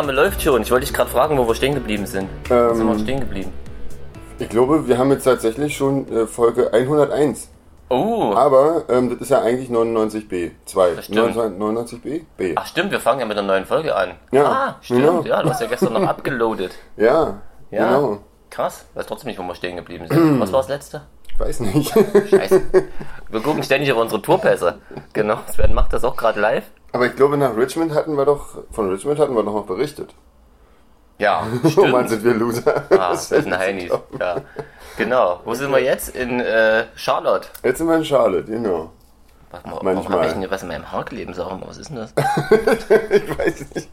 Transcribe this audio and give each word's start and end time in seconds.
Aufnahme 0.00 0.16
läuft 0.16 0.40
schon. 0.40 0.62
Ich 0.62 0.70
wollte 0.70 0.86
dich 0.86 0.94
gerade 0.94 1.10
fragen, 1.10 1.36
wo 1.36 1.46
wir 1.46 1.54
stehen 1.54 1.74
geblieben 1.74 2.06
sind. 2.06 2.26
Wo 2.48 2.72
sind 2.74 2.86
wir 2.86 2.92
Ähm, 2.94 2.98
stehen 3.00 3.20
geblieben? 3.20 3.52
ich 4.38 4.48
glaube, 4.48 4.88
wir 4.88 4.96
haben 4.96 5.10
jetzt 5.10 5.24
tatsächlich 5.24 5.76
schon 5.76 6.10
äh, 6.10 6.26
Folge 6.26 6.72
101. 6.72 7.50
Oh, 7.90 8.32
Aber 8.34 8.84
ähm, 8.88 9.10
das 9.10 9.20
ist 9.20 9.30
ja 9.30 9.42
eigentlich 9.42 9.68
99b. 9.68 10.52
2. 10.64 10.90
Das 10.94 11.04
stimmt. 11.04 11.36
99b? 11.36 12.22
B. 12.38 12.52
ach 12.56 12.66
stimmt, 12.66 12.92
wir 12.92 13.00
fangen 13.00 13.20
ja 13.20 13.26
mit 13.26 13.36
einer 13.36 13.46
neuen 13.46 13.66
Folge 13.66 13.94
an. 13.94 14.12
Ja, 14.32 14.44
Ah, 14.46 14.76
stimmt. 14.80 15.00
genau. 15.00 15.22
Ja, 15.24 15.42
du 15.42 15.50
hast 15.50 15.60
ja 15.60 15.66
gestern 15.66 15.92
noch 15.92 16.06
abgeloadet. 16.08 16.72
Ja, 16.96 17.40
Ja. 17.70 17.86
genau. 17.86 18.18
Krass. 18.48 18.86
Weiß 18.94 19.04
trotzdem 19.06 19.28
nicht, 19.28 19.38
wo 19.38 19.42
wir 19.42 19.54
stehen 19.54 19.76
geblieben 19.76 20.06
sind. 20.08 20.40
Was 20.40 20.50
war 20.50 20.60
das 20.60 20.68
letzte? 20.70 21.02
Ich 21.28 21.38
weiß 21.38 21.60
nicht. 21.60 21.92
Scheiße. 22.30 22.62
Wir 23.28 23.40
gucken 23.42 23.62
ständig 23.62 23.92
auf 23.92 23.98
unsere 23.98 24.22
Tourpässe. 24.22 24.78
Genau. 25.12 25.38
Sven 25.52 25.74
macht 25.74 25.92
das 25.92 26.04
auch 26.04 26.16
gerade 26.16 26.40
live. 26.40 26.64
Aber 26.92 27.06
ich 27.06 27.14
glaube, 27.16 27.36
nach 27.36 27.56
Richmond 27.56 27.94
hatten 27.94 28.16
wir 28.16 28.24
doch, 28.24 28.64
von 28.72 28.90
Richmond 28.90 29.18
hatten 29.18 29.34
wir 29.34 29.42
doch 29.42 29.54
noch 29.54 29.66
berichtet. 29.66 30.14
Ja, 31.18 31.42
Oh 31.76 31.86
Mann, 31.86 32.06
stimmt. 32.06 32.08
sind 32.08 32.24
wir 32.24 32.34
Loser. 32.34 32.84
Ah, 32.90 33.10
das 33.10 33.28
sind 33.28 33.56
Heinis. 33.56 33.92
Ja. 34.18 34.36
Genau. 34.96 35.40
Wo 35.44 35.54
sind 35.54 35.70
wir 35.70 35.78
jetzt? 35.82 36.16
In 36.16 36.40
äh, 36.40 36.84
Charlotte. 36.96 37.48
Jetzt 37.62 37.78
sind 37.78 37.88
wir 37.88 37.96
in 37.96 38.04
Charlotte, 38.04 38.44
genau. 38.50 38.90
Warte 39.50 39.66
mal, 39.68 39.74
warum 39.76 39.84
Manchmal. 39.94 40.18
habe 40.18 40.26
ich 40.28 40.32
denn 40.34 40.50
was 40.50 40.62
in 40.62 40.68
meinem 40.68 40.90
Haar 40.90 41.04
kleben? 41.04 41.34
Sag 41.34 41.46
mal, 41.50 41.66
was 41.68 41.76
ist 41.78 41.90
denn 41.90 41.96
das? 41.96 42.12
Ich 43.10 43.38
weiß 43.38 43.64
nicht. 43.74 43.88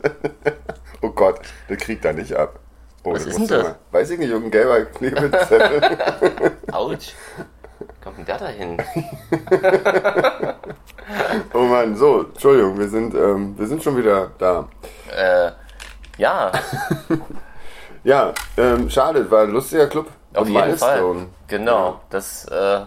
Oh 1.01 1.09
Gott, 1.09 1.39
der 1.69 1.77
kriegt 1.77 2.05
da 2.05 2.13
nicht 2.13 2.33
ab. 2.33 2.59
Oh, 3.03 3.13
Was 3.13 3.25
ist 3.25 3.37
denn 3.39 3.47
das? 3.47 3.63
mal- 3.63 3.75
Weiß 3.91 4.09
ich 4.11 4.19
nicht, 4.19 4.29
irgendein 4.29 4.51
gelber 4.51 4.85
Klebezettel. 4.85 5.81
Autsch. 6.71 7.13
Kommt 8.03 8.17
denn 8.19 8.25
der 8.25 8.37
da 8.37 8.47
hin? 8.47 8.77
Oh 11.53 11.59
Mann, 11.63 11.95
so, 11.95 12.21
Entschuldigung, 12.23 12.77
wir 12.77 12.89
sind, 12.89 13.13
ähm, 13.15 13.57
wir 13.57 13.67
sind 13.67 13.83
schon 13.83 13.97
wieder 13.97 14.31
da. 14.37 14.67
Äh, 15.15 15.51
ja, 16.17 16.51
Ja, 18.03 18.33
ähm, 18.55 18.89
schade, 18.89 19.29
war 19.29 19.43
ein 19.43 19.51
lustiger 19.51 19.87
Club. 19.87 20.07
auf 20.33 20.47
jeden 20.47 20.77
Fall. 20.77 21.27
Genau. 21.47 21.99
Das 22.09 22.45
äh, 22.45 22.79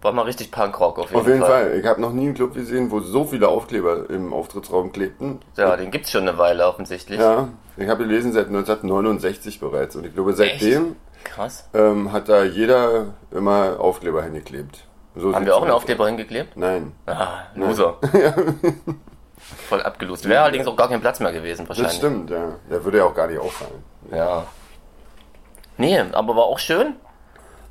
war 0.00 0.12
mal 0.12 0.22
richtig 0.22 0.52
Punkrock 0.52 0.98
auf 0.98 1.06
jeden, 1.10 1.20
Auf 1.20 1.26
jeden 1.26 1.40
Fall. 1.40 1.70
Fall. 1.70 1.78
Ich 1.80 1.84
habe 1.84 2.00
noch 2.00 2.12
nie 2.12 2.26
einen 2.26 2.34
Club 2.34 2.54
gesehen, 2.54 2.90
wo 2.92 3.00
so 3.00 3.24
viele 3.24 3.48
Aufkleber 3.48 4.08
im 4.08 4.32
Auftrittsraum 4.32 4.92
klebten. 4.92 5.40
Ja, 5.56 5.76
den 5.76 5.90
gibt's 5.90 6.12
schon 6.12 6.28
eine 6.28 6.38
Weile 6.38 6.68
offensichtlich. 6.68 7.18
Ja, 7.18 7.48
ich 7.76 7.88
habe 7.88 8.04
gelesen 8.04 8.32
seit 8.32 8.46
1969 8.46 9.58
bereits. 9.58 9.96
Und 9.96 10.06
ich 10.06 10.14
glaube, 10.14 10.34
seitdem 10.34 10.94
Krass. 11.24 11.68
ähm, 11.74 12.12
hat 12.12 12.28
da 12.28 12.44
jeder 12.44 13.14
immer 13.32 13.80
Aufkleber 13.80 14.22
hingeklebt. 14.22 14.84
So 15.18 15.34
Haben 15.34 15.46
wir 15.46 15.56
auch 15.56 15.62
einen 15.62 15.70
aus. 15.72 15.78
Aufkleber 15.78 16.06
hingeklebt? 16.06 16.56
Nein. 16.56 16.92
Ah, 17.06 17.40
Loser. 17.54 17.96
Voll 19.68 19.82
abgelost. 19.82 20.28
Wäre 20.28 20.42
allerdings 20.42 20.66
auch 20.66 20.76
gar 20.76 20.88
kein 20.88 21.00
Platz 21.00 21.20
mehr 21.20 21.32
gewesen 21.32 21.66
Das 21.66 21.70
wahrscheinlich. 21.78 21.96
stimmt, 21.98 22.30
ja. 22.30 22.52
Der 22.70 22.84
würde 22.84 22.98
ja 22.98 23.04
auch 23.04 23.14
gar 23.14 23.26
nicht 23.26 23.38
auffallen. 23.40 23.82
Ja. 24.12 24.44
Nee, 25.76 25.98
aber 26.12 26.36
war 26.36 26.44
auch 26.44 26.58
schön. 26.58 26.94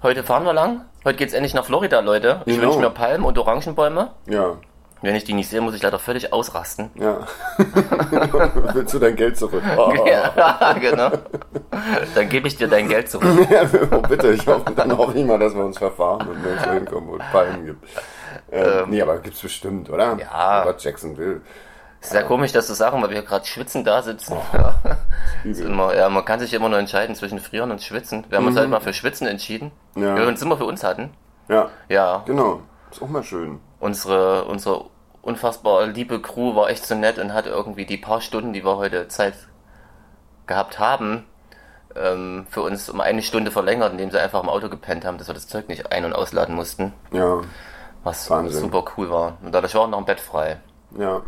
Heute 0.04 0.24
fahren 0.24 0.44
wir 0.44 0.54
lang. 0.54 0.86
Heute 1.06 1.18
geht's 1.18 1.34
endlich 1.34 1.54
nach 1.54 1.66
Florida, 1.66 2.00
Leute. 2.00 2.42
Ich 2.46 2.56
Genau. 2.56 2.68
wünsche 2.68 2.80
mir 2.80 2.90
Palmen 2.90 3.26
und 3.26 3.38
Orangenbäume. 3.38 4.12
Ja, 4.28 4.56
Wenn 5.02 5.16
ich 5.16 5.24
die 5.24 5.34
nicht 5.34 5.50
sehe, 5.50 5.62
muss 5.62 5.76
ich 5.76 5.84
leider 5.84 6.00
völlig 6.00 6.34
ausrasten. 6.34 6.90
ja. 6.96 7.20
Willst 8.74 8.94
du 8.94 9.00
dein 9.00 9.16
Geld 9.16 9.38
zurück? 9.38 9.64
Oh, 9.78 9.94
Ja, 10.08 10.74
genau. 10.80 11.12
Dann 12.16 12.30
gebe 12.30 12.48
ich 12.48 12.56
dir 12.56 12.68
dein 12.68 12.88
Geld 12.90 13.10
zurück. 13.10 13.28
Ja, 13.50 13.62
oh, 13.92 14.02
bitte, 14.02 14.32
ich 14.32 14.46
hoffe, 14.48 14.72
dann 14.76 14.98
hoffe 14.98 15.18
ich 15.18 15.26
mal, 15.26 15.38
dass 15.40 15.54
wir 15.54 15.64
uns 15.64 15.78
verfahren 15.78 16.28
und 16.28 16.42
nirgendwo 16.42 16.72
hinkommen, 16.72 17.20
es 17.22 17.32
Palmen 17.32 17.66
gibt. 17.66 17.88
Ähm, 18.52 18.90
nee, 18.90 19.02
aber 19.02 19.20
gibt's 19.20 19.42
bestimmt, 19.42 19.90
oder? 19.90 20.18
Ja. 20.20 20.64
Gott, 20.64 20.82
Jacksonville. 20.82 21.42
Ist 22.02 22.14
ja 22.14 22.24
komisch, 22.24 22.52
das 22.52 22.68
zu 22.68 22.74
sagen, 22.74 23.02
weil 23.02 23.10
wir 23.10 23.22
gerade 23.24 23.46
schwitzen 23.46 23.84
da 23.84 24.02
sitzen. 24.02 24.38
Ja. 24.54 24.76
Ist 25.44 25.60
Übel. 25.60 25.72
immer, 25.72 25.96
ja, 25.96 26.10
man 26.10 26.24
kann 26.26 26.40
sich 26.40 26.54
immer 26.54 26.70
nur 26.70 26.80
entscheiden 26.80 27.16
zwischen 27.16 27.40
Frieren 27.40 27.72
und 27.72 27.82
Schwitzen. 27.82 28.26
Wir 28.30 28.38
haben 28.38 28.48
uns 28.48 28.58
halt 28.58 28.70
mal 28.70 28.80
für 28.80 28.94
Schwitzen 28.94 29.28
entschieden. 29.28 29.72
Ja. 29.96 30.16
Wir 30.16 30.28
uns 30.28 30.42
immer 30.42 30.58
für 30.58 30.66
uns 30.66 30.84
hatten. 30.84 31.10
Ja, 31.50 31.70
Ja, 31.90 32.24
genau. 32.26 32.62
Ist 32.92 33.02
auch 33.02 33.10
mal 33.10 33.24
schön. 33.24 33.60
Unsere, 33.80 34.46
unsere 34.46 34.86
unfassbar 35.22 35.88
liebe 35.88 36.22
Crew 36.22 36.56
war 36.56 36.70
echt 36.70 36.86
so 36.86 36.96
nett 36.96 37.18
und 37.20 37.34
hat 37.34 37.48
irgendwie 37.48 37.86
die 37.86 37.98
paar 37.98 38.22
Stunden, 38.22 38.54
die 38.54 38.64
wir 38.64 38.78
heute 38.78 39.08
Zeit 39.08 39.34
gehabt 40.46 40.80
haben, 40.80 41.26
ähm, 41.96 42.48
für 42.50 42.62
uns 42.62 42.90
um 42.90 43.02
eine 43.02 43.22
Stunde 43.22 43.52
verlängert, 43.52 43.92
indem 43.92 44.12
sie 44.12 44.20
einfach 44.22 44.42
im 44.42 44.50
Auto 44.50 44.70
gepennt 44.70 45.04
haben, 45.06 45.18
dass 45.18 45.28
wir 45.28 45.34
das 45.34 45.48
Zeug 45.48 45.68
nicht 45.68 45.92
ein- 45.92 46.06
und 46.06 46.14
ausladen 46.14 46.56
mussten. 46.56 46.94
Ja, 47.12 47.42
Was 48.04 48.30
Wahnsinn. 48.30 48.62
super 48.62 48.86
cool 48.98 49.10
war. 49.10 49.38
Und 49.44 49.54
dadurch 49.54 49.74
war 49.76 49.82
auch 49.82 49.90
noch 49.90 49.98
ein 49.98 50.06
Bett 50.06 50.20
frei. 50.20 50.60
ja. 50.98 51.22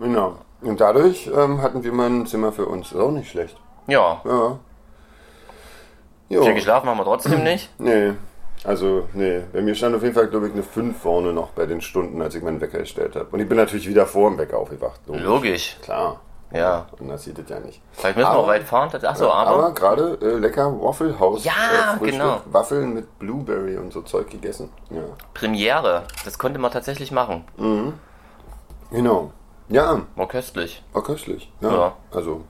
Genau. 0.00 0.38
Und 0.60 0.80
dadurch 0.80 1.26
ähm, 1.28 1.60
hatten 1.62 1.82
wir 1.84 1.92
mal 1.92 2.08
ein 2.08 2.26
Zimmer 2.26 2.52
für 2.52 2.66
uns. 2.66 2.92
Ist 2.92 2.98
auch 3.00 3.10
nicht 3.10 3.30
schlecht. 3.30 3.56
Ja, 3.88 4.20
Ja. 4.24 4.58
Jo. 6.28 6.42
viel 6.44 6.54
geschlafen 6.54 6.88
haben 6.88 6.98
wir 6.98 7.04
trotzdem 7.04 7.42
nicht. 7.42 7.68
Nee. 7.78 8.12
Also, 8.64 9.08
nee. 9.14 9.42
Bei 9.52 9.60
mir 9.62 9.74
stand 9.74 9.94
auf 9.94 10.02
jeden 10.02 10.14
Fall, 10.14 10.26
glaube 10.28 10.48
ich, 10.48 10.52
eine 10.52 10.62
5 10.62 11.00
vorne 11.00 11.32
noch 11.32 11.50
bei 11.50 11.66
den 11.66 11.80
Stunden, 11.80 12.20
als 12.20 12.34
ich 12.34 12.42
meinen 12.42 12.60
Wecker 12.60 12.78
gestellt 12.78 13.14
habe. 13.16 13.26
Und 13.30 13.40
ich 13.40 13.48
bin 13.48 13.56
natürlich 13.56 13.88
wieder 13.88 14.06
vor 14.06 14.28
dem 14.30 14.38
Wecker 14.38 14.58
aufgewacht. 14.58 15.00
Logisch. 15.06 15.22
Logisch. 15.24 15.76
Klar. 15.82 16.20
Ja. 16.50 16.86
Und 16.98 17.08
das 17.08 17.24
sieht 17.24 17.38
es 17.38 17.48
ja 17.50 17.60
nicht. 17.60 17.82
Vielleicht 17.92 18.16
müssen 18.16 18.26
wir 18.26 18.30
Aber- 18.32 18.38
auch 18.44 18.46
weit 18.48 18.62
fahren. 18.64 18.90
Achso, 19.04 19.30
Aber 19.30 19.50
aber. 19.66 19.70
gerade 19.74 20.18
äh, 20.22 20.38
lecker 20.38 20.72
Waffle 20.80 21.18
House. 21.20 21.44
Ja, 21.44 21.52
äh, 21.52 21.98
Frühstück. 21.98 22.18
genau. 22.20 22.40
Waffeln 22.46 22.94
mit 22.94 23.18
Blueberry 23.18 23.76
und 23.76 23.92
so 23.92 24.00
Zeug 24.00 24.30
gegessen. 24.30 24.70
Ja. 24.90 25.02
Premiere. 25.34 26.04
Das 26.24 26.38
konnte 26.38 26.58
man 26.58 26.70
tatsächlich 26.72 27.12
machen. 27.12 27.44
Genau. 28.90 29.32
Ja, 29.68 30.00
War 30.16 30.28
köstlich. 30.28 30.82
war 30.94 31.02
köstlich. 31.02 31.52
Ja. 31.60 31.70
Ja. 31.70 31.96
Also, 32.12 32.42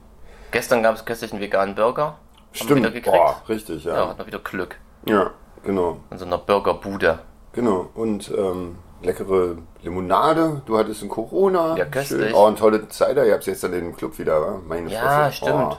Gestern 0.51 0.81
gab 0.81 0.95
es 0.95 1.03
köstlich 1.05 1.31
einen 1.33 1.41
veganen 1.41 1.75
Burger. 1.75 2.03
Haben 2.05 2.15
wir 2.53 2.57
stimmt. 2.63 2.79
wieder 2.79 2.91
gekriegt. 2.91 3.15
Boah, 3.17 3.41
richtig, 3.49 3.83
Ja, 3.83 3.95
ja. 3.95 4.07
hat 4.09 4.17
man 4.17 4.25
wieder 4.27 4.39
Glück. 4.39 4.77
Ja, 5.05 5.31
genau. 5.63 5.97
In 6.11 6.17
so 6.17 6.25
einer 6.25 6.37
Burgerbude. 6.37 7.19
Genau. 7.53 7.89
Und 7.95 8.31
ähm, 8.37 8.77
leckere 9.01 9.57
Limonade. 9.81 10.61
Du 10.65 10.77
hattest 10.77 11.01
ein 11.03 11.09
Corona. 11.09 11.75
Ja, 11.77 11.85
köstlich. 11.85 12.27
Schön. 12.29 12.33
Oh, 12.33 12.45
und 12.47 12.59
tolle 12.59 12.87
Cider. 12.89 13.25
Ihr 13.25 13.33
habt 13.33 13.45
jetzt 13.45 13.63
dann 13.63 13.71
den 13.71 13.95
Club 13.95 14.17
wieder, 14.19 14.41
wa? 14.41 14.59
Meine 14.67 14.89
Ja, 14.91 15.25
Fresse. 15.25 15.37
stimmt. 15.37 15.73
Oh. 15.73 15.77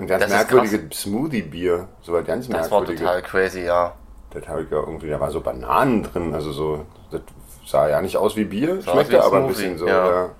Und 0.00 0.06
ganz 0.06 0.22
Das 0.22 0.30
ist 0.30 0.36
merkwürdige 0.36 0.94
Smoothie-Bier. 0.94 1.88
So 2.02 2.12
was 2.12 2.24
ganz 2.24 2.48
Das 2.48 2.70
war 2.70 2.80
merkwürdige. 2.80 3.04
total 3.04 3.22
crazy, 3.22 3.64
ja. 3.64 3.92
Das 4.32 4.46
habe 4.48 4.62
ich 4.62 4.70
ja 4.70 4.78
irgendwie, 4.78 5.10
da 5.10 5.18
war 5.18 5.30
so 5.30 5.40
Bananen 5.40 6.04
drin. 6.04 6.32
Also 6.34 6.52
so, 6.52 6.86
das 7.10 7.20
sah 7.66 7.88
ja 7.88 8.00
nicht 8.00 8.16
aus 8.16 8.36
wie 8.36 8.44
Bier. 8.44 8.80
Sah 8.80 8.92
Schmeckte 8.92 9.12
wie 9.12 9.16
ein 9.16 9.22
aber 9.22 9.36
ein 9.38 9.48
bisschen 9.48 9.76
so, 9.76 9.86
ja. 9.86 10.08
ja. 10.10 10.30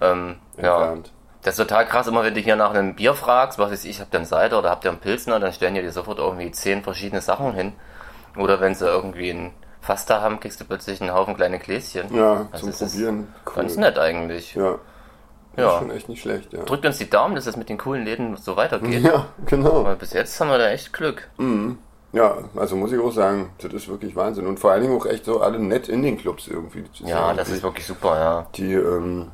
Ähm, 0.00 0.36
ja. 0.60 0.94
Das 1.42 1.54
ist 1.58 1.66
total 1.66 1.86
krass, 1.86 2.06
immer 2.06 2.24
wenn 2.24 2.34
du 2.34 2.40
hier 2.40 2.56
nach 2.56 2.70
einem 2.74 2.94
Bier 2.94 3.14
fragst, 3.14 3.58
was 3.58 3.70
weiß 3.70 3.84
ich, 3.86 4.00
habt 4.00 4.12
ihr 4.12 4.18
einen 4.18 4.26
Cider 4.26 4.58
oder 4.58 4.70
habt 4.70 4.84
ihr 4.84 4.90
einen 4.90 5.00
Pilsner, 5.00 5.40
dann 5.40 5.52
stellen 5.52 5.74
die 5.74 5.80
dir 5.80 5.92
sofort 5.92 6.18
irgendwie 6.18 6.50
zehn 6.50 6.82
verschiedene 6.82 7.20
Sachen 7.22 7.54
hin. 7.54 7.72
Oder 8.36 8.60
wenn 8.60 8.74
sie 8.74 8.86
irgendwie 8.86 9.30
ein 9.30 9.52
Fasta 9.80 10.20
haben, 10.20 10.40
kriegst 10.40 10.60
du 10.60 10.64
plötzlich 10.64 11.00
einen 11.00 11.14
Haufen 11.14 11.34
kleine 11.34 11.58
Gläschen. 11.58 12.14
Ja, 12.14 12.48
Also 12.52 12.70
zum 12.70 12.88
Probieren. 12.88 13.34
Cool. 13.46 13.54
Ganz 13.54 13.76
nett 13.76 13.98
eigentlich. 13.98 14.54
Ja. 14.54 14.76
Ja. 15.56 15.72
Ist 15.72 15.78
schon 15.78 15.90
echt 15.90 16.08
nicht 16.08 16.22
schlecht, 16.22 16.52
ja. 16.52 16.62
Drückt 16.62 16.86
uns 16.86 16.98
die 16.98 17.10
Daumen, 17.10 17.34
dass 17.34 17.46
es 17.46 17.56
mit 17.56 17.68
den 17.68 17.78
coolen 17.78 18.04
Läden 18.04 18.36
so 18.36 18.56
weitergeht. 18.56 19.02
Ja, 19.02 19.26
genau. 19.46 19.84
Weil 19.84 19.96
bis 19.96 20.12
jetzt 20.12 20.40
haben 20.40 20.50
wir 20.50 20.58
da 20.58 20.70
echt 20.70 20.92
Glück. 20.92 21.28
Ja, 22.12 22.38
also 22.56 22.76
muss 22.76 22.92
ich 22.92 23.00
auch 23.00 23.10
sagen, 23.10 23.50
das 23.58 23.72
ist 23.72 23.88
wirklich 23.88 24.14
Wahnsinn. 24.16 24.46
Und 24.46 24.58
vor 24.60 24.70
allen 24.70 24.82
Dingen 24.82 24.96
auch 24.96 25.04
echt 25.06 25.24
so 25.24 25.40
alle 25.40 25.58
nett 25.58 25.88
in 25.88 26.02
den 26.02 26.16
Clubs 26.16 26.48
irgendwie. 26.48 26.82
Das 26.82 27.08
Ja, 27.08 27.34
das 27.34 27.50
ist 27.50 27.62
wirklich 27.62 27.86
super, 27.86 28.18
ja. 28.18 28.46
Die 28.54 28.72
ähm, 28.72 29.28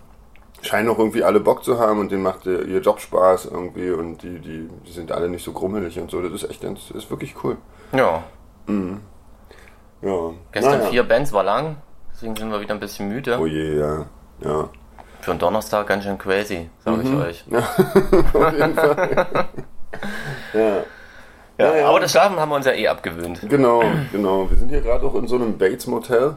scheinen 0.63 0.89
auch 0.89 0.99
irgendwie 0.99 1.23
alle 1.23 1.41
Bock 1.41 1.63
zu 1.63 1.79
haben 1.79 2.01
und 2.01 2.11
denen 2.11 2.23
macht 2.23 2.47
äh, 2.47 2.63
ihr 2.63 2.81
Job 2.81 3.01
Spaß 3.01 3.47
irgendwie 3.47 3.91
und 3.91 4.23
die, 4.23 4.41
die, 4.41 4.69
die 4.87 4.93
sind 4.93 5.13
alle 5.13 5.29
nicht 5.29 5.45
so 5.45 5.53
grummelig 5.53 5.99
und 6.01 6.11
so. 6.11 6.21
Das 6.21 6.33
ist 6.33 6.51
echt 6.51 6.63
ganz, 6.63 6.89
das 6.89 7.05
ist 7.05 7.11
wirklich 7.11 7.35
cool. 7.45 7.59
Ja. 7.93 8.25
Ja. 8.69 10.31
Gestern 10.53 10.79
Naja. 10.79 10.91
vier 10.91 11.03
Bands 11.05 11.33
war 11.33 11.45
lang, 11.45 11.77
deswegen 12.13 12.37
sind 12.37 12.51
wir 12.51 12.61
wieder 12.61 12.75
ein 12.75 12.81
bisschen 12.81 13.09
müde. 13.09 13.39
Oh 13.41 13.47
je, 13.47 13.79
ja. 13.79 14.07
Ja. 14.41 14.69
Für 15.21 15.31
einen 15.31 15.41
Donnerstag 15.41 15.87
ganz 15.87 16.05
schön 16.05 16.19
crazy, 16.19 16.69
sage 16.85 16.99
Mhm. 16.99 17.21
ich 17.23 17.27
euch. 17.27 17.45
Auf 18.35 18.53
jeden 18.53 18.75
Fall. 18.75 19.29
ja. 20.55 20.77
Ja, 21.57 21.77
ja. 21.77 21.89
Aber 21.89 22.01
das 22.01 22.11
Schlafen 22.11 22.39
haben 22.39 22.49
wir 22.51 22.57
uns 22.57 22.67
ja 22.67 22.73
eh 22.73 22.89
abgewöhnt. 22.89 23.41
Genau, 23.49 23.83
genau. 24.11 24.51
Wir 24.51 24.57
sind 24.59 24.71
hier 24.71 24.81
gerade 24.81 25.07
auch 25.07 25.15
in 25.15 25.29
so 25.29 25.37
einem 25.37 25.57
Bates 25.57 25.87
Motel. 25.87 26.37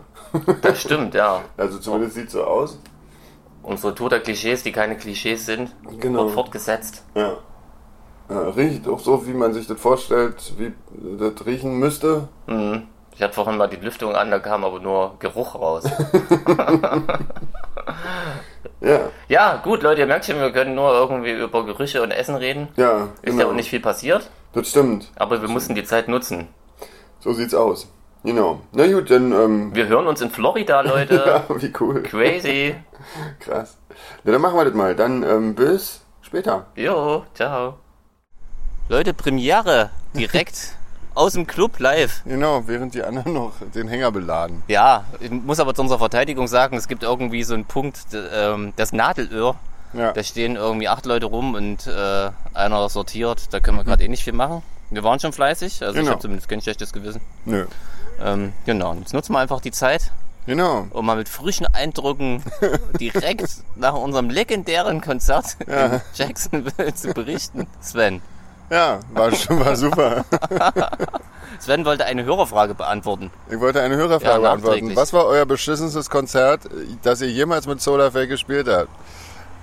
Das 0.61 0.79
stimmt, 0.81 1.15
ja. 1.15 1.41
Also 1.57 1.79
zumindest 1.79 2.13
sieht 2.15 2.29
so 2.29 2.43
aus. 2.43 2.79
Unsere 3.63 3.95
Tour 3.95 4.09
der 4.09 4.19
Klischees, 4.19 4.61
die 4.63 4.71
keine 4.71 4.95
Klischees 4.95 5.45
sind, 5.45 5.75
Genau. 5.99 6.25
wird 6.25 6.31
fortgesetzt. 6.35 7.03
Ja. 7.15 7.33
Ja. 8.29 8.49
Riecht 8.49 8.87
auch 8.87 8.99
so, 8.99 9.25
wie 9.27 9.33
man 9.33 9.53
sich 9.53 9.67
das 9.67 9.79
vorstellt, 9.79 10.53
wie 10.57 10.73
das 11.17 11.45
riechen 11.45 11.77
müsste. 11.79 12.27
Mhm. 12.47 12.83
Ich 13.15 13.21
hatte 13.23 13.33
vorhin 13.33 13.57
mal 13.57 13.67
die 13.67 13.77
Lüftung 13.77 14.15
an, 14.15 14.29
da 14.29 14.37
kam 14.39 14.63
aber 14.63 14.79
nur 14.79 15.15
Geruch 15.19 15.55
raus. 15.55 15.83
Ja, 18.79 18.99
ja, 19.27 19.55
gut, 19.63 19.81
Leute, 19.81 20.01
ihr 20.01 20.07
merkt 20.07 20.25
schon, 20.25 20.39
wir 20.39 20.51
können 20.51 20.75
nur 20.75 20.91
irgendwie 20.93 21.31
über 21.31 21.65
Gerüche 21.65 22.01
und 22.03 22.11
Essen 22.11 22.35
reden. 22.35 22.67
ja. 22.75 23.05
Ist 23.23 23.31
genau. 23.31 23.39
ja 23.39 23.47
auch 23.47 23.53
nicht 23.53 23.69
viel 23.71 23.79
passiert, 23.79 24.29
Das 24.53 24.69
stimmt. 24.69 25.11
aber 25.15 25.41
wir 25.41 25.49
mussten 25.49 25.73
die 25.73 25.83
Zeit 25.83 26.07
nutzen. 26.07 26.47
So 27.19 27.33
sieht's 27.33 27.55
aus. 27.55 27.91
Genau. 28.23 28.61
Na 28.73 28.85
gut, 28.85 29.09
dann, 29.09 29.31
ähm, 29.31 29.75
Wir 29.75 29.87
hören 29.87 30.05
uns 30.05 30.21
in 30.21 30.29
Florida, 30.29 30.81
Leute. 30.81 31.15
ja, 31.49 31.61
wie 31.61 31.73
cool. 31.79 32.03
Crazy. 32.03 32.75
Krass. 33.39 33.77
Na, 34.23 34.31
dann 34.33 34.41
machen 34.41 34.57
wir 34.57 34.65
das 34.65 34.73
mal. 34.75 34.95
Dann 34.95 35.23
ähm, 35.23 35.55
bis 35.55 36.01
später. 36.21 36.67
Jo, 36.75 37.23
ciao. 37.33 37.75
Leute, 38.89 39.13
Premiere 39.13 39.89
direkt 40.15 40.75
aus 41.13 41.33
dem 41.33 41.47
Club 41.47 41.79
live. 41.79 42.21
Genau, 42.25 42.67
während 42.67 42.93
die 42.93 43.03
anderen 43.03 43.33
noch 43.33 43.53
den 43.73 43.87
Hänger 43.87 44.11
beladen. 44.11 44.63
Ja, 44.67 45.03
ich 45.19 45.31
muss 45.31 45.59
aber 45.59 45.73
zu 45.73 45.81
unserer 45.81 45.99
Verteidigung 45.99 46.47
sagen, 46.47 46.77
es 46.77 46.87
gibt 46.87 47.03
irgendwie 47.03 47.43
so 47.43 47.53
einen 47.53 47.65
Punkt, 47.65 47.99
ähm, 48.33 48.73
das 48.75 48.93
Nadelöhr. 48.93 49.55
Ja. 49.93 50.11
Da 50.11 50.23
stehen 50.23 50.55
irgendwie 50.57 50.87
acht 50.89 51.05
Leute 51.05 51.25
rum 51.27 51.53
und 51.55 51.87
äh, 51.87 52.29
einer 52.53 52.89
sortiert. 52.89 53.53
Da 53.53 53.59
können 53.59 53.77
wir 53.77 53.83
gerade 53.83 54.03
eh 54.03 54.07
nicht 54.09 54.23
viel 54.23 54.33
machen. 54.33 54.61
Wir 54.89 55.03
waren 55.03 55.19
schon 55.19 55.33
fleißig, 55.33 55.81
also 55.81 55.93
ich 55.95 55.99
Genau. 56.01 56.11
habe 56.11 56.21
zumindest 56.21 56.47
kein 56.49 56.61
schlechtes 56.61 56.93
Gewissen. 56.93 57.19
Nö. 57.45 57.65
Ähm, 58.21 58.53
genau, 58.65 58.93
jetzt 58.95 59.13
nutzen 59.13 59.33
wir 59.33 59.39
einfach 59.39 59.59
die 59.59 59.71
Zeit, 59.71 60.11
Genau. 60.45 60.87
um 60.91 61.05
mal 61.05 61.17
mit 61.17 61.27
frischen 61.29 61.65
Eindrücken 61.73 62.41
direkt 62.99 63.47
nach 63.75 63.93
unserem 63.95 64.29
legendären 64.29 65.01
Konzert 65.01 65.57
in 65.65 66.01
Jacksonville 66.15 66.93
zu 66.93 67.13
berichten. 67.13 67.67
Sven. 67.81 68.21
Ja, 68.69 68.99
war 69.13 69.31
schon 69.33 69.59
mal 69.59 69.75
super. 69.75 70.25
Sven 71.59 71.85
wollte 71.85 72.05
eine 72.05 72.23
Hörerfrage 72.23 72.75
beantworten. 72.75 73.31
Ich 73.49 73.59
wollte 73.59 73.81
eine 73.81 73.95
Hörerfrage 73.95 74.33
Ja, 74.33 74.39
beantworten. 74.39 74.95
Was 74.95 75.13
war 75.13 75.25
euer 75.25 75.45
beschissenstes 75.45 76.09
Konzert, 76.09 76.61
das 77.03 77.21
ihr 77.21 77.29
jemals 77.29 77.65
mit 77.67 77.81
Solarfake 77.81 78.27
gespielt 78.27 78.67
habt? 78.69 78.89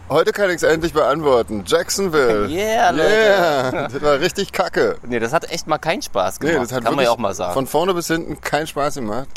Heute 0.09 0.33
kann 0.33 0.51
ich 0.51 0.57
es 0.57 0.63
endlich 0.65 0.93
beantworten. 0.93 1.65
Jacksonville. 1.67 2.49
Yeah, 2.51 2.91
Leute. 2.91 3.09
Yeah. 3.11 3.89
Das 3.89 4.03
war 4.03 4.21
richtig 4.21 4.53
kacke. 4.53 4.97
Nee, 5.03 5.19
das 5.19 5.33
hat 5.33 5.51
echt 5.51 5.67
mal 5.67 5.79
keinen 5.79 6.03
Spaß 6.03 6.41
Nee, 6.41 6.49
gemacht. 6.53 6.65
das 6.71 6.73
hat 6.77 6.85
Kann 6.85 6.95
man 6.97 7.05
ja 7.05 7.11
auch 7.11 7.17
mal 7.19 7.35
sagen. 7.35 7.55
von 7.55 7.67
vorne 7.67 7.95
bis 7.95 8.09
hinten 8.09 8.41
keinen 8.41 8.67
Spaß 8.67 8.97
gemacht. 8.97 9.29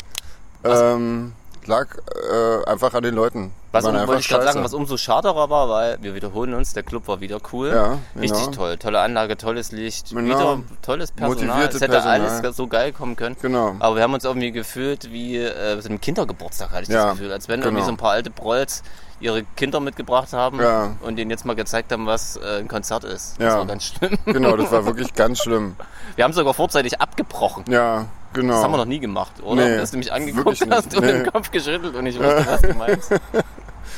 Ähm, 0.64 1.32
lag 1.68 1.86
äh, 1.96 2.64
einfach 2.68 2.92
an 2.94 3.02
den 3.02 3.14
Leuten. 3.14 3.52
Was 3.70 3.84
um, 3.84 3.94
wollte 3.94 4.20
ich 4.20 4.28
gerade 4.28 4.44
sagen, 4.44 4.64
was 4.64 4.72
umso 4.72 4.96
schaderer 4.96 5.50
war, 5.50 5.68
weil 5.68 5.98
wir 6.00 6.14
wiederholen 6.14 6.54
uns, 6.54 6.72
der 6.72 6.82
Club 6.82 7.06
war 7.06 7.20
wieder 7.20 7.38
cool. 7.52 7.68
Ja, 7.68 7.98
Richtig 8.18 8.46
genau. 8.46 8.56
toll. 8.56 8.76
Tolle 8.78 9.00
Anlage, 9.00 9.36
tolles 9.36 9.72
Licht, 9.72 10.10
Genau. 10.10 10.24
wieder 10.24 10.62
tolles 10.82 11.12
Personal. 11.12 11.68
Es 11.68 11.74
hätte 11.74 11.88
Personal. 11.88 12.20
alles 12.22 12.56
so 12.56 12.66
geil 12.66 12.92
kommen 12.92 13.14
können. 13.14 13.36
Genau. 13.40 13.76
Aber 13.78 13.96
wir 13.96 14.02
haben 14.02 14.14
uns 14.14 14.24
irgendwie 14.24 14.52
gefühlt 14.52 15.12
wie 15.12 15.36
äh, 15.36 15.80
so 15.80 15.88
einem 15.88 16.00
Kindergeburtstag, 16.00 16.70
hatte 16.70 16.84
ich 16.84 16.88
Ja, 16.88 17.04
das 17.08 17.12
Gefühl. 17.18 17.32
Als 17.32 17.48
wenn 17.48 17.60
irgendwie 17.60 17.76
genau. 17.76 17.86
so 17.86 17.92
ein 17.92 17.98
paar 17.98 18.12
alte 18.12 18.30
Prolls 18.30 18.82
ihre 19.20 19.42
Kinder 19.56 19.80
mitgebracht 19.80 20.32
haben 20.32 20.60
Ja. 20.60 20.92
und 21.00 21.16
denen 21.16 21.30
jetzt 21.30 21.44
mal 21.44 21.54
gezeigt 21.56 21.90
haben, 21.92 22.06
was 22.06 22.36
äh, 22.36 22.58
ein 22.60 22.68
Konzert 22.68 23.04
ist. 23.04 23.34
Das 23.38 23.52
Ja. 23.52 23.58
war 23.58 23.66
ganz 23.66 23.84
schlimm. 23.84 24.16
Genau, 24.26 24.56
das 24.56 24.70
war 24.70 24.84
wirklich 24.86 25.14
ganz 25.14 25.40
schlimm. 25.42 25.76
Wir 26.16 26.24
haben 26.24 26.32
sogar 26.32 26.54
vorzeitig 26.54 27.00
abgebrochen. 27.00 27.64
Ja, 27.68 28.06
genau. 28.32 28.54
Das 28.54 28.62
haben 28.64 28.72
wir 28.72 28.78
noch 28.78 28.84
nie 28.84 28.98
gemacht, 29.00 29.32
oder? 29.42 29.64
Nee, 29.68 29.76
Dass 29.76 29.90
du 29.92 29.98
mich 29.98 30.12
angeguckt 30.12 30.66
hast 30.70 30.94
und 30.96 31.04
Nee. 31.04 31.12
den 31.12 31.32
Kopf 31.32 31.50
geschüttelt 31.50 31.94
und 31.94 32.06
ich 32.06 32.18
wusste, 32.18 32.46
was 32.46 32.60
du 32.62 32.74
meinst. 32.74 33.10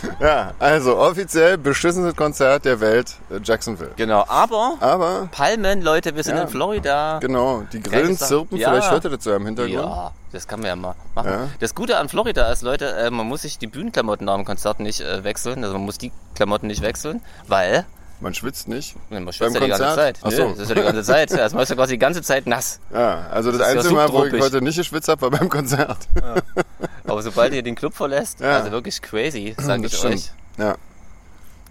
Ja, 0.20 0.52
also 0.58 0.98
offiziell 0.98 1.58
beschissenes 1.58 2.14
Konzert 2.16 2.64
der 2.64 2.80
Welt, 2.80 3.14
äh, 3.30 3.38
Jacksonville. 3.42 3.92
Genau, 3.96 4.24
aber 4.28 4.76
Aber, 4.80 5.28
Palmen, 5.32 5.82
Leute, 5.82 6.14
wir 6.16 6.22
sind 6.22 6.36
Ja. 6.36 6.42
in 6.42 6.48
Florida. 6.48 7.18
genau, 7.20 7.62
die 7.72 7.80
Grillen 7.80 8.16
zirpen, 8.16 8.58
Ja. 8.58 8.70
vielleicht 8.70 8.90
hört 8.90 9.04
ihr 9.04 9.10
das 9.10 9.24
so 9.24 9.34
im 9.34 9.46
Hintergrund. 9.46 9.74
Ja, 9.74 10.12
das 10.32 10.46
kann 10.48 10.60
man 10.60 10.68
ja 10.68 10.76
mal 10.76 10.94
machen. 11.14 11.30
Ja. 11.30 11.48
Das 11.60 11.74
Gute 11.74 11.96
an 11.98 12.08
Florida 12.08 12.50
ist, 12.52 12.62
Leute, 12.62 12.86
äh, 12.96 13.10
man 13.10 13.26
muss 13.26 13.42
sich 13.42 13.58
die 13.58 13.66
Bühnenklamotten 13.66 14.24
nach 14.26 14.36
dem 14.36 14.44
Konzert 14.44 14.80
nicht 14.80 15.00
äh, 15.00 15.24
wechseln. 15.24 15.62
Also 15.64 15.76
man 15.76 15.84
muss 15.86 15.98
die 15.98 16.12
Klamotten 16.34 16.66
nicht 16.66 16.82
wechseln, 16.82 17.20
weil 17.48 17.84
Man 18.20 18.34
schwitzt 18.34 18.68
nicht. 18.68 18.94
man 19.08 19.22
schwitzt 19.32 19.40
Beim 19.40 19.54
ja 19.54 19.60
die 19.60 19.68
ganze 19.68 19.84
Konzert? 19.84 20.16
Zeit. 20.18 20.18
Ach 20.22 20.30
so. 20.30 20.48
Das 20.50 20.58
ist 20.58 20.68
ja 20.68 20.74
die 20.74 20.82
ganze 20.82 21.02
Zeit. 21.02 21.32
Also 21.32 21.56
man 21.56 21.62
ist 21.62 21.68
ja 21.70 21.74
quasi 21.76 21.94
die 21.94 21.98
ganze 21.98 22.22
Zeit 22.22 22.46
nass. 22.46 22.78
Ja, 22.92 23.26
also 23.30 23.50
das, 23.50 23.60
Das 23.60 23.68
ja 23.68 23.74
einzige 23.78 23.94
Mal, 23.94 24.12
wo 24.12 24.24
ich 24.26 24.40
heute 24.42 24.60
nicht 24.62 24.76
geschwitzt 24.76 25.08
habe, 25.08 25.22
war 25.22 25.30
beim 25.30 25.48
Konzert. 25.48 25.96
Aber 27.06 27.22
sobald 27.22 27.54
ihr 27.54 27.62
den 27.62 27.74
Club 27.74 27.94
verlässt, 27.94 28.40
Ja. 28.40 28.58
also 28.58 28.70
wirklich 28.72 29.00
crazy, 29.00 29.54
sage 29.58 29.86
ich 29.86 29.96
stimmt. 29.96 30.14
euch. 30.14 30.30
Ja. 30.58 30.76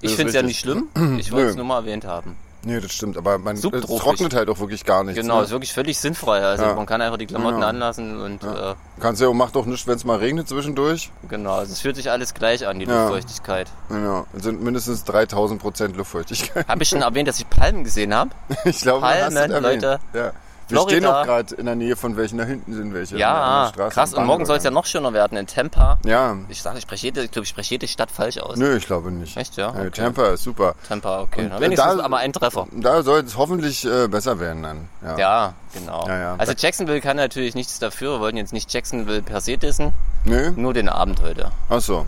Ich 0.01 0.15
finde 0.15 0.29
es 0.29 0.35
ja 0.35 0.41
nicht 0.41 0.59
schlimm. 0.59 0.87
Ich 1.19 1.31
wollte 1.31 1.49
es 1.51 1.55
nur 1.55 1.65
mal 1.65 1.77
erwähnt 1.81 2.05
haben. 2.05 2.35
Nee, 2.63 2.79
das 2.81 2.91
stimmt, 2.91 3.17
aber 3.17 3.37
man 3.37 3.55
es 3.55 3.61
trocknet 3.61 4.33
halt 4.33 4.49
auch 4.49 4.59
wirklich 4.59 4.83
gar 4.83 5.03
nichts. 5.05 5.21
Genau, 5.21 5.37
ne? 5.37 5.43
ist 5.45 5.51
wirklich 5.51 5.73
völlig 5.73 5.97
sinnfrei. 5.97 6.41
Also 6.41 6.65
Ja. 6.65 6.75
man 6.75 6.85
kann 6.85 7.01
einfach 7.01 7.17
die 7.17 7.25
Klamotten 7.25 7.55
Genau. 7.55 7.67
anlassen 7.67 8.19
und 8.21 8.43
äh, 8.43 8.75
Kannst 8.99 9.21
ja 9.21 9.29
auch, 9.29 9.33
macht 9.33 9.55
auch 9.55 9.65
nichts, 9.65 9.87
wenn 9.87 9.95
es 9.95 10.03
mal 10.03 10.17
regnet 10.17 10.49
zwischendurch. 10.49 11.09
genau, 11.29 11.53
also 11.53 11.71
es 11.71 11.79
fühlt 11.79 11.95
sich 11.95 12.11
alles 12.11 12.33
gleich 12.33 12.67
an, 12.67 12.79
die 12.79 12.85
Ja. 12.85 13.03
Luftfeuchtigkeit. 13.03 13.69
Genau, 13.87 14.25
es 14.35 14.43
sind 14.43 14.61
mindestens 14.61 15.05
3000 15.05 15.61
Prozent 15.61 15.95
Luftfeuchtigkeit. 15.95 16.67
Habe 16.67 16.83
ich 16.83 16.89
schon 16.89 17.01
erwähnt, 17.01 17.29
dass 17.29 17.39
ich 17.39 17.49
Palmen 17.49 17.83
gesehen 17.85 18.13
habe? 18.13 18.31
Ich 18.65 18.81
glaube, 18.81 19.05
hast 19.07 19.19
Palmen, 19.19 19.37
es 19.37 19.49
erwähnt. 19.51 19.81
Leute. 19.83 19.99
Ja. 20.13 20.31
Wir 20.69 20.77
Florida. 20.77 20.97
stehen 20.97 21.05
auch 21.05 21.23
gerade 21.25 21.55
in 21.55 21.65
der 21.65 21.75
Nähe 21.75 21.95
von 21.95 22.15
welchen, 22.15 22.37
da 22.37 22.43
hinten 22.45 22.73
sind 22.73 22.93
welche. 22.93 23.17
Ja, 23.17 23.71
krass. 23.89 24.13
Und 24.13 24.25
morgen 24.25 24.45
soll 24.45 24.57
es 24.57 24.63
ja 24.63 24.71
noch 24.71 24.85
schöner 24.85 25.11
werden 25.13 25.37
in 25.37 25.47
Tampa. 25.47 25.97
Ja, 26.05 26.35
Ich 26.47 26.61
sage, 26.61 26.77
ich 26.77 26.83
spreche 26.83 27.07
jede, 27.07 27.23
ich 27.23 27.31
glaube, 27.31 27.43
ich 27.43 27.49
spreche 27.49 27.71
jede 27.75 27.87
Stadt 27.87 28.11
falsch 28.11 28.37
aus. 28.37 28.55
nö, 28.57 28.77
ich 28.77 28.85
glaube 28.85 29.11
nicht. 29.11 29.35
Echt, 29.35 29.57
ja? 29.57 29.69
Äh, 29.69 29.87
Okay. 29.87 30.01
Tampa 30.01 30.27
ist 30.29 30.43
super. 30.43 30.75
Tampa, 30.87 31.21
okay. 31.21 31.41
Und, 31.43 31.49
Na, 31.49 31.57
äh, 31.57 31.61
wenigstens 31.61 31.97
da- 31.97 32.03
aber 32.03 32.17
ein 32.17 32.31
Treffer. 32.33 32.67
Da 32.71 33.01
soll 33.03 33.21
es 33.21 33.35
hoffentlich 33.37 33.83
äh, 33.85 34.07
besser 34.07 34.39
werden 34.39 34.63
dann. 34.63 34.89
Ja. 35.03 35.17
Ja, 35.17 35.53
genau. 35.73 36.07
Ja, 36.07 36.17
ja. 36.19 36.35
Also 36.37 36.53
Jacksonville 36.55 37.01
kann 37.01 37.17
natürlich 37.17 37.55
nichts 37.55 37.79
dafür. 37.79 38.13
Wir 38.13 38.19
wollten 38.19 38.37
jetzt 38.37 38.53
nicht 38.53 38.71
Jacksonville 38.71 39.21
per 39.23 39.41
se 39.41 39.57
dissen. 39.57 39.93
Nö? 40.25 40.51
Nur 40.55 40.73
den 40.73 40.87
Abend 40.89 41.21
heute. 41.21 41.51
Ach 41.69 41.81
so. 41.81 42.05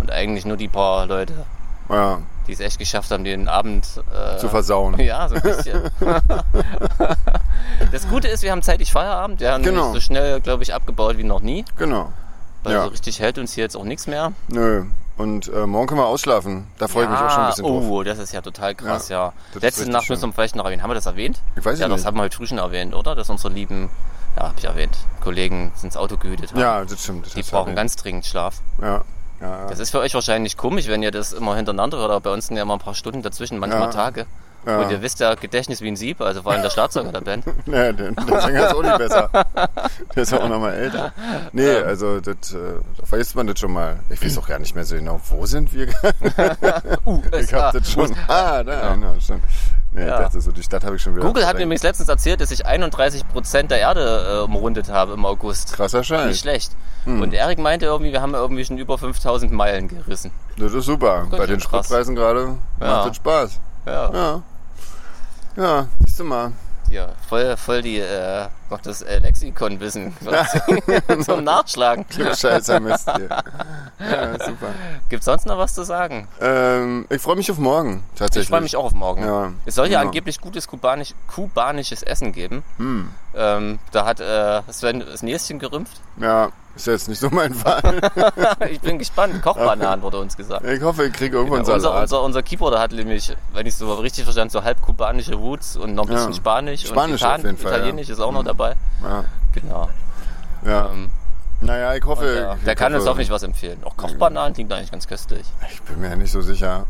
Und 0.00 0.10
eigentlich 0.10 0.44
nur 0.44 0.56
die 0.56 0.68
paar 0.68 1.06
Leute, 1.06 1.32
Ja, 1.88 2.18
die 2.46 2.52
es 2.52 2.60
echt 2.60 2.78
geschafft 2.78 3.10
haben, 3.10 3.24
den 3.24 3.48
Abend 3.48 3.86
äh, 4.12 4.36
zu 4.38 4.48
versauen. 4.48 4.98
Ja, 5.00 5.28
so 5.28 5.34
ein 5.36 5.42
bisschen. 5.42 5.90
das 7.92 8.08
Gute 8.08 8.28
ist, 8.28 8.42
wir 8.42 8.50
haben 8.52 8.62
zeitig 8.62 8.92
Feierabend. 8.92 9.40
Wir 9.40 9.52
haben 9.52 9.62
Genau. 9.64 9.92
so 9.92 10.00
schnell, 10.00 10.40
glaube 10.40 10.62
ich, 10.62 10.74
abgebaut 10.74 11.18
wie 11.18 11.24
noch 11.24 11.40
nie. 11.40 11.64
Genau. 11.78 12.12
Weil 12.62 12.74
Ja. 12.74 12.82
so 12.84 12.88
richtig 12.88 13.20
hält 13.20 13.38
uns 13.38 13.52
hier 13.52 13.64
jetzt 13.64 13.76
auch 13.76 13.84
nichts 13.84 14.06
mehr. 14.06 14.32
Nö. 14.48 14.84
Und 15.16 15.46
äh, 15.48 15.66
morgen 15.66 15.86
können 15.86 16.00
wir 16.00 16.06
ausschlafen. 16.06 16.66
Da 16.78 16.88
freue 16.88 17.04
ich 17.04 17.10
mich 17.10 17.18
auch 17.18 17.30
schon 17.30 17.42
ein 17.44 17.48
bisschen 17.50 17.64
drauf. 17.66 17.84
Oh, 17.88 18.02
das 18.02 18.18
ist 18.18 18.32
ja 18.32 18.40
total 18.40 18.74
krass, 18.74 19.08
ja. 19.08 19.32
ist 19.54 19.62
Letzte 19.62 19.88
Nacht 19.90 20.08
müssen 20.10 20.28
wir 20.28 20.32
vielleicht 20.32 20.56
noch 20.56 20.64
erwähnen. 20.64 20.82
Haben 20.82 20.90
wir 20.90 20.94
das 20.96 21.06
erwähnt? 21.06 21.40
Ich 21.56 21.64
weiß 21.64 21.78
ja, 21.78 21.84
ja 21.84 21.88
das 21.88 22.00
nicht. 22.00 22.06
haben 22.06 22.16
wir 22.16 22.22
heute 22.22 22.36
früh 22.36 22.46
schon 22.48 22.58
erwähnt, 22.58 22.94
oder? 22.94 23.14
Dass 23.14 23.30
unsere 23.30 23.52
lieben, 23.52 23.90
ja, 24.36 24.48
hab 24.48 24.58
ich 24.58 24.64
erwähnt, 24.64 24.98
Kollegen 25.20 25.70
ins 25.82 25.96
Auto 25.96 26.16
gehütet 26.16 26.50
haben. 26.50 26.58
Ja, 26.60 26.84
das 26.84 27.00
stimmt. 27.04 27.26
Das 27.26 27.34
Die 27.34 27.42
brauchen 27.42 27.76
ganz 27.76 27.94
dringend 27.94 28.26
Schlaf. 28.26 28.56
Ja. 28.82 29.02
Ja, 29.44 29.66
Das 29.68 29.78
ist 29.78 29.90
für 29.90 30.00
euch 30.00 30.14
wahrscheinlich 30.14 30.56
komisch, 30.56 30.88
wenn 30.88 31.02
ihr 31.02 31.10
das 31.10 31.32
immer 31.32 31.54
hintereinander 31.56 31.98
hört, 31.98 32.10
aber 32.10 32.20
bei 32.20 32.30
uns 32.30 32.46
sind 32.46 32.56
ja 32.56 32.62
immer 32.62 32.74
ein 32.74 32.78
paar 32.80 32.94
Stunden 32.94 33.22
dazwischen, 33.22 33.58
manchmal. 33.58 33.90
Tage. 33.90 34.26
Und 34.66 34.90
ihr 34.90 35.02
wisst 35.02 35.20
ja, 35.20 35.34
Gedächtnis 35.34 35.82
wie 35.82 35.88
ein 35.88 35.96
Sieb, 35.96 36.22
also 36.22 36.40
vor 36.40 36.52
allem 36.52 36.62
der 36.62 36.70
Schlagzeuger 36.70 37.12
der 37.12 37.20
Band. 37.20 37.44
Nee, 37.66 37.92
der, 37.92 38.12
der 38.12 38.40
Sänger 38.40 38.66
ist 38.68 38.74
auch 38.74 38.82
nicht 38.82 38.96
besser. 38.96 39.28
Der 40.16 40.22
ist 40.22 40.32
auch 40.32 40.48
noch 40.48 40.58
mal 40.58 40.72
älter. 40.72 41.12
Nee, 41.52 41.68
Ähm. 41.68 41.86
also 41.86 42.18
das, 42.20 42.54
äh, 42.54 42.56
da 42.98 43.04
vergisst 43.04 43.36
man 43.36 43.46
das 43.46 43.58
schon 43.60 43.72
mal. 43.74 44.00
Ich 44.08 44.24
weiß 44.24 44.38
auch 44.38 44.48
gar 44.48 44.58
nicht 44.58 44.74
mehr 44.74 44.84
so 44.86 44.96
genau, 44.96 45.20
wo 45.28 45.44
sind 45.44 45.70
wir? 45.74 45.88
ich 46.22 47.06
USA. 47.06 47.62
hab 47.66 47.72
das 47.74 47.90
schon. 47.92 48.16
Ah, 48.26 48.62
da, 48.62 48.94
genau, 48.94 49.14
stimmt. 49.20 49.42
Nee, 49.94 50.06
Ja. 50.06 50.16
ich 50.16 50.22
dachte 50.24 50.40
so, 50.40 50.50
die 50.50 50.62
Stadt 50.62 50.82
habe 50.84 50.96
ich 50.96 51.02
schon 51.02 51.14
wieder. 51.14 51.24
Google 51.24 51.46
hat 51.46 51.54
übrigens 51.54 51.84
letztens 51.84 52.08
erzählt, 52.08 52.40
dass 52.40 52.50
ich 52.50 52.66
31% 52.66 53.68
der 53.68 53.78
Erde 53.78 54.40
äh, 54.40 54.44
umrundet 54.44 54.88
habe 54.90 55.12
im 55.12 55.24
August. 55.24 55.72
Krasser 55.72 55.98
Nicht 55.98 56.08
Scheiß. 56.08 56.38
schlecht. 56.40 56.72
Hm. 57.04 57.22
Und 57.22 57.32
Erik 57.32 57.58
meinte 57.60 57.86
irgendwie, 57.86 58.10
wir 58.12 58.20
haben 58.20 58.34
irgendwie 58.34 58.64
schon 58.64 58.76
über 58.76 58.98
5000 58.98 59.52
Meilen 59.52 59.86
gerissen. 59.88 60.32
Das 60.58 60.72
ist 60.72 60.86
super. 60.86 61.26
Bei 61.30 61.38
schön 61.38 61.46
den. 61.46 61.60
Spritpreisen 61.60 62.16
gerade 62.16 62.56
Ja. 62.80 62.86
macht 62.86 63.10
das 63.10 63.16
Spaß. 63.16 63.60
Ja. 63.86 64.12
Ja. 64.12 64.42
Ja, 65.56 65.86
siehst 66.04 66.18
du 66.18 66.24
mal. 66.24 66.50
Ja, 66.94 67.08
voll, 67.28 67.56
voll 67.56 67.82
die, 67.82 67.98
äh, 67.98 68.46
noch 68.70 68.80
das 68.80 69.02
äh, 69.02 69.18
Lexikon-Wissen 69.18 70.14
quasi 70.20 70.60
zum 71.24 71.42
Nachschlagen. 71.42 72.06
Scheißer 72.08 72.78
Mist 72.78 73.10
hier. 73.16 73.28
Ja, 73.98 74.32
super. 74.34 74.68
Gibt's 75.08 75.24
sonst 75.24 75.46
noch 75.46 75.56
was 75.58 75.74
zu 75.74 75.82
sagen? 75.82 76.28
Ähm, 76.40 77.06
ich 77.10 77.20
freue 77.22 77.36
mich 77.36 77.50
auf 77.50 77.58
morgen, 77.58 78.04
tatsächlich. 78.16 78.44
Ich 78.44 78.48
freue 78.50 78.60
mich 78.60 78.76
auch 78.76 78.84
auf 78.84 78.92
morgen. 78.92 79.24
Ja. 79.24 79.52
Es 79.64 79.74
soll 79.76 79.86
ja 79.86 79.98
Genau. 80.00 80.08
angeblich 80.10 80.40
gutes 80.40 80.68
kubanisch, 80.68 81.14
kubanisches 81.26 82.02
Essen 82.02 82.32
geben. 82.32 82.62
Hm. 82.76 83.08
Ähm, 83.34 83.78
da 83.92 84.04
hat 84.04 84.20
äh, 84.20 84.60
Sven 84.70 85.00
das 85.00 85.22
Näschen 85.22 85.58
gerümpft. 85.58 86.00
Ja, 86.18 86.50
ist 86.76 86.86
jetzt 86.86 87.08
nicht 87.08 87.20
so 87.20 87.28
mein 87.30 87.54
Fall. 87.54 87.82
ich 88.70 88.80
bin 88.80 88.98
gespannt. 88.98 89.42
Kochbananen 89.42 90.02
wurde 90.02 90.18
uns 90.18 90.36
gesagt. 90.36 90.64
Ich 90.66 90.82
hoffe, 90.82 91.04
ich 91.06 91.12
kriege 91.12 91.36
irgendwann 91.36 91.64
Ja, 91.64 91.74
unser, 91.74 91.80
Salat. 91.88 92.02
unser, 92.02 92.22
unser 92.22 92.42
Keyboarder 92.42 92.80
hat 92.80 92.92
nämlich, 92.92 93.34
wenn 93.52 93.66
ich 93.66 93.74
so 93.76 93.92
richtig 93.94 94.24
verstanden, 94.24 94.50
so 94.50 94.64
halb 94.64 94.80
kubanische 94.82 95.34
Roots 95.34 95.76
und 95.76 95.94
noch 95.94 96.04
ein 96.04 96.14
bisschen 96.14 96.30
Ja. 96.32 96.36
Spanisch. 96.36 96.86
Spanisch 96.86 97.22
und 97.22 97.28
auf 97.28 97.44
jeden 97.44 97.56
Fall, 97.58 97.72
Italienisch 97.72 98.08
ja. 98.08 98.14
ist 98.14 98.20
auch 98.20 98.32
noch 98.32 98.44
dabei. 98.44 98.74
Ja, 99.02 99.24
Genau. 99.52 99.88
ja. 100.66 100.86
Ähm, 100.90 101.10
naja, 101.60 101.94
ich 101.94 102.04
hoffe. 102.04 102.26
ja, 102.36 102.54
ich 102.56 102.64
der 102.64 102.74
kann 102.74 102.92
uns 102.92 103.02
hoffe, 103.02 103.10
hoffentlich 103.10 103.30
was 103.30 103.42
empfehlen. 103.42 103.78
Auch 103.84 103.96
Kochbananen 103.96 104.52
klingt 104.52 104.70
eigentlich 104.72 104.90
ganz 104.90 105.06
köstlich. 105.06 105.46
Ich 105.72 105.80
bin 105.82 106.00
mir 106.00 106.10
ja 106.10 106.16
nicht 106.16 106.32
so 106.32 106.42
sicher. 106.42 106.84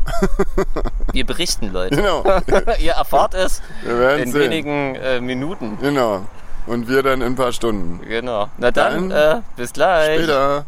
Wir 1.13 1.25
berichten, 1.25 1.71
Leute. 1.71 1.95
genau. 1.95 2.23
Ihr 2.79 2.93
erfahrt 2.93 3.35
es 3.35 3.61
in 3.85 4.31
sehen. 4.31 4.33
wenigen 4.33 4.95
äh, 4.95 5.21
Minuten. 5.21 5.77
Genau. 5.79 6.25
Und 6.67 6.87
wir 6.87 7.03
dann 7.03 7.21
in 7.21 7.27
ein 7.27 7.35
paar 7.35 7.51
Stunden. 7.51 8.01
Genau. 8.07 8.47
Na 8.57 8.71
dann, 8.71 9.09
Dann 9.09 9.37
äh, 9.39 9.41
bis 9.55 9.73
gleich. 9.73 10.17
Später. 10.23 10.65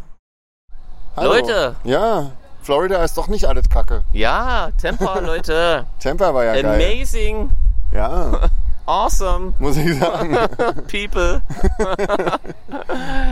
Hallo. 1.15 1.33
Leute. 1.33 1.75
Ja, 1.83 2.31
Florida 2.61 3.03
ist 3.03 3.17
doch 3.17 3.27
nicht 3.27 3.45
alles 3.45 3.67
Kacke. 3.69 4.03
Ja, 4.13 4.69
Temper, 4.79 5.21
Leute. 5.25 5.85
Tampa 5.99 6.33
war 6.33 6.43
ja 6.45 6.61
geil. 6.61 6.65
Amazing, 6.65 7.49
Ja, 7.91 8.41
awesome 8.85 9.53
muss 9.57 9.77
ich 9.77 9.97
sagen. 9.99 10.37
people. 10.87 11.41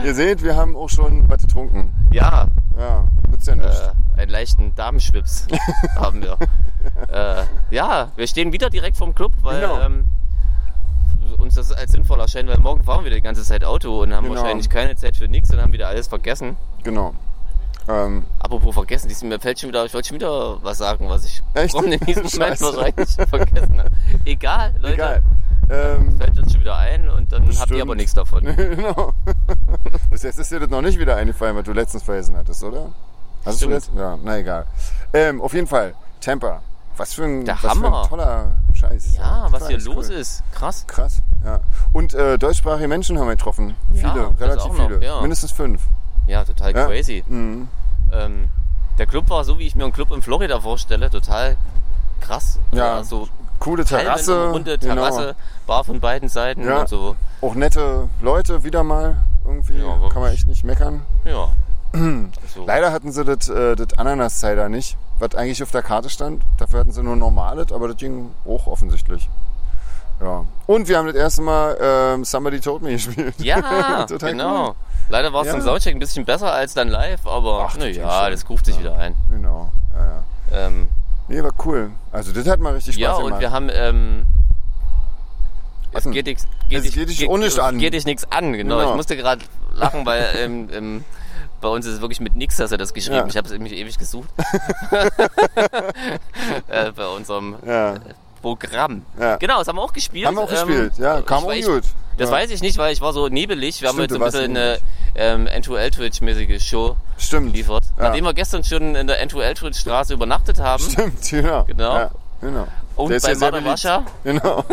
Ihr 0.04 0.14
seht, 0.14 0.42
wir 0.42 0.56
haben 0.56 0.74
auch 0.74 0.88
schon 0.88 1.28
was 1.30 1.42
getrunken. 1.42 1.92
Ja, 2.10 2.46
Ja, 2.76 3.04
nützt 3.30 3.46
ja 3.46 3.54
nicht. 3.54 3.68
äh, 4.16 4.20
einen 4.20 4.30
leichten 4.30 4.74
Damenschwips 4.74 5.46
haben 5.96 6.22
wir. 6.22 6.36
äh, 7.12 7.44
ja, 7.70 8.08
wir 8.16 8.26
stehen 8.26 8.52
wieder 8.52 8.70
direkt 8.70 8.96
vom 8.96 9.14
Club, 9.14 9.32
weil 9.42 9.60
Genau. 9.60 9.80
ähm, 9.80 10.04
uns 11.38 11.54
das 11.54 11.72
als 11.72 11.92
sinnvoll 11.92 12.20
erscheint, 12.20 12.48
weil 12.48 12.58
morgen 12.58 12.82
fahren 12.84 13.04
wir 13.04 13.10
die 13.12 13.20
ganze 13.20 13.42
Zeit 13.42 13.64
Auto 13.64 14.02
und 14.02 14.12
haben 14.14 14.24
Genau. 14.28 14.40
wahrscheinlich 14.40 14.68
keine 14.68 14.96
Zeit 14.96 15.16
für 15.16 15.28
nichts 15.28 15.50
und 15.52 15.60
haben 15.60 15.72
wieder 15.72 15.88
alles 15.88 16.08
vergessen. 16.08 16.56
Genau. 16.82 17.14
Ähm, 17.88 18.24
Apropos 18.40 18.74
vergessen, 18.74 19.08
dies- 19.08 19.22
mir 19.22 19.38
fällt 19.38 19.60
schon 19.60 19.68
wieder, 19.68 19.84
ich 19.84 19.94
wollte 19.94 20.08
schon 20.08 20.16
wieder 20.16 20.62
was 20.62 20.78
sagen, 20.78 21.08
was 21.08 21.24
ich 21.24 21.40
Echt? 21.54 21.74
in 21.74 21.98
diesem 22.00 22.24
Moment 22.24 22.60
wahrscheinlich 22.60 23.28
vergessen 23.28 23.78
habe. 23.78 23.90
Egal, 24.24 24.74
Leute. 24.80 24.94
egal. 24.94 25.22
Ähm, 25.68 26.16
Fällt 26.18 26.38
uns 26.38 26.52
schon 26.52 26.60
wieder 26.60 26.76
ein 26.78 27.08
und 27.08 27.32
dann 27.32 27.42
habt 27.42 27.50
Bestimmt. 27.50 27.70
ihr 27.78 27.82
aber 27.82 27.94
nichts 27.96 28.14
davon. 28.14 28.44
genau. 28.56 29.12
Bis 30.10 30.22
jetzt 30.22 30.38
ist 30.38 30.50
dir 30.50 30.60
das 30.60 30.68
noch 30.70 30.82
nicht 30.82 30.98
wieder 30.98 31.16
eingefallen, 31.16 31.56
was 31.56 31.64
du 31.64 31.72
letztens 31.72 32.02
vergessen 32.04 32.36
hattest, 32.36 32.62
oder? 32.64 32.92
Hast 33.44 33.60
du 33.62 33.66
Stimmt. 33.66 33.74
das? 33.74 33.90
Ja, 33.96 34.18
na 34.22 34.38
egal. 34.38 34.66
Ähm, 35.12 35.40
auf 35.40 35.54
jeden 35.54 35.66
Fall, 35.66 35.94
Tampa. 36.20 36.62
Was 36.96 37.14
für 37.14 37.24
ein, 37.24 37.44
Der 37.44 37.54
was 37.54 37.60
für 37.62 37.68
Hammer. 37.70 38.02
ein 38.02 38.08
toller 38.08 38.52
Scheiß. 38.72 39.16
Ja, 39.16 39.46
was 39.50 39.68
hier 39.68 39.78
los 39.80 40.08
cool. 40.08 40.14
ist. 40.14 40.42
Krass. 40.52 40.84
Krass, 40.86 41.20
ja. 41.44 41.60
Und 41.92 42.14
äh, 42.14 42.38
deutschsprachige 42.38 42.88
Menschen 42.88 43.18
haben 43.18 43.26
wir 43.26 43.36
getroffen. 43.36 43.74
Ja, 43.92 44.12
Viele, 44.12 44.40
relativ 44.40 44.72
noch, 44.72 44.86
viele. 44.88 45.04
ja. 45.04 45.20
Mindestens 45.20 45.52
fünf. 45.52 45.82
Ja, 46.26 46.44
total 46.44 46.74
Ja. 46.74 46.86
crazy. 46.86 47.22
Mhm. 47.28 47.68
Ähm, 48.12 48.48
der 48.98 49.06
Club 49.06 49.28
war 49.28 49.44
so, 49.44 49.58
wie 49.58 49.66
ich 49.66 49.74
mir 49.74 49.84
einen 49.84 49.92
Club 49.92 50.10
in 50.10 50.22
Florida 50.22 50.58
vorstelle, 50.60 51.10
total 51.10 51.56
krass. 52.20 52.58
Ja, 52.72 53.04
so 53.04 53.28
Coole 53.58 53.84
Terrasse, 53.84 54.04
Terrasse. 54.32 54.50
runde 54.50 54.78
genau. 54.78 54.94
Terrasse, 54.94 55.34
Bar 55.66 55.84
von 55.84 56.00
beiden 56.00 56.28
Seiten 56.28 56.64
Ja. 56.64 56.80
und 56.80 56.88
so. 56.88 57.16
Auch 57.42 57.54
nette 57.54 58.08
Leute 58.22 58.64
wieder 58.64 58.82
mal. 58.82 59.16
Irgendwie 59.44 59.78
Ja, 59.78 59.96
kann 60.12 60.22
man 60.22 60.32
echt 60.32 60.46
nicht 60.46 60.64
meckern. 60.64 61.02
Ja. 61.24 61.48
so. 62.54 62.66
Leider 62.66 62.92
hatten 62.92 63.12
sie 63.12 63.24
das, 63.24 63.48
äh, 63.48 63.76
Ananas-Cider 63.96 64.68
nicht, 64.68 64.96
was 65.18 65.34
eigentlich 65.34 65.62
auf 65.62 65.70
der 65.70 65.82
Karte 65.82 66.10
stand. 66.10 66.42
Dafür 66.58 66.80
hatten 66.80 66.92
sie 66.92 67.02
nur 67.02 67.16
normales, 67.16 67.72
aber 67.72 67.88
das 67.88 67.96
ging 67.96 68.30
hoch 68.44 68.66
offensichtlich. 68.66 69.28
Ja. 70.20 70.44
Und 70.66 70.88
wir 70.88 70.98
haben 70.98 71.06
das 71.06 71.16
erste 71.16 71.42
Mal 71.42 71.76
ähm, 71.80 72.24
Somebody 72.24 72.60
Told 72.60 72.82
Me 72.82 72.90
gespielt. 72.92 73.34
Ja, 73.38 74.06
genau. 74.18 74.68
cool. 74.68 74.74
Leider 75.08 75.32
war 75.32 75.42
es 75.42 75.48
Ja. 75.48 75.52
zum 75.52 75.62
Soundcheck 75.62 75.94
ein 75.94 75.98
bisschen 76.00 76.24
besser 76.24 76.52
als 76.52 76.74
dann 76.74 76.88
live, 76.88 77.26
aber 77.26 77.66
Ach, 77.70 77.76
naja, 77.76 78.22
schon. 78.22 78.30
das 78.32 78.48
ruft 78.48 78.66
sich 78.66 78.78
wieder 78.78 78.96
ein. 78.96 79.14
Genau. 79.30 79.70
Ja, 79.94 80.04
ja. 80.04 80.66
Ähm, 80.66 80.88
Nee, 81.28 81.42
war 81.42 81.52
cool. 81.64 81.90
Also 82.12 82.32
das 82.32 82.46
hat 82.46 82.60
mal 82.60 82.74
richtig 82.74 82.94
Spaß 82.94 83.02
ja, 83.02 83.16
gemacht. 83.16 83.32
und 83.34 83.40
wir 83.40 83.50
haben 83.50 83.68
ähm, 83.72 84.26
es 85.92 86.04
geht 86.04 86.26
dich, 86.26 86.38
Es 86.70 86.92
geht 86.94 87.08
dich 87.08 87.28
auch 87.28 87.38
nicht 87.38 87.58
an. 87.58 87.78
Geht 87.78 87.94
dich 87.94 88.04
nichts 88.04 88.30
an, 88.30 88.52
genau. 88.52 88.76
Genau. 88.78 88.90
Ich 88.90 88.96
musste 88.96 89.16
gerade 89.16 89.42
lachen, 89.72 90.04
weil 90.04 90.24
ähm, 90.38 90.68
ähm, 90.72 91.04
bei 91.60 91.68
uns 91.68 91.86
ist 91.86 91.94
es 91.94 92.00
wirklich 92.00 92.20
mit 92.20 92.36
nix, 92.36 92.58
hast 92.60 92.70
du 92.70 92.76
das 92.76 92.92
geschrieben. 92.94 93.16
Ja. 93.18 93.26
Ich 93.26 93.36
habe 93.36 93.46
es 93.46 93.52
nämlich 93.52 93.72
ewig 93.74 93.98
gesucht. 93.98 94.28
äh, 96.68 96.92
bei 96.92 97.06
unserem 97.08 97.56
Ja. 97.66 97.94
Programm. 98.42 99.02
Ja. 99.18 99.36
Genau, 99.36 99.58
das 99.58 99.68
haben 99.68 99.76
wir 99.76 99.82
auch 99.82 99.92
gespielt. 99.92 100.26
Haben 100.26 100.36
wir 100.36 100.42
auch 100.42 100.50
Ähm, 100.50 100.66
gespielt, 100.68 100.92
ja. 100.98 101.20
Kam 101.22 101.44
auch 101.44 101.52
gut. 101.52 101.82
Das 102.18 102.30
weiß 102.30 102.50
ich 102.50 102.62
nicht, 102.62 102.78
weil 102.78 102.92
ich 102.92 103.00
war 103.00 103.12
so 103.12 103.28
nebelig. 103.28 103.80
Wir 103.82 103.88
haben 103.88 103.96
Stimmt, 103.96 104.10
jetzt 104.12 104.18
so 104.18 104.24
ein 104.40 104.46
bisschen 104.46 104.56
eine 104.56 104.78
ähm, 105.16 105.46
N2L-Twitch-mäßige 105.48 106.62
Show 106.66 106.96
Stimmt. 107.18 107.52
geliefert. 107.52 107.84
Nachdem 107.98 108.24
wir 108.24 108.32
gestern 108.34 108.62
schon 108.64 108.94
in 108.94 109.06
der 109.06 109.22
N2L-Twitch-Straße 109.26 110.14
übernachtet 110.14 110.58
haben. 110.60 110.82
Stimmt, 110.82 111.20
genau. 111.30 111.64
Genau. 111.64 111.94
Ja, 111.96 112.10
genau. 112.40 112.66
Und 112.96 113.10
Der 113.10 113.20
bei 113.20 113.34
sehr 113.34 113.50
Madawascha. 113.50 114.04
Genau. 114.24 114.64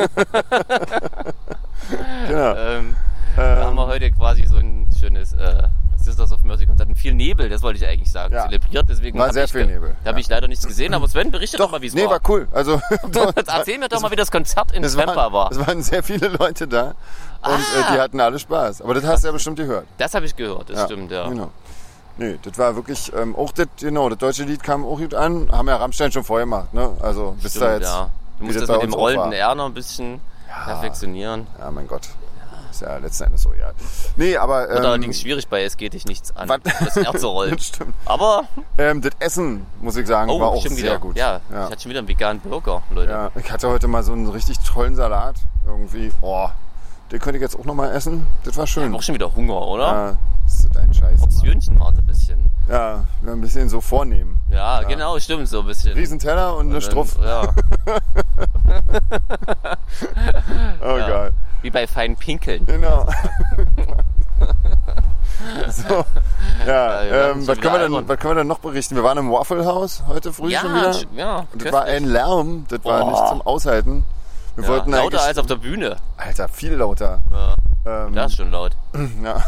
genau. 2.27 2.55
Ähm, 2.55 2.95
da 3.35 3.65
haben 3.65 3.75
wir 3.75 3.87
heute 3.87 4.11
quasi 4.11 4.45
so 4.45 4.57
ein 4.57 4.87
schönes 4.97 5.33
äh, 5.33 5.63
Sisters 6.03 6.31
of 6.31 6.43
Mercy 6.43 6.65
Konzert 6.65 6.89
mit 6.89 6.97
viel 6.97 7.13
Nebel, 7.13 7.49
das 7.49 7.61
wollte 7.61 7.77
ich 7.79 7.87
eigentlich 7.87 8.11
sagen, 8.11 8.33
Ja. 8.33 8.43
zelebriert. 8.45 8.85
Deswegen 8.89 9.17
War 9.17 9.31
sehr 9.33 9.45
ich, 9.45 9.51
viel 9.51 9.65
Nebel, 9.65 9.95
Da 10.03 10.09
habe 10.09 10.19
ja. 10.19 10.21
ich 10.21 10.29
leider 10.29 10.47
nichts 10.47 10.67
gesehen, 10.67 10.93
aber 10.93 11.07
Sven 11.07 11.31
berichtet 11.31 11.59
doch, 11.59 11.71
mal, 11.71 11.81
wie 11.81 11.87
es 11.87 11.93
nee, 11.93 12.03
war. 12.03 12.11
war 12.11 12.19
cool. 12.29 12.47
Also, 12.51 12.81
Jetzt 13.35 13.47
erzähl 13.49 13.77
mir 13.79 13.89
doch 13.89 14.01
mal, 14.01 14.11
wie 14.11 14.15
das 14.15 14.31
Konzert 14.31 14.71
in 14.73 14.83
Tampa 14.83 15.31
war. 15.31 15.51
es 15.51 15.59
waren 15.65 15.81
sehr 15.81 16.03
viele 16.03 16.27
Leute 16.27 16.67
da 16.67 16.87
und 16.89 16.95
Ah. 17.41 17.55
äh, 17.55 17.93
die 17.93 17.99
hatten 17.99 18.19
alle 18.19 18.39
Spaß. 18.39 18.81
Aber 18.81 18.93
das 18.93 19.03
hast 19.05 19.23
du 19.23 19.27
ja 19.27 19.31
bestimmt 19.33 19.57
gehört. 19.57 19.85
Das 19.97 20.13
habe 20.13 20.25
ich 20.25 20.35
gehört, 20.35 20.69
das 20.69 20.85
stimmt, 20.85 21.11
ja. 21.11 21.27
Genau. 21.27 21.49
Nee, 22.17 22.37
das 22.43 22.57
war 22.59 22.75
wirklich, 22.75 23.11
ähm, 23.15 23.35
auch 23.35 23.51
das, 23.53 23.67
genau, 23.79 24.07
das 24.07 24.19
deutsche 24.19 24.43
Lied 24.43 24.61
kam 24.61 24.85
auch 24.85 24.97
gut 24.99 25.15
an. 25.15 25.51
Haben 25.51 25.67
ja 25.67 25.77
Rammstein 25.77 26.11
schon 26.11 26.23
vorher 26.23 26.45
gemacht, 26.45 26.71
ne? 26.73 26.91
Also, 27.01 27.35
bis 27.41 27.53
da 27.53 27.73
jetzt. 27.73 27.85
ja. 27.85 28.09
Du 28.39 28.45
musst 28.45 28.59
das 28.61 28.67
bei 28.67 28.73
mit 28.75 28.83
dem 28.83 28.93
rollenden. 28.93 29.31
R 29.31 29.55
noch 29.55 29.65
ein 29.65 29.73
bisschen 29.73 30.19
perfektionieren. 30.65 31.47
Ja, 31.59 31.71
mein 31.71 31.87
Gott. 31.87 32.09
Ist 32.73 32.81
ja 32.81 32.97
letzten 32.97 33.25
Endes 33.25 33.43
so, 33.43 33.53
ja. 33.53 33.71
Nee, 34.15 34.35
aber. 34.35 34.67
Wird 34.67 34.79
Ähm, 34.79 34.85
allerdings 34.85 35.19
schwierig 35.21 35.47
bei 35.47 35.63
Es 35.63 35.77
geht 35.77 35.93
dich 35.93 36.05
nichts 36.05 36.35
an, 36.35 36.47
das 36.63 37.21
zu 37.21 37.27
rollen. 37.29 37.51
das 37.55 37.67
stimmt. 37.67 37.93
Aber, 38.05 38.45
Ähm, 38.79 38.99
das 39.01 39.11
Essen, 39.19 39.65
muss 39.79 39.95
ich 39.95 40.07
sagen, 40.07 40.31
oh, 40.31 40.39
war 40.39 40.47
auch 40.49 40.61
sehr 40.65 40.75
wieder. 40.75 40.97
gut. 40.97 41.15
Ja, 41.15 41.39
ja. 41.51 41.65
ich 41.65 41.71
hatte 41.71 41.81
schon 41.83 41.89
wieder 41.91 41.99
einen 41.99 42.07
veganen 42.07 42.41
Burger, 42.41 42.81
Leute. 42.89 43.11
Ja, 43.11 43.31
ich 43.35 43.51
hatte 43.51 43.69
heute 43.69 43.87
mal 43.87 44.01
so 44.01 44.13
einen 44.13 44.27
richtig 44.27 44.57
tollen 44.59 44.95
Salat. 44.95 45.35
Irgendwie, 45.67 46.11
oh, 46.21 46.49
den 47.11 47.19
könnte 47.19 47.37
ich 47.37 47.43
jetzt 47.43 47.57
auch 47.59 47.65
noch 47.65 47.75
mal 47.75 47.91
essen. 47.91 48.25
Das 48.43 48.57
war 48.57 48.63
Ich 48.63 48.71
schön. 48.71 48.91
hab 48.91 48.97
auch 48.99 49.03
schon 49.03 49.13
wieder 49.13 49.35
Hunger, 49.35 49.61
oder? 49.67 49.85
Ja, 49.85 50.17
das 50.45 50.59
ist 50.61 50.75
ein 50.75 50.91
Scheiß. 50.93 51.19
Portionchen 51.19 51.79
war 51.79 51.91
so 51.93 51.99
ein 51.99 52.07
bisschen. 52.07 52.39
Ja, 52.69 53.03
wir 53.21 53.33
ein 53.33 53.41
bisschen 53.41 53.67
so 53.69 53.81
vornehmen. 53.81 54.39
Ja, 54.49 54.81
genau, 54.83 55.19
stimmt, 55.19 55.47
so 55.47 55.59
ein 55.59 55.65
bisschen. 55.67 55.93
Riesenteller 55.93 56.55
und 56.55 56.67
eine 56.67 56.79
Dann- 56.79 56.81
Struff. 56.81 57.17
Ja, 57.21 57.43
Oh 60.81 60.97
ja. 60.97 61.07
geil. 61.07 61.31
Wie 61.63 61.69
bei 61.69 61.87
feinen 61.87 62.17
Pinkeln. 62.17 62.65
Genau. 62.65 63.07
so, 65.69 66.05
ja, 66.67 67.31
ähm, 67.31 67.47
was, 67.47 67.59
können 67.59 67.73
wir 67.73 67.79
denn, 67.79 68.07
was 68.07 68.19
können 68.19 68.35
wir 68.35 68.41
denn 68.41 68.47
noch 68.47 68.59
berichten? 68.59 68.95
Wir 68.95 69.03
waren 69.03 69.17
im 69.17 69.31
Waffle 69.31 69.65
House 69.65 70.03
heute 70.07 70.33
früh 70.33 70.51
Ja, 70.51 70.59
schon 70.59 70.75
wieder. 70.75 70.93
ja, 71.15 71.47
Und 71.51 71.65
das 71.65 71.71
war 71.71 71.85
ein 71.85 72.05
Lärm, 72.05 72.65
das 72.69 72.83
war 72.83 73.09
nicht 73.09 73.27
zum 73.29 73.41
Aushalten. 73.41 74.03
Wir 74.55 74.65
ja, 74.65 74.69
wollten 74.69 74.91
lauter 74.91 75.23
als 75.23 75.37
auf 75.37 75.47
der 75.47 75.55
Bühne. 75.55 75.95
Alter, 76.17 76.47
viel 76.49 76.73
lauter. 76.73 77.21
Ja, 77.31 77.55
Ähm, 78.05 78.13
das 78.13 78.31
ist 78.31 78.37
schon 78.37 78.51
laut. 78.51 78.73
Ja. 79.23 79.43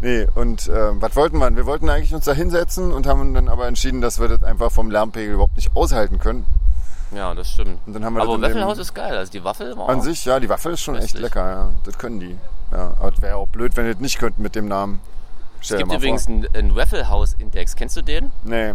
Nee, 0.00 0.26
und 0.34 0.68
ähm, 0.74 1.00
was 1.00 1.14
wollten 1.14 1.38
wir? 1.38 1.54
Wir 1.54 1.64
wollten 1.64 1.88
eigentlich 1.88 2.12
uns 2.12 2.24
da 2.24 2.32
hinsetzen 2.32 2.92
und 2.92 3.06
haben 3.06 3.34
dann 3.34 3.48
aber 3.48 3.68
entschieden, 3.68 4.00
dass 4.00 4.18
wir 4.18 4.26
das 4.26 4.42
einfach 4.42 4.72
vom 4.72 4.90
Lärmpegel 4.90 5.34
überhaupt 5.34 5.54
nicht 5.54 5.76
aushalten 5.76 6.18
können. 6.18 6.44
Ja, 7.14 7.34
das 7.34 7.50
stimmt. 7.50 7.78
Und 7.86 7.92
dann 7.92 8.04
haben 8.04 8.14
wir 8.14 8.22
Aber 8.22 8.40
Waffelhaus 8.40 8.78
ist 8.78 8.94
geil. 8.94 9.16
Also 9.16 9.32
die 9.32 9.44
Waffel 9.44 9.76
war 9.76 9.88
An 9.88 10.00
sich, 10.00 10.24
ja, 10.24 10.40
die 10.40 10.48
Waffel 10.48 10.72
ist 10.72 10.80
schon 10.80 10.94
echt 10.94 11.02
Köstlich. 11.12 11.22
lecker, 11.22 11.50
ja. 11.50 11.70
Das 11.84 11.98
können 11.98 12.20
die. 12.20 12.38
Ja, 12.70 12.94
aber 12.98 13.12
es 13.12 13.20
wäre 13.20 13.36
auch 13.36 13.48
blöd, 13.48 13.76
wenn 13.76 13.84
die 13.86 13.92
das 13.92 14.00
nicht 14.00 14.18
könnten 14.18 14.42
mit 14.42 14.54
dem 14.54 14.66
Namen. 14.66 15.00
Es 15.60 15.66
Stell 15.66 15.78
dir 15.78 15.84
gibt 15.84 15.96
übrigens 15.96 16.24
vor. 16.24 16.34
einen, 16.34 16.54
einen 16.54 16.76
Wafflehouse-Index. 16.76 17.76
Kennst 17.76 17.96
du 17.96 18.02
den? 18.02 18.32
Nee. 18.44 18.74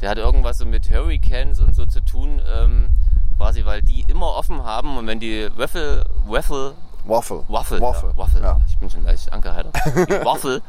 Der 0.00 0.10
hat 0.10 0.18
irgendwas 0.18 0.58
so 0.58 0.66
mit 0.66 0.90
Hurricanes 0.90 1.60
und 1.60 1.74
so 1.74 1.86
zu 1.86 2.00
tun. 2.00 2.40
Ähm, 2.46 2.90
quasi, 3.38 3.64
weil 3.64 3.82
die 3.82 4.04
immer 4.08 4.34
offen 4.34 4.64
haben 4.64 4.98
und 4.98 5.06
wenn 5.06 5.20
die 5.20 5.48
Waffle, 5.56 6.04
Waffle, 6.26 6.74
Waffle. 7.04 7.44
Waffle, 7.48 7.80
Waffle. 7.80 8.10
Ja, 8.10 8.16
Waffle. 8.18 8.40
Ja. 8.42 8.60
Ich 8.68 8.76
bin 8.78 8.90
schon 8.90 9.04
leicht 9.04 9.32
angeheitert. 9.32 9.74
Waffle 10.24 10.60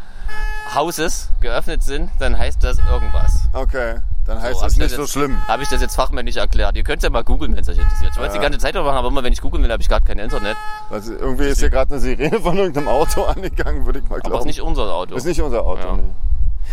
Houses 0.73 1.29
geöffnet 1.41 1.83
sind, 1.83 2.11
dann 2.19 2.37
heißt 2.37 2.63
das 2.63 2.77
irgendwas. 2.79 3.49
Okay, 3.53 3.97
dann 4.29 4.41
heißt 4.41 4.61
das 4.61 4.73
ich 4.73 4.79
nicht 4.79 4.95
so 4.95 5.01
jetzt- 5.01 5.11
schlimm. 5.11 5.37
Habe 5.47 5.63
ich 5.63 5.69
das 5.69 5.81
jetzt 5.81 5.95
fachmännisch 5.95 6.37
erklärt? 6.37 6.75
Ihr 6.77 6.83
könnt 6.83 6.97
es 6.97 7.03
ja 7.03 7.09
mal 7.09 7.23
googeln, 7.23 7.53
wenn 7.55 7.61
es 7.63 7.69
euch 7.69 7.77
interessiert. 7.77 8.11
Ich 8.11 8.17
wollte 8.17 8.29
es 8.29 8.35
Ja. 8.35 8.39
die 8.41 8.43
ganze 8.45 8.59
Zeit 8.59 8.75
machen, 8.75 8.87
aber 8.87 9.07
immer 9.09 9.23
wenn 9.23 9.33
ich 9.33 9.41
googeln 9.41 9.63
will, 9.63 9.71
habe 9.71 9.81
ich 9.81 9.89
gerade 9.89 10.05
kein 10.05 10.19
Internet. 10.19 10.55
Also 10.89 11.13
irgendwie 11.13 11.45
ist 11.45 11.59
hier 11.59 11.69
gerade 11.69 11.91
eine 11.91 11.99
Sirene 11.99 12.39
von 12.39 12.57
irgendeinem 12.57 12.87
Auto 12.87 13.23
angegangen, 13.25 13.85
würde 13.85 13.99
ich 13.99 14.05
mal 14.09 14.15
Aber 14.15 14.21
glauben. 14.21 14.35
es 14.35 14.39
ist 14.41 14.45
nicht 14.45 14.61
unser 14.61 14.93
Auto. 14.93 15.15
ist 15.15 15.25
nicht 15.25 15.41
unser 15.41 15.63
Auto, 15.65 15.81
Ja. 15.87 15.93
nee. 15.97 16.03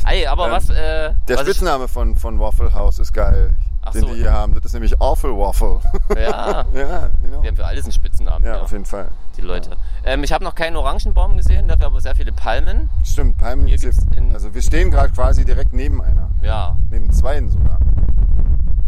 Ey, 0.05 0.27
aber 0.27 0.47
Ähm, 0.47 0.53
was, 0.53 0.69
äh, 0.69 0.75
Der 0.77 1.15
was 1.29 1.41
ich, 1.49 1.55
Spitzname 1.57 1.89
von, 1.89 2.17
von 2.17 2.39
Waffle 2.39 2.73
House 2.75 2.99
ist 2.99 3.13
geil, 3.15 3.55
Ach 3.89 3.93
den 3.93 4.01
so. 4.03 4.09
die 4.09 4.15
hier 4.17 4.33
haben. 4.33 4.53
Das 4.55 4.65
ist 4.65 4.73
nämlich 4.73 5.01
Awful 5.01 5.31
Waffle. 5.39 5.81
ja, 6.17 6.65
ja, 6.75 7.11
genau. 7.23 7.43
wir 7.43 7.49
haben 7.49 7.57
für 7.57 7.65
alles 7.67 7.85
einen 7.85 7.93
Spitzennamen, 7.93 8.45
Ja, 8.47 8.57
ja, 8.57 8.63
auf 8.63 8.73
jeden 8.73 8.85
Fall. 8.85 9.09
die 9.37 9.43
Leute. 9.43 9.71
Ähm, 10.05 10.25
ich 10.25 10.33
habe 10.33 10.43
noch 10.45 10.55
keinen 10.55 10.77
Orangenbaum 10.77 11.37
gesehen, 11.37 11.69
dafür 11.69 11.87
aber 11.87 12.01
sehr 12.01 12.15
viele 12.15 12.33
Palmen. 12.33 12.91
Stimmt, 13.05 13.39
Palmen 13.39 13.67
Hier 13.67 13.79
gibt's 13.79 14.05
in- 14.17 14.33
Also 14.35 14.53
wir 14.55 14.63
stehen 14.63 14.91
gerade 14.91 15.11
quasi 15.13 15.45
direkt 15.45 15.73
neben 15.73 16.03
einer. 16.03 16.29
Ja, 16.43 16.77
Neben 16.91 17.11
zweien 17.13 17.49
sogar. 17.49 17.79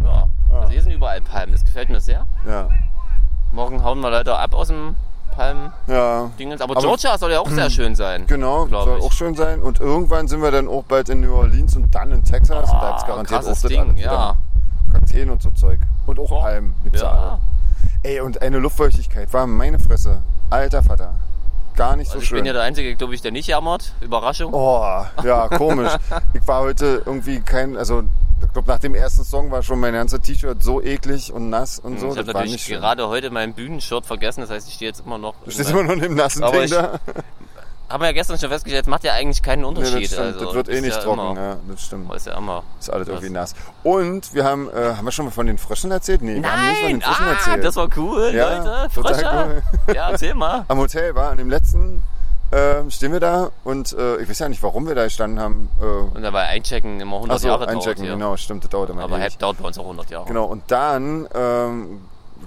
ja. 0.03 0.27
Ja. 0.51 0.59
Also 0.61 0.71
hier 0.71 0.81
sind 0.83 0.91
überall 0.91 1.21
Palmen, 1.21 1.51
das 1.53 1.63
gefällt 1.63 1.89
mir 1.89 1.99
sehr. 1.99 2.25
Ja. 2.47 2.69
Morgen 3.51 3.83
hauen 3.83 3.99
wir 4.01 4.09
leider 4.11 4.37
ab 4.39 4.53
aus 4.53 4.67
dem 4.67 4.95
Palmen-Dingens. 5.35 6.59
Ja. 6.59 6.63
Aber, 6.65 6.73
Aber- 6.77 6.81
Georgia 6.81 7.17
soll 7.17 7.31
ja 7.31 7.39
auch 7.39 7.49
sehr 7.49 7.69
schön 7.69 7.95
sein. 7.95 8.25
Genau, 8.27 8.67
soll 8.67 8.97
ich. 8.99 9.03
auch 9.05 9.11
schön 9.11 9.35
sein. 9.35 9.61
Und 9.61 9.79
irgendwann 9.79 10.27
sind 10.27 10.41
wir 10.41 10.51
dann 10.51 10.67
auch 10.67 10.83
bald 10.83 11.09
in 11.09 11.21
New 11.21 11.33
Orleans 11.33 11.75
und 11.75 11.93
dann 11.93 12.11
in 12.11 12.23
Texas. 12.23 12.69
und 12.69 12.79
da 12.81 12.97
Ah, 12.97 13.05
garantiert 13.07 13.41
auch 13.41 13.45
das 13.45 13.61
Ding, 13.61 13.95
ja. 13.97 14.35
wieder. 14.35 14.37
Kakteen 14.91 15.29
und 15.29 15.41
so 15.41 15.49
Zeug. 15.51 15.79
Und 16.05 16.19
auch 16.19 16.29
Palmen 16.41 16.73
gibt's 16.83 17.01
ja. 17.01 17.07
Ja, 17.13 17.39
Ey, 18.03 18.19
und 18.21 18.41
eine 18.41 18.59
Luftfeuchtigkeit 18.59 19.31
war 19.33 19.45
meine 19.47 19.79
Fresse. 19.79 20.21
Alter 20.49 20.83
Vater. 20.83 21.15
Gar 21.75 21.95
nicht 21.95 22.07
so 22.07 22.13
also 22.15 22.23
ich 22.23 22.29
schön. 22.29 22.37
bin 22.39 22.45
ja 22.45 22.53
der 22.53 22.63
Einzige, 22.63 22.95
glaube 22.95 23.13
ich, 23.15 23.21
der 23.21 23.31
nicht 23.31 23.47
jammert. 23.47 23.93
Überraschung. 24.01 24.53
Oh, 24.53 24.81
ja, 25.23 25.47
komisch. 25.57 25.91
ich 26.33 26.45
war 26.47 26.61
heute 26.61 27.03
irgendwie 27.05 27.39
kein, 27.39 27.77
also 27.77 28.03
ich 28.41 28.51
glaube 28.53 28.67
nach 28.69 28.79
dem 28.79 28.95
ersten 28.95 29.23
Song 29.23 29.51
war 29.51 29.63
schon 29.63 29.79
mein 29.79 29.93
ganzes 29.93 30.21
T-Shirt 30.21 30.61
so 30.63 30.81
eklig 30.81 31.31
und 31.31 31.49
nass 31.49 31.79
und 31.79 31.99
so. 31.99 32.07
Hm, 32.07 32.13
ich 32.13 32.17
habe 32.19 32.33
natürlich 32.33 32.63
schön. 32.63 32.79
gerade 32.79 33.07
heute 33.07 33.29
mein 33.31 33.53
Bühnenshirt 33.53 34.05
vergessen, 34.05 34.41
das 34.41 34.49
heißt, 34.49 34.67
ich 34.67 34.73
stehe 34.75 34.89
jetzt 34.89 35.05
immer 35.05 35.17
noch. 35.17 35.35
Du 35.45 35.51
stehst 35.51 35.69
immer 35.69 35.83
noch 35.83 35.93
in 35.93 35.99
dem 36.01 36.15
nassen 36.15 36.41
Ding 36.51 36.63
ich- 36.63 36.71
da. 36.71 36.99
haben 37.89 38.01
wir 38.01 38.07
ja 38.07 38.11
gestern 38.13 38.37
schon 38.37 38.49
festgestellt, 38.49 38.83
es 38.85 38.89
macht 38.89 39.03
ja 39.03 39.13
eigentlich 39.13 39.41
keinen 39.41 39.61
Nee, 39.61 39.65
Unterschied. 39.67 40.03
das, 40.03 40.11
stimmt. 40.11 40.33
also, 40.33 40.45
das 40.45 40.53
wird 40.55 40.69
eh 40.69 40.81
nicht 40.81 40.95
ja 40.95 41.01
trocken, 41.01 41.19
Immer, 41.31 41.41
ja, 41.41 41.57
das 41.69 41.81
stimmt. 41.85 42.13
Ist 42.13 42.27
ja 42.27 42.37
immer. 42.37 42.63
Ist 42.79 42.89
alles 42.91 43.07
irgendwie 43.07 43.33
Das- 43.33 43.53
nass. 43.53 43.55
Und 43.83 44.33
wir 44.33 44.43
haben, 44.43 44.69
äh, 44.69 44.95
haben 44.95 45.05
wir 45.05 45.11
schon 45.11 45.25
mal 45.25 45.31
von 45.31 45.47
den 45.47 45.57
Fröschen 45.57 45.91
erzählt? 45.91 46.21
Nee, 46.21 46.41
wir 46.41 46.51
haben 46.51 46.67
nicht 46.67 46.79
von 46.79 46.89
Nein! 46.91 46.99
den 46.99 47.01
Fröschen 47.01 47.25
Ah, 47.25 47.31
erzählt. 47.31 47.63
das 47.65 47.75
war 47.75 47.89
cool, 47.97 48.31
Ja, 48.33 48.57
Leute. 48.63 48.89
Frösche. 48.91 49.63
Ja, 49.93 50.09
erzähl 50.11 50.33
mal. 50.35 50.65
Am 50.67 50.77
Hotel 50.77 51.15
war, 51.15 51.31
an 51.31 51.37
dem 51.37 51.49
letzten 51.49 52.03
ähm, 52.51 52.89
stehen 52.89 53.11
wir 53.11 53.19
da 53.19 53.51
und 53.63 53.93
äh, 53.93 54.17
ich 54.17 54.27
weiß 54.29 54.39
ja 54.39 54.49
nicht, 54.49 54.63
warum 54.63 54.87
wir 54.87 54.95
da 54.95 55.03
gestanden 55.03 55.39
haben. 55.39 55.69
Äh, 55.79 55.85
Und 55.85 56.23
dabei 56.23 56.45
einchecken 56.47 56.99
immer 56.99 57.17
100 57.17 57.35
Achso, 57.35 57.47
Jahre 57.47 57.59
dauert 57.65 57.69
einchecken, 57.75 58.03
hier. 58.03 58.13
genau, 58.13 58.35
stimmt, 58.37 58.63
das 58.63 58.71
dauert 58.71 58.89
immer 58.89 59.03
Aber 59.03 59.19
ewig. 59.19 59.37
Dauert 59.37 59.57
bei 59.59 59.67
uns 59.67 59.77
auch 59.77 59.83
100 59.83 60.09
Jahre. 60.09 60.25
Genau, 60.25 60.45
und 60.45 60.63
dann 60.71 61.27
ähm, 61.35 62.01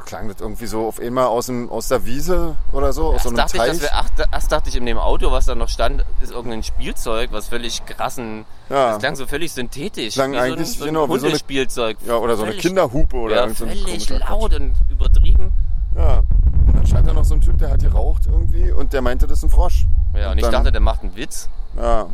klang 0.05 0.29
das 0.29 0.41
irgendwie 0.41 0.67
so 0.67 0.87
auf 0.87 1.01
einmal 1.01 1.27
aus, 1.27 1.47
dem, 1.47 1.71
aus 1.71 1.89
der 1.89 2.05
Wiese 2.05 2.57
oder 2.73 2.93
so, 2.93 3.09
aus 3.15 3.23
so 3.23 3.29
einem 3.29 3.37
dachte, 3.37 3.57
ich, 3.57 3.63
Teich. 3.63 3.71
dass 3.73 3.81
wir, 3.83 3.91
ach, 3.95 4.09
erst 4.33 4.53
dachte 4.53 4.69
ich, 4.69 4.77
in 4.77 4.87
dem 4.87 4.99
Auto, 4.99 5.31
was 5.31 5.47
da 5.47 5.55
noch 5.55 5.69
stand, 5.69 6.05
ist 6.21 6.33
irgendein 6.33 6.63
Spielzeug, 6.63 7.31
was 7.33 7.49
völlig 7.49 7.85
krassen. 7.87 8.45
Ja. 8.69 8.91
Das 8.93 8.99
klang 8.99 9.17
so 9.17 9.27
völlig 9.27 9.53
synthetisch. 9.53 10.15
Klang 10.15 10.33
wie 10.33 10.37
so 10.37 10.43
ein, 10.43 10.53
eigentlich, 10.53 10.79
so 10.79 10.85
ein 10.85 10.89
genau, 10.89 11.05
wie 11.05 11.09
so 11.09 11.15
eine- 11.15 11.23
Hundespielzeug. 11.25 11.97
ja, 12.07 12.17
oder 12.17 12.37
so 12.37 12.45
eine 12.45 12.55
Kinderhupe 12.55 13.17
oder 13.17 13.35
Ja, 13.47 13.55
so 13.55 13.65
ein 13.65 13.71
völlig 13.77 14.09
laut 14.11 14.55
und 14.55 14.75
übertrieben. 14.91 15.53
Ja. 15.97 16.23
Und 16.67 16.75
dann 16.77 16.87
stand 16.87 17.07
da 17.09 17.13
noch 17.13 17.25
so 17.25 17.35
ein 17.35 17.41
Typ, 17.41 17.59
der 17.59 17.71
hat 17.71 17.81
geraucht 17.83 18.23
irgendwie 18.27 18.71
und 18.73 18.93
der 18.93 19.03
meinte, 19.03 19.27
das 19.27 19.39
ist 19.39 19.45
ein 19.45 19.51
Frosch. 19.51 19.87
Ja, 20.15 20.31
und, 20.33 20.39
ich 20.39 20.43
dann- 20.45 20.53
dachte, 20.53 20.73
der 20.73 20.81
macht 20.81 21.03
einen 21.03 21.15
Witz. 21.17 21.49
Ja. 21.77 22.07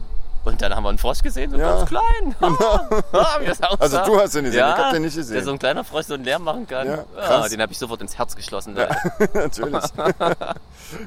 Und 0.45 0.62
dann 0.62 0.75
haben 0.75 0.83
wir 0.85 0.88
einen 0.88 0.99
Frosch 0.99 1.21
gesehen, 1.23 1.50
so 1.50 1.57
Ja. 1.59 1.76
ganz 1.76 1.88
klein. 1.88 2.35
Aussah. 2.40 3.68
Also 3.78 3.99
du 4.07 4.18
hast 4.21 4.35
den 4.35 4.45
nicht 4.45 4.52
gesehen, 4.52 4.59
ja, 4.61 4.75
ich 4.76 4.83
hab 4.85 4.92
den 4.92 5.02
nicht 5.02 5.16
gesehen. 5.16 5.35
Der 5.35 5.45
so 5.45 5.50
ein 5.52 5.59
kleiner 5.59 5.85
Frosch 5.85 6.07
so 6.07 6.14
einen 6.14 6.25
Lärm 6.25 6.45
machen 6.45 6.66
kann. 6.66 6.87
Ja, 6.87 7.04
Ja, 7.16 7.49
den 7.49 7.61
habe 7.61 7.73
ich 7.73 7.78
sofort 7.78 8.00
ins 8.00 8.16
Herz 8.16 8.35
geschlossen. 8.35 8.75
Leute. 8.75 8.97
Natürlich. 9.35 9.85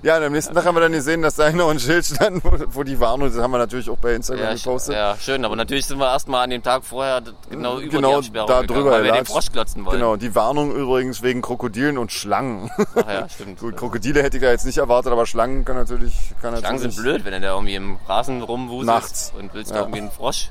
ja, 0.04 0.18
und 0.18 0.24
am 0.24 0.32
nächsten 0.34 0.54
Tag 0.54 0.66
haben 0.66 0.76
wir 0.76 0.82
dann 0.82 0.92
gesehen, 0.92 1.22
dass 1.22 1.36
da 1.36 1.52
noch 1.52 1.70
ein 1.70 1.80
Schild 1.80 2.06
stand, 2.06 2.44
wo, 2.44 2.52
wo 2.68 2.84
die 2.84 3.00
Warnung, 3.00 3.32
das 3.34 3.42
haben 3.42 3.52
wir 3.52 3.58
natürlich 3.58 3.90
auch 3.90 3.98
bei 3.98 4.14
Instagram 4.14 4.44
Ja, 4.46 4.54
gepostet. 4.54 4.96
ja, 4.96 5.16
schön, 5.20 5.44
aber 5.46 5.56
natürlich 5.56 5.86
sind 5.86 5.98
wir 5.98 6.08
erstmal 6.08 6.44
an 6.44 6.50
dem 6.52 6.62
Tag 6.64 6.84
vorher 6.84 7.22
genau 7.50 7.80
über 7.80 7.98
Genau 7.98 8.10
die 8.10 8.16
Absperrung 8.18 8.48
da 8.48 8.62
gegangen, 8.62 8.68
drüber 8.80 8.92
weil 8.92 9.04
wir 9.06 9.12
den. 9.14 9.26
Frosch 9.26 9.52
klotzen 9.52 9.86
wollen. 9.86 9.98
Genau, 9.98 10.16
die 10.18 10.36
Warnung 10.36 10.72
übrigens 10.76 11.22
wegen 11.22 11.42
Krokodilen 11.42 11.98
und 11.98 12.12
Schlangen. 12.12 12.70
Ach 12.96 13.08
ja, 13.08 13.30
stimmt. 13.30 13.60
Gut, 13.60 13.76
Krokodile 13.78 14.22
hätte 14.24 14.38
ich 14.38 14.44
da 14.44 14.50
jetzt 14.52 14.66
nicht 14.66 14.78
erwartet, 14.78 15.12
aber 15.12 15.26
Schlangen 15.26 15.66
kann 15.66 15.76
natürlich. 15.78 16.14
Kann 16.42 16.58
Schlangen 16.58 16.76
natürlich 16.78 16.96
sind 16.96 17.04
blöd, 17.04 17.26
wenn 17.26 17.34
du 17.34 17.42
da 17.42 17.54
irgendwie 17.54 17.76
im 17.76 17.98
Rasen 18.08 18.42
rumwuselst 18.42 18.86
Nachts. 18.88 19.21
Und 19.30 19.54
willst 19.54 19.72
Ja. 19.72 19.78
irgendwie 19.82 20.00
einen 20.00 20.12
Frosch 20.12 20.50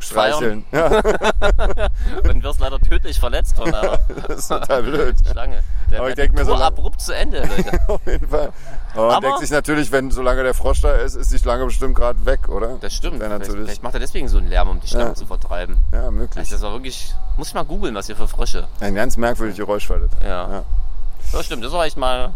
Streicheln. 0.00 0.64
Ja, 0.72 0.86
und 2.24 2.42
wirst 2.42 2.58
leider 2.58 2.80
tödlich 2.80 3.20
verletzt 3.20 3.54
von 3.54 3.72
einer 3.72 3.98
das 4.26 4.38
ist 4.40 4.48
total 4.48 4.82
blöd. 4.82 5.14
Schlange. 5.30 5.62
Der 5.92 6.00
Aber 6.00 6.08
ich 6.10 6.16
wird 6.16 6.26
denk 6.30 6.34
mir 6.38 6.44
so 6.44 6.56
abrupt 6.56 7.00
zu 7.00 7.14
Ende, 7.14 7.40
Leute. 7.46 7.78
Auf 7.88 8.04
jeden 8.06 8.26
Fall. 8.28 8.52
Aber 8.94 9.06
man 9.12 9.20
denkt 9.20 9.38
sich 9.38 9.50
natürlich, 9.52 9.92
wenn 9.92 10.10
solange 10.10 10.42
der 10.42 10.54
Frosch 10.54 10.80
da 10.80 10.96
ist, 10.96 11.14
ist 11.14 11.30
die 11.32 11.38
Schlange 11.38 11.66
bestimmt 11.66 11.94
gerade 11.94 12.24
weg, 12.26 12.48
oder? 12.48 12.78
Das 12.80 12.92
stimmt. 12.94 13.18
Vielleicht, 13.18 13.30
natürlich. 13.38 13.64
vielleicht 13.66 13.82
macht 13.84 13.94
er 13.94 14.00
deswegen 14.00 14.26
so 14.26 14.38
einen 14.38 14.48
Lärm, 14.48 14.70
um 14.70 14.80
die 14.80 14.88
Schlangen 14.88 15.08
Ja. 15.10 15.14
zu 15.14 15.26
vertreiben. 15.26 15.78
Ja, 15.92 16.10
möglich. 16.10 16.36
Also 16.38 16.56
das 16.56 16.62
war 16.62 16.72
wirklich. 16.72 17.14
Muss 17.36 17.48
ich 17.48 17.54
mal 17.54 17.64
googeln, 17.64 17.94
was 17.94 18.06
hier 18.06 18.16
für 18.16 18.26
Frösche. 18.26 18.66
Ein 18.80 18.96
ganz 18.96 19.16
merkwürdiges 19.16 19.58
Geräusch 19.58 19.88
war 19.88 20.00
das. 20.00 20.10
Ja. 20.20 20.50
Ja. 20.50 20.62
Das 21.30 21.46
stimmt, 21.46 21.64
das 21.64 21.70
war 21.70 21.84
echt 21.86 21.96
mal. 21.96 22.32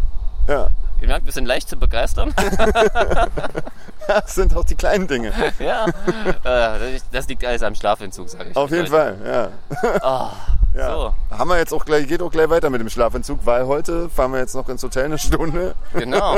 Ja. 0.47 0.67
Ihr 1.01 1.07
merkt, 1.07 1.25
wir 1.25 1.33
sind 1.33 1.45
leicht 1.45 1.69
zu 1.69 1.77
begeistern. 1.77 2.33
Das 4.07 4.35
sind 4.35 4.55
auch 4.55 4.63
die 4.63 4.75
kleinen 4.75 5.05
Dinge. 5.05 5.33
ja. 5.59 5.85
Äh, 6.45 6.97
das 7.11 7.27
liegt 7.27 7.43
alles 7.43 7.61
am 7.61 7.75
Schlafentzug, 7.75 8.29
sage 8.29 8.51
ich. 8.51 8.55
Auf 8.55 8.69
jeden 8.71 8.89
Leute. 8.89 9.17
Fall, 9.19 9.51
ja. 9.83 9.99
Ah, 10.01 10.31
ja. 10.73 10.91
So. 10.93 11.13
Haben 11.37 11.49
wir 11.49 11.57
jetzt 11.57 11.73
auch 11.73 11.83
gleich, 11.83 12.07
geht 12.07 12.21
auch 12.21 12.31
gleich 12.31 12.49
weiter 12.49 12.69
mit 12.69 12.79
dem 12.79 12.89
Schlafentzug, 12.89 13.39
weil 13.43 13.67
heute 13.67 14.09
fahren 14.09 14.31
wir 14.31 14.39
jetzt 14.39 14.55
noch 14.55 14.69
ins 14.69 14.81
Hotel 14.81 15.05
eine 15.05 15.17
Stunde. 15.17 15.75
Genau. 15.93 16.37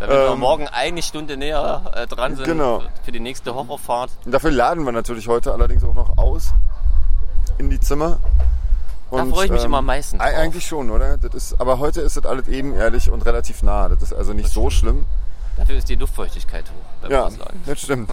Damit 0.00 0.16
wir 0.16 0.30
Ähm, 0.32 0.40
morgen 0.40 0.66
eine 0.66 1.00
Stunde 1.00 1.36
näher 1.36 1.82
äh, 1.94 2.08
dran 2.08 2.34
sind 2.34 2.44
Genau. 2.44 2.82
für 3.04 3.12
die 3.12 3.20
nächste 3.20 3.54
Horrorfahrt. 3.54 4.10
Und 4.24 4.32
dafür 4.32 4.50
laden 4.50 4.84
wir 4.84 4.90
natürlich 4.90 5.28
heute 5.28 5.52
allerdings 5.52 5.84
auch 5.84 5.94
noch 5.94 6.18
aus 6.18 6.52
in 7.58 7.70
die 7.70 7.78
Zimmer. 7.78 8.18
Da 9.10 9.24
freue 9.26 9.46
ich 9.46 9.52
mich 9.52 9.64
immer 9.64 9.78
am 9.78 9.86
meisten 9.86 10.20
ei- 10.20 10.30
drauf. 10.32 10.38
Eigentlich 10.40 10.66
schon, 10.66 10.90
oder? 10.90 11.16
Das 11.18 11.32
ist, 11.34 11.60
aber 11.60 11.78
heute 11.78 12.00
ist 12.00 12.16
das 12.16 12.26
alles 12.26 12.48
ebenerdig 12.48 13.10
und 13.10 13.24
relativ 13.24 13.62
nah. 13.62 13.88
Das 13.88 14.02
ist 14.02 14.12
also 14.12 14.32
nicht 14.32 14.48
so 14.50 14.68
schlimm. 14.70 15.06
Dafür 15.56 15.76
ist 15.76 15.88
die 15.88 15.94
Luftfeuchtigkeit 15.94 16.64
hoch 16.66 17.02
beim 17.02 17.10
Ja, 17.10 17.30
das 17.64 17.80
stimmt. 17.80 18.10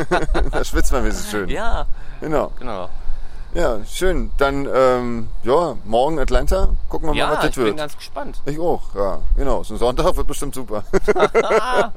da 0.52 0.64
schwitzt 0.64 0.92
man 0.92 1.02
wenigstens 1.02 1.30
schön. 1.30 1.48
Ja, 1.48 1.86
Genau. 2.20 2.52
genau. 2.58 2.88
Ja, 3.54 3.78
schön. 3.86 4.30
Dann, 4.38 4.68
ähm, 4.72 5.28
ja, 5.42 5.76
morgen 5.84 6.18
Atlanta. 6.18 6.68
Gucken 6.88 7.08
wir 7.08 7.12
mal, 7.14 7.18
Ja, 7.18 7.30
was 7.32 7.40
das 7.40 7.48
ich 7.50 7.54
bin 7.56 7.64
wird. 7.64 7.76
ganz 7.78 7.96
gespannt. 7.96 8.40
Ich 8.44 8.58
auch, 8.58 8.94
ja. 8.94 9.18
Genau. 9.36 9.62
So 9.62 9.74
ein 9.74 9.78
Sonntag 9.78 10.16
wird 10.16 10.26
bestimmt 10.26 10.54
super. 10.54 10.84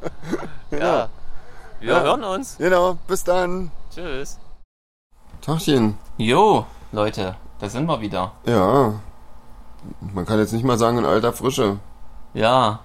Ja. 0.71 1.09
Wir 1.79 1.93
Ja. 1.93 2.01
hören 2.01 2.23
uns. 2.23 2.57
genau. 2.57 2.97
Bis 3.07 3.23
dann. 3.23 3.71
Tschüss. 3.93 4.37
Tachchen. 5.41 5.97
Jo, 6.17 6.65
Leute, 6.91 7.35
da 7.59 7.69
sind 7.69 7.85
wir 7.87 8.01
wieder. 8.01 8.31
Ja. 8.45 8.93
Man 10.13 10.25
kann 10.25 10.39
jetzt 10.39 10.53
nicht 10.53 10.65
mal 10.65 10.77
sagen 10.77 10.97
in 10.97 11.05
alter 11.05 11.33
Frische. 11.33 11.77
Ja, 12.33 12.79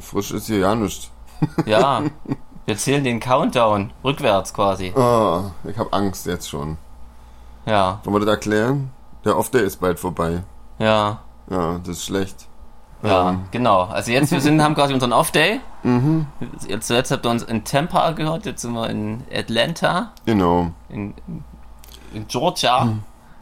Frisch 0.00 0.30
ist 0.32 0.46
hier 0.46 0.58
ja 0.58 0.74
nichts. 0.74 1.10
ja. 1.66 2.02
Wir 2.66 2.76
zählen 2.78 3.04
den 3.04 3.20
Countdown 3.20 3.92
rückwärts 4.02 4.54
quasi. 4.54 4.92
Ah, 4.96 5.50
ich 5.64 5.76
habe 5.78 5.92
Angst 5.92 6.26
jetzt 6.26 6.48
schon. 6.48 6.78
Ja, 7.66 8.00
Wollen 8.04 8.16
wir 8.16 8.20
das 8.26 8.34
erklären? 8.36 8.90
Der 9.24 9.36
Off-Day 9.38 9.62
ist 9.64 9.80
bald 9.80 9.98
vorbei. 9.98 10.42
ja, 10.78 11.18
Ja, 11.50 11.78
das 11.78 11.88
ist 11.98 12.04
schlecht. 12.06 12.46
ja, 13.02 13.30
Ähm. 13.30 13.44
genau. 13.50 13.82
Also 13.84 14.10
jetzt, 14.12 14.30
wir 14.32 14.40
sind, 14.40 14.62
haben 14.62 14.74
quasi 14.74 14.92
unseren 14.94 15.12
Off-Day. 15.12 15.60
Jetzt 16.68 16.86
zuletzt 16.86 17.10
habt 17.10 17.26
ihr 17.26 17.30
uns 17.30 17.42
in 17.42 17.64
Tampa 17.64 18.10
gehört, 18.12 18.46
jetzt 18.46 18.62
sind 18.62 18.72
wir 18.72 18.88
in 18.88 19.22
Atlanta, 19.34 20.12
Genau. 20.24 20.70
in, 20.88 21.12
in 22.14 22.26
Georgia, 22.28 22.88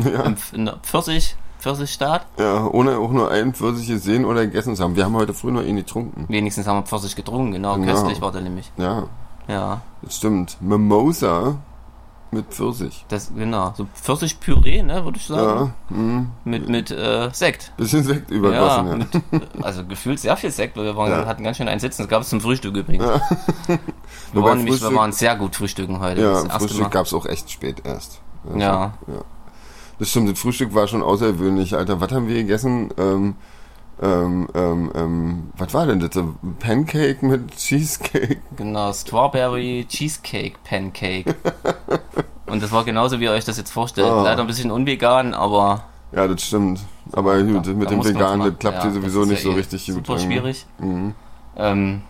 Ja. 0.04 0.22
im, 0.22 0.36
in 0.52 0.64
der 0.66 0.76
Pfirsich, 0.82 1.36
Pfirsichstaat. 1.60 2.26
ja, 2.38 2.66
ohne 2.66 2.98
auch 2.98 3.10
nur 3.12 3.30
einen 3.30 3.54
Pfirsich 3.54 3.86
gesehen 3.88 4.24
oder 4.24 4.44
gegessen 4.46 4.74
zu 4.76 4.82
haben. 4.82 4.96
Wir 4.96 5.04
haben 5.04 5.14
heute 5.16 5.32
früh 5.34 5.50
noch 5.52 5.62
ihn 5.62 5.76
getrunken. 5.76 6.24
Wenigstens 6.28 6.66
haben 6.66 6.78
wir 6.78 6.82
Pfirsich 6.86 7.14
getrunken, 7.16 7.52
genau. 7.52 7.76
Genau. 7.76 7.92
Köstlich 7.92 8.20
war 8.20 8.32
der 8.32 8.40
nämlich. 8.42 8.70
Ja, 8.76 9.04
Ja, 9.48 9.80
das 10.02 10.16
stimmt. 10.16 10.56
Mimosa 10.60 11.56
mit 12.34 12.46
Pfirsich. 12.46 13.04
das, 13.10 13.30
genau. 13.34 13.74
So 13.76 13.86
Pfirsichpüree, 13.94 14.82
ne, 14.82 15.04
würde 15.04 15.18
ich 15.18 15.26
sagen. 15.26 15.74
Ja, 15.90 15.96
mh. 15.96 16.26
Mit, 16.44 16.68
mit 16.68 16.90
äh, 16.90 17.28
Sekt. 17.32 17.72
bisschen 17.76 18.02
Sekt 18.04 18.30
Ja, 18.30 18.36
übergossen. 18.38 19.06
Ja, 19.12 19.20
mit, 19.30 19.42
also 19.64 19.84
gefühlt 19.84 20.18
sehr 20.18 20.36
viel 20.38 20.50
Sekt, 20.50 20.76
weil 20.78 20.84
wir 20.86 20.96
waren, 20.96 21.10
Ja. 21.10 21.26
hatten 21.26 21.44
ganz 21.44 21.58
schön 21.58 21.68
einen 21.68 21.78
Sitzen. 21.80 22.02
Das 22.02 22.08
gab 22.08 22.22
es 22.22 22.30
zum 22.30 22.40
Frühstück 22.40 22.74
übrigens. 22.74 23.04
wir, 23.04 23.78
Wobei 24.32 24.48
waren 24.48 24.58
nämlich, 24.58 24.80
wir 24.80 24.88
Frühstück- 24.88 24.96
waren 24.98 25.12
sehr 25.12 25.36
gut 25.36 25.54
frühstücken 25.56 26.00
heute. 26.00 26.22
Ja, 26.22 26.42
das 26.42 26.56
Frühstück 26.56 26.90
gab 26.90 27.04
es 27.04 27.12
auch 27.12 27.26
echt 27.26 27.50
spät 27.50 27.82
erst. 27.84 28.20
Also, 28.46 28.58
Ja. 28.58 28.92
Das 30.02 30.10
stimmt, 30.10 30.28
das 30.28 30.40
Frühstück 30.40 30.74
war 30.74 30.88
schon 30.88 31.00
außergewöhnlich, 31.00 31.76
Alter. 31.76 32.00
Was 32.00 32.10
haben 32.10 32.26
wir 32.26 32.34
gegessen? 32.34 32.92
Ähm, 32.98 33.36
ähm, 34.02 34.48
ähm, 34.52 34.90
ähm, 34.96 35.52
was 35.56 35.72
war 35.74 35.86
denn 35.86 36.00
das? 36.00 36.10
Pancake 36.58 37.24
mit 37.24 37.56
Cheesecake? 37.56 38.40
Genau, 38.56 38.92
Strawberry 38.92 39.86
Cheesecake 39.88 40.56
Pancake. 40.64 41.36
Und 42.46 42.60
das 42.64 42.72
war 42.72 42.82
genauso, 42.84 43.20
wie 43.20 43.26
ihr 43.26 43.30
euch 43.30 43.44
das 43.44 43.58
jetzt 43.58 43.70
vorstellt. 43.70 44.10
Ah. 44.10 44.24
Leider 44.24 44.40
ein 44.40 44.48
bisschen 44.48 44.72
unvegan, 44.72 45.34
aber 45.34 45.84
Ja, 46.10 46.26
das 46.26 46.42
stimmt. 46.42 46.80
Aber 47.12 47.40
gut, 47.40 47.64
da 47.64 47.70
mit 47.70 47.88
dem 47.88 48.04
Veganen, 48.04 48.50
das 48.50 48.58
klappt 48.58 48.78
Ja, 48.78 48.82
hier 48.82 48.92
sowieso 48.94 49.24
nicht 49.24 49.44
ja 49.44 49.50
so 49.50 49.52
eh 49.52 49.60
richtig 49.60 49.86
gut. 49.86 50.04
Super 50.04 50.18
schwierig. 50.18 50.66
Mhm. 50.80 51.14
Ähm, 51.56 52.02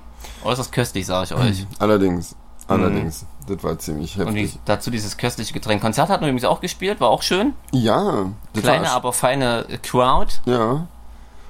äußerst 0.45 0.73
köstlich, 0.73 1.05
sage 1.05 1.25
ich 1.27 1.35
euch. 1.35 1.67
Allerdings, 1.79 2.37
allerdings. 2.67 3.27
Das 3.47 3.63
war 3.65 3.79
ziemlich 3.79 4.19
Und 4.19 4.35
wie, 4.35 4.43
heftig. 4.43 4.61
dazu 4.65 4.91
dieses 4.91 5.17
köstliche 5.17 5.53
Getränk. 5.53 5.83
Konzert 5.83 6.09
hatten 6.09 6.23
wir 6.23 6.29
übrigens 6.29 6.45
auch 6.45 6.61
gespielt, 6.61 7.01
war 7.01 7.09
auch 7.11 7.23
schön. 7.23 7.55
Ja, 7.73 8.27
das 8.53 8.63
Kleine, 8.63 8.91
aber 8.91 9.13
feine 9.13 9.67
Crowd. 9.83 10.35
Ja, 10.47 10.87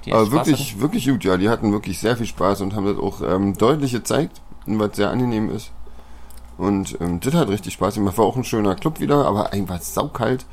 Die 0.04 0.12
aber 0.12 0.30
wirklich, 0.32 0.80
wirklich 0.80 1.06
gut, 1.08 1.24
ja. 1.24 1.36
Die 1.36 1.48
hatten 1.48 1.72
wirklich 1.72 1.98
sehr 2.00 2.16
viel 2.16 2.26
Spaß 2.26 2.60
und 2.62 2.74
haben 2.74 2.86
das 2.86 2.98
auch 2.98 3.20
ähm, 3.20 3.56
deutlich 3.58 3.92
gezeigt, 3.92 4.40
was 4.66 4.96
sehr 4.96 5.10
angenehm 5.10 5.50
ist. 5.50 5.70
Und 6.58 6.98
ähm, 7.00 7.20
das 7.20 7.34
hat 7.34 7.48
richtig 7.48 7.74
Spaß 7.74 7.94
gemacht. 7.94 8.16
War 8.18 8.24
auch 8.24 8.36
ein 8.36 8.44
schöner 8.44 8.74
Club 8.74 9.00
wieder, 9.00 9.26
aber 9.26 9.52
eigentlich 9.52 9.68
war 9.68 9.76
es 9.76 9.92
saukalt. 9.94 10.44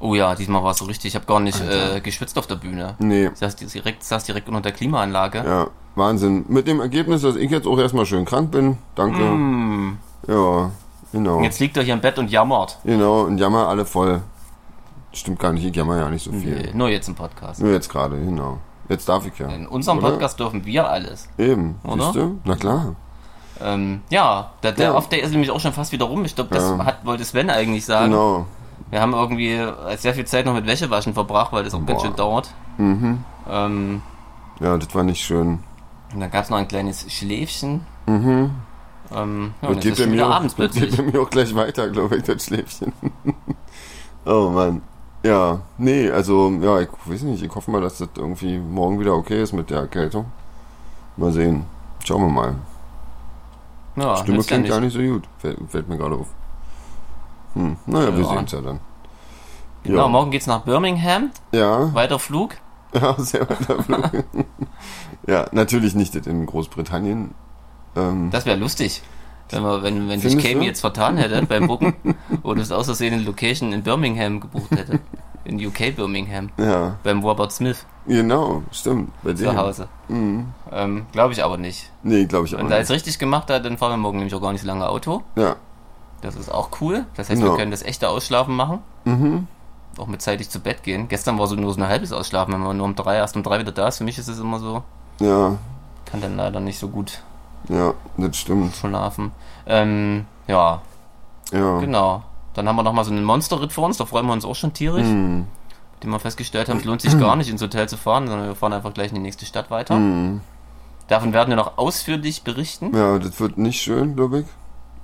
Oh 0.00 0.14
ja, 0.14 0.34
diesmal 0.34 0.62
war 0.62 0.70
es 0.72 0.78
so 0.78 0.84
richtig. 0.84 1.06
Ich 1.08 1.14
habe 1.16 1.26
gar 1.26 1.40
nicht 1.40 1.60
äh, 1.60 2.00
geschwitzt 2.00 2.38
auf 2.38 2.46
der 2.46 2.54
Bühne. 2.56 2.94
Nee, 3.00 3.30
saß 3.34 3.56
direkt, 3.56 4.04
saß 4.04 4.24
direkt 4.24 4.48
unter 4.48 4.60
der 4.60 4.72
Klimaanlage. 4.72 5.38
ja, 5.38 5.66
Wahnsinn. 5.96 6.44
Mit 6.48 6.68
dem 6.68 6.80
Ergebnis, 6.80 7.22
dass 7.22 7.34
ich 7.34 7.50
jetzt 7.50 7.66
auch 7.66 7.78
erstmal 7.78 8.06
schön 8.06 8.24
krank 8.24 8.52
bin. 8.52 8.78
Danke. 8.94 9.18
Mm. 9.20 9.98
Ja, 10.26 10.70
genau. 11.12 11.36
Und 11.38 11.44
jetzt 11.44 11.60
liegt 11.60 11.76
er 11.76 11.82
hier 11.82 11.94
im 11.94 12.00
Bett 12.00 12.18
und 12.18 12.30
jammert. 12.30 12.78
Genau, 12.84 13.22
und 13.22 13.38
jammer 13.38 13.68
alle 13.68 13.84
voll. 13.84 14.22
Stimmt 15.12 15.38
gar 15.38 15.52
nicht, 15.52 15.64
ich 15.64 15.74
jammer 15.74 15.96
ja 15.98 16.08
nicht 16.10 16.24
so 16.24 16.32
viel. 16.32 16.54
Nee, 16.54 16.70
nur 16.74 16.88
jetzt 16.88 17.08
im 17.08 17.14
Podcast. 17.14 17.60
Nur 17.62 17.72
jetzt 17.72 17.88
gerade, 17.88 18.18
genau. 18.18 18.58
Jetzt 18.88 19.08
darf 19.08 19.26
ich 19.26 19.38
ja. 19.38 19.48
In 19.48 19.66
unserem 19.66 19.98
Oder? 19.98 20.10
Podcast 20.10 20.38
dürfen 20.40 20.64
wir 20.64 20.88
alles. 20.88 21.28
Eben, 21.38 21.76
Oder? 21.84 22.04
siehst 22.04 22.16
du? 22.16 22.38
Na 22.44 22.56
klar. 22.56 22.94
Ähm, 23.60 24.02
ja, 24.10 24.50
der, 24.62 24.72
der 24.72 24.86
Ja. 24.90 24.94
Off-Day 24.94 25.20
ist 25.20 25.30
nämlich 25.32 25.50
auch 25.50 25.60
schon 25.60 25.72
fast 25.72 25.92
wieder 25.92 26.04
rum. 26.04 26.24
Ich 26.24 26.34
glaube, 26.34 26.54
das 26.54 26.62
Ja. 26.62 26.84
hat, 26.84 27.04
wollte 27.04 27.24
Sven 27.24 27.50
eigentlich 27.50 27.84
sagen. 27.84 28.12
Genau. 28.12 28.46
Wir 28.90 29.00
haben 29.00 29.12
irgendwie 29.12 29.52
äh, 29.54 29.96
sehr 29.96 30.14
viel 30.14 30.24
Zeit 30.26 30.46
noch 30.46 30.54
mit 30.54 30.66
Wäschewaschen 30.66 31.12
verbracht, 31.12 31.52
weil 31.52 31.64
das 31.64 31.74
auch 31.74 31.84
ganz 31.84 32.00
Boah. 32.00 32.06
schön 32.06 32.16
dauert. 32.16 32.50
Mhm. 32.78 33.24
Ähm, 33.50 34.02
Ja, 34.60 34.76
das 34.78 34.94
war 34.94 35.02
nicht 35.02 35.22
schön. 35.24 35.58
und 36.14 36.20
dann 36.20 36.30
gab 36.30 36.44
es 36.44 36.50
noch 36.50 36.56
ein 36.58 36.68
kleines 36.68 37.10
Schläfchen. 37.12 37.84
Mhm. 38.06 38.50
Ähm, 39.14 39.54
ja, 39.62 39.68
und 39.68 39.80
geht, 39.80 39.96
bei 39.96 40.06
mir 40.06 40.26
auch, 40.28 40.42
geht 40.56 40.96
bei 40.96 41.02
mir 41.02 41.20
auch 41.22 41.30
gleich 41.30 41.54
weiter, 41.54 41.88
glaube 41.88 42.16
ich, 42.16 42.24
das 42.24 42.44
Schläfchen. 42.44 42.92
oh 44.26 44.50
Mann. 44.50 44.82
Ja, 45.24 45.60
nee, 45.78 46.10
also, 46.10 46.50
ja, 46.60 46.80
ich 46.80 46.88
weiß 47.06 47.22
nicht, 47.22 47.42
ich 47.42 47.54
hoffe 47.54 47.70
mal, 47.70 47.80
dass 47.80 47.98
das 47.98 48.10
irgendwie 48.16 48.58
morgen 48.58 49.00
wieder 49.00 49.14
okay 49.14 49.42
ist 49.42 49.52
mit 49.52 49.68
der 49.70 49.80
Erkältung. 49.80 50.26
Mal 51.16 51.32
sehen. 51.32 51.64
Schauen 52.04 52.22
wir 52.22 52.28
mal. 52.28 52.54
Ja, 53.96 54.16
Stimme 54.18 54.38
ja 54.38 54.44
klingt 54.44 54.62
nicht. 54.62 54.70
gar 54.70 54.80
nicht 54.80 54.92
so 54.92 55.00
gut. 55.00 55.24
Fällt, 55.38 55.58
fällt 55.68 55.88
mir 55.88 55.96
gerade 55.96 56.14
auf. 56.14 56.28
Hm, 57.54 57.76
naja, 57.86 58.14
wir 58.16 58.22
Ja. 58.22 58.28
sehen 58.28 58.44
es 58.44 58.52
ja 58.52 58.60
dann. 58.60 58.80
Genau, 59.82 60.02
Ja. 60.02 60.08
morgen 60.08 60.30
geht's 60.30 60.46
nach 60.46 60.60
Birmingham. 60.62 61.30
Ja, 61.52 61.92
Weiter 61.94 62.18
Flug. 62.20 62.54
ja, 62.94 63.14
sehr 63.18 63.48
weiter 63.48 63.82
Flug. 63.82 64.10
ja, 65.26 65.46
natürlich 65.50 65.94
nicht 65.96 66.14
in 66.14 66.46
Großbritannien. 66.46 67.34
Ähm, 67.98 68.30
Das 68.30 68.46
wäre 68.46 68.56
lustig. 68.58 69.02
Wenn, 69.50 69.62
wir, 69.62 69.82
wenn, 69.82 70.08
wenn 70.10 70.20
sich 70.20 70.34
du? 70.36 70.60
jetzt 70.62 70.80
vertan 70.80 71.16
hätte 71.16 71.40
beim 71.46 71.66
Bucken 71.68 71.94
und 72.42 72.58
es 72.58 72.70
aus 72.70 72.84
Versehen 72.86 73.14
eine 73.14 73.22
Location 73.22 73.72
in 73.72 73.82
Birmingham 73.82 74.40
gebucht 74.40 74.70
hätte. 74.72 75.00
In 75.44 75.64
UK 75.64 75.96
Birmingham. 75.96 76.50
ja, 76.58 76.96
Beim 77.02 77.22
Robert 77.24 77.50
Smith 77.52 77.86
genau, 78.06 78.62
stimmt. 78.70 79.10
Bei 79.22 79.32
zu 79.32 79.44
dem. 79.44 79.56
Hause. 79.56 79.88
Mhm. 80.08 80.48
Ähm, 80.70 81.06
Glaube 81.12 81.32
ich 81.32 81.42
aber 81.42 81.56
nicht. 81.56 81.90
Nee, 82.02 82.26
glaube 82.26 82.46
ich 82.46 82.54
auch 82.54 82.58
Wenn 82.58 82.66
er 82.70 82.78
nicht. 82.78 82.84
es 82.84 82.90
richtig 82.90 83.18
gemacht 83.18 83.48
hat, 83.50 83.64
dann 83.64 83.78
fahren 83.78 83.92
wir 83.92 83.96
morgen 83.96 84.18
nämlich 84.18 84.34
auch 84.34 84.42
gar 84.42 84.52
nicht 84.52 84.60
so 84.60 84.66
lange 84.66 84.86
Auto. 84.86 85.22
Ja. 85.36 85.56
Das 86.20 86.36
ist 86.36 86.52
auch 86.52 86.68
cool. 86.82 87.06
Das 87.16 87.30
heißt, 87.30 87.40
Ja. 87.40 87.48
wir 87.48 87.56
können 87.56 87.70
das 87.70 87.82
echte 87.82 88.10
Ausschlafen 88.10 88.54
machen. 88.54 88.80
Mhm. 89.06 89.46
Auch 89.96 90.06
mit 90.08 90.20
zeitig 90.20 90.50
zu 90.50 90.60
Bett 90.60 90.82
gehen. 90.82 91.08
Gestern 91.08 91.38
war 91.38 91.46
so 91.46 91.54
nur 91.54 91.72
so 91.72 91.80
ein 91.80 91.88
halbes 91.88 92.12
Ausschlafen, 92.12 92.52
wenn 92.52 92.60
man 92.60 92.76
nur 92.76 92.84
um 92.84 92.94
drei, 92.94 93.16
erst 93.16 93.34
um 93.34 93.42
drei 93.42 93.58
wieder 93.58 93.72
da 93.72 93.88
ist. 93.88 93.98
Für 93.98 94.04
mich 94.04 94.18
ist 94.18 94.28
es 94.28 94.38
immer 94.38 94.58
so, 94.58 94.82
Ja, 95.20 95.56
kann 96.04 96.20
dann 96.20 96.36
leider 96.36 96.60
nicht 96.60 96.78
so 96.78 96.88
gut 96.88 97.22
ja, 97.68 97.94
das 98.16 98.36
stimmt. 98.36 98.74
schlafen. 98.74 99.32
Ähm, 99.66 100.26
ja, 100.46 100.80
Ja. 101.52 101.78
genau. 101.80 102.22
Dann 102.54 102.66
haben 102.68 102.76
wir 102.76 102.82
nochmal 102.82 103.04
so 103.04 103.12
einen 103.12 103.24
Monsterritt 103.24 103.72
vor 103.72 103.84
uns, 103.84 103.98
da 103.98 104.04
freuen 104.06 104.26
wir 104.26 104.32
uns 104.32 104.44
auch 104.44 104.56
schon 104.56 104.72
tierisch. 104.72 105.06
Mhm. 105.06 105.46
Den 106.02 106.10
wir 106.10 106.18
festgestellt 106.20 106.68
haben, 106.68 106.78
es 106.78 106.84
lohnt 106.84 107.00
sich 107.00 107.18
gar 107.18 107.34
nicht 107.36 107.50
ins 107.50 107.60
Hotel 107.62 107.88
zu 107.88 107.96
fahren, 107.96 108.28
sondern 108.28 108.46
wir 108.48 108.54
fahren 108.54 108.72
einfach 108.72 108.94
gleich 108.94 109.08
in 109.08 109.16
die 109.16 109.20
nächste 109.20 109.46
Stadt 109.46 109.70
weiter. 109.70 109.96
Mhm. 109.96 110.40
Davon 111.08 111.32
werden 111.32 111.48
wir 111.50 111.56
noch 111.56 111.76
ausführlich 111.78 112.42
berichten. 112.44 112.94
Ja, 112.94 113.18
das 113.18 113.40
wird 113.40 113.58
nicht 113.58 113.80
schön, 113.80 114.14
glaube 114.14 114.40
ich. 114.40 114.46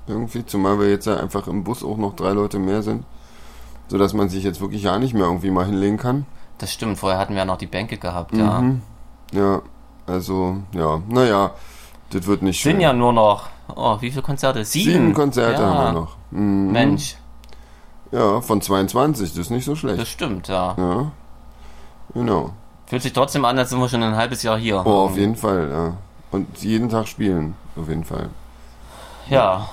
Irgendwie, 0.07 0.45
zumal 0.45 0.79
wir 0.79 0.91
jetzt 0.91 1.07
ja 1.07 1.17
einfach 1.17 1.47
im 1.49 1.65
Bus 1.65 1.83
auch 1.83 1.97
noch 1.97 2.15
drei 2.15 2.31
Leute 2.33 2.59
mehr 2.59 2.83
sind. 2.83 3.05
Sodass 3.89 4.13
man 4.15 4.29
sich 4.29 4.45
jetzt 4.45 4.61
wirklich 4.61 4.83
ja 4.83 4.99
nicht 4.99 5.15
mehr 5.15 5.25
irgendwie 5.25 5.51
mal 5.51 5.65
hinlegen 5.67 5.97
kann. 5.97 6.27
Das 6.59 6.73
stimmt, 6.73 6.99
vorher 6.99 7.19
hatten 7.19 7.33
wir 7.33 7.41
ja 7.41 7.45
noch 7.45 7.57
die 7.59 7.67
Bänke 7.67 7.97
gehabt, 7.99 8.37
ja. 8.37 8.61
Mhm. 8.61 8.83
Ja, 9.33 9.63
also, 10.07 10.59
ja, 10.73 11.01
naja, 11.09 11.53
das 12.15 12.27
wird 12.27 12.43
nicht 12.43 12.61
schön. 12.61 12.73
Sind 12.73 12.81
ja 12.81 12.93
nur 12.93 13.13
noch, 13.13 13.49
oh, 13.75 13.97
wie 14.01 14.11
viele 14.11 14.23
Konzerte? 14.23 14.65
Sieben. 14.65 14.93
Sieben 14.93 15.15
Konzerte 15.15 15.63
ja. 15.63 15.69
haben 15.69 15.85
wir 15.85 16.01
noch. 16.01 16.17
Mhm. 16.31 16.73
Mensch, 16.73 17.17
Ja, 18.13 18.41
von 18.41 18.61
22, 18.61 19.31
das 19.31 19.39
ist 19.39 19.51
nicht 19.51 19.65
so 19.65 19.75
schlecht. 19.75 20.01
das 20.01 20.09
stimmt, 20.09 20.49
ja. 20.49 20.75
Ja, 20.79 21.11
genau. 22.15 22.51
Fühlt 22.87 23.03
sich 23.03 23.13
trotzdem 23.13 23.45
an, 23.45 23.59
als 23.59 23.71
sind 23.71 23.81
wir 23.81 23.89
schon 23.89 24.03
ein 24.03 24.15
halbes 24.15 24.43
Jahr 24.43 24.59
hier. 24.59 24.85
Oh, 24.87 25.07
auf 25.07 25.17
jeden 25.17 25.37
Fall, 25.37 25.69
ja. 25.71 25.97
Und 26.31 26.63
jeden 26.63 26.89
Tag 26.89 27.09
spielen, 27.09 27.55
auf 27.77 27.89
jeden 27.89 28.05
Fall. 28.05 28.29
Ja. 29.29 29.37
Ja, 29.37 29.69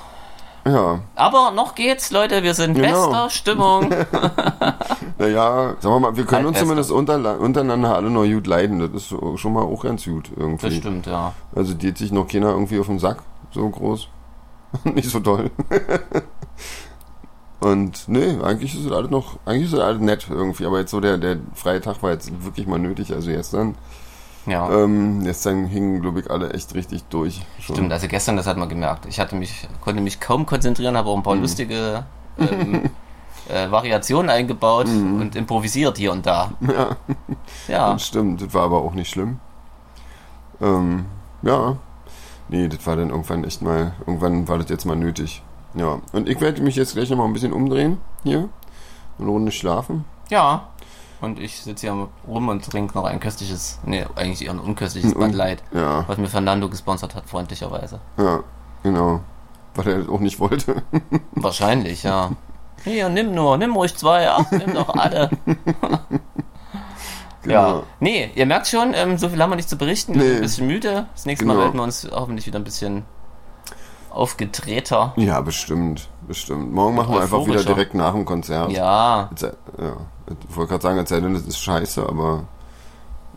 Aber 0.64 1.52
noch 1.52 1.76
geht's, 1.76 2.12
Leute, 2.12 2.44
wir 2.44 2.54
sind 2.54 2.76
Genau. 2.76 3.08
bester 3.10 3.30
Stimmung. 3.30 3.90
naja, 5.18 5.76
sagen 5.80 5.96
wir 5.96 6.00
mal, 6.00 6.16
wir 6.18 6.26
können 6.26 6.46
uns 6.46 6.58
Halbfest. 6.60 6.90
zumindest 6.90 6.92
unterla- 6.92 7.38
untereinander 7.38 7.96
alle 7.96 8.10
noch 8.10 8.24
gut 8.26 8.48
leiden. 8.48 8.80
Das 8.80 8.90
ist 8.92 9.16
schon 9.40 9.54
mal 9.54 9.64
auch 9.64 9.84
ganz 9.84 10.06
gut 10.06 10.30
irgendwie. 10.36 10.68
Das 10.70 10.76
stimmt, 10.78 11.06
ja. 11.08 11.34
Also 11.56 11.74
die 11.74 11.88
hat 11.90 11.98
sich 11.98 12.12
noch 12.12 12.28
keiner 12.28 12.50
irgendwie 12.52 12.80
auf 12.80 12.88
den 12.88 13.00
Sack, 13.00 13.18
so 13.52 13.68
groß. 13.70 14.08
Nicht 14.84 15.10
so 15.10 15.20
toll. 15.20 15.50
Und 17.60 18.08
nee, 18.08 18.38
eigentlich 18.42 18.74
ist 18.74 18.86
es 18.86 18.92
alles 18.92 19.12
noch, 19.12 19.38
eigentlich 19.46 19.68
ist 19.68 19.74
es 19.74 19.80
alles 19.80 20.02
nett 20.02 20.26
irgendwie, 20.30 20.66
aber 20.66 20.80
jetzt 20.80 20.90
so 20.92 21.00
der, 21.00 21.18
der 21.20 21.38
freie 21.54 21.80
Tag 21.80 22.02
war 22.02 22.10
jetzt 22.12 22.32
wirklich 22.44 22.66
mal 22.66 22.80
nötig, 22.80 23.14
also 23.14 23.30
gestern. 23.30 23.76
Ja. 24.48 24.70
Ähm, 24.72 25.24
gestern 25.24 25.66
hingen, 25.66 26.02
glaube 26.02 26.20
ich, 26.22 26.32
alle 26.32 26.52
echt 26.54 26.74
richtig 26.74 27.04
durch. 27.10 27.46
Schon. 27.60 27.76
Stimmt, 27.76 27.92
also 27.94 28.08
gestern, 28.08 28.38
das 28.38 28.48
hat 28.48 28.58
man 28.58 28.70
gemerkt. 28.70 29.06
Ich 29.06 29.20
hatte 29.20 29.36
mich, 29.36 29.68
konnte 29.82 30.02
mich 30.02 30.20
kaum 30.20 30.46
konzentrieren, 30.46 30.98
habe 30.98 31.10
auch 31.10 31.18
ein 31.18 31.24
paar 31.24 31.36
Mhm. 31.36 31.42
lustige 31.42 32.06
ähm, 32.40 32.90
äh, 33.50 33.70
Variationen 33.70 34.30
eingebaut 34.32 34.88
und 34.88 35.36
improvisiert 35.36 35.98
hier 35.98 36.12
und 36.12 36.26
da. 36.26 36.52
Mhm. 36.60 36.70
Ja, 36.72 36.96
Ja, 37.68 37.94
das 37.94 38.08
stimmt, 38.08 38.42
das 38.42 38.54
war 38.54 38.64
aber 38.64 38.82
auch 38.82 38.94
nicht 38.94 39.10
schlimm. 39.12 39.40
Ähm, 40.60 41.06
ja, 41.42 41.78
nee, 42.50 42.68
das 42.68 42.86
war 42.86 42.96
dann 42.96 43.10
irgendwann 43.10 43.44
echt 43.44 43.62
mal, 43.62 43.94
irgendwann 44.06 44.48
war 44.48 44.58
das 44.58 44.70
jetzt 44.70 44.86
mal 44.86 44.96
nötig. 44.96 45.44
Ja, 45.74 46.00
und 46.14 46.28
ich 46.28 46.42
werde 46.42 46.62
mich 46.62 46.76
jetzt 46.76 46.94
gleich 46.96 47.10
nochmal 47.10 47.28
ein 47.28 47.34
bisschen 47.34 47.54
umdrehen 47.54 47.98
hier, 48.24 48.50
eine 49.20 49.30
Runde 49.30 49.52
schlafen. 49.52 50.06
ja. 50.30 50.68
Und 51.22 51.40
ich 51.40 51.62
sitze 51.62 51.88
hier 51.88 52.08
rum 52.28 52.48
und 52.50 52.66
trinke 52.70 52.96
noch 52.98 53.06
ein 53.06 53.20
köstliches, 53.20 53.80
nee, 53.86 54.06
eigentlich 54.16 54.44
eher 54.44 54.52
ein 54.52 54.60
unköstliches 54.60 55.14
Bud 55.14 55.22
un- 55.24 55.34
Light, 55.34 55.64
Ja, 55.72 56.04
was 56.08 56.18
mir 56.18 56.28
Fernando 56.28 56.68
gesponsert 56.68 57.14
hat, 57.16 57.30
freundlicherweise. 57.30 58.00
ja, 58.18 58.44
genau. 58.84 59.22
Weil 59.76 59.88
er 59.88 59.98
das 60.00 60.10
auch 60.10 60.20
nicht 60.20 60.40
wollte. 60.40 60.82
Wahrscheinlich, 61.34 62.04
ja. 62.04 62.32
Hier, 62.84 63.08
nimm 63.10 63.34
nur, 63.36 63.58
nimm 63.58 63.76
ruhig 63.76 63.96
zwei, 63.96 64.30
ach, 64.30 64.50
nimm 64.52 64.74
doch 64.74 64.90
alle. 64.96 65.30
Ja. 67.44 67.66
Genau. 67.72 67.84
Nee, 68.00 68.30
ihr 68.36 68.46
merkt 68.46 68.68
schon, 68.68 68.94
ähm, 68.94 69.18
so 69.18 69.28
viel 69.30 69.42
haben 69.42 69.50
wir 69.50 69.56
nicht 69.56 69.68
zu 69.68 69.76
berichten. 69.76 70.14
Wir 70.14 70.22
sind 70.22 70.36
ein 70.36 70.42
bisschen 70.42 70.68
müde. 70.68 71.08
Das 71.14 71.26
nächste 71.26 71.44
Mal 71.48 71.54
Genau. 71.54 71.64
melden 71.66 71.78
wir 71.80 71.84
uns 71.84 72.08
hoffentlich 72.12 72.46
wieder 72.46 72.60
ein 72.60 72.64
bisschen 72.64 73.04
aufgedrehter. 74.12 75.14
Ja, 75.16 75.42
bestimmt, 75.42 76.08
bestimmt. 76.28 76.72
Morgen 76.72 76.96
machen 76.96 77.14
wir 77.16 77.22
einfach 77.22 77.44
wieder 77.48 77.64
direkt 77.64 77.96
nach 77.96 78.14
dem 78.14 78.26
Konzert. 78.26 78.72
Ja, 78.72 79.28
Jetzt, 79.32 79.42
äh, 79.44 79.54
ja. 79.80 79.96
Ich 80.50 80.56
wollte 80.56 80.70
gerade 80.78 80.82
sagen, 81.04 81.24
denn, 81.24 81.34
das 81.34 81.44
ist 81.44 81.60
scheiße, 81.60 82.08
aber 82.08 82.44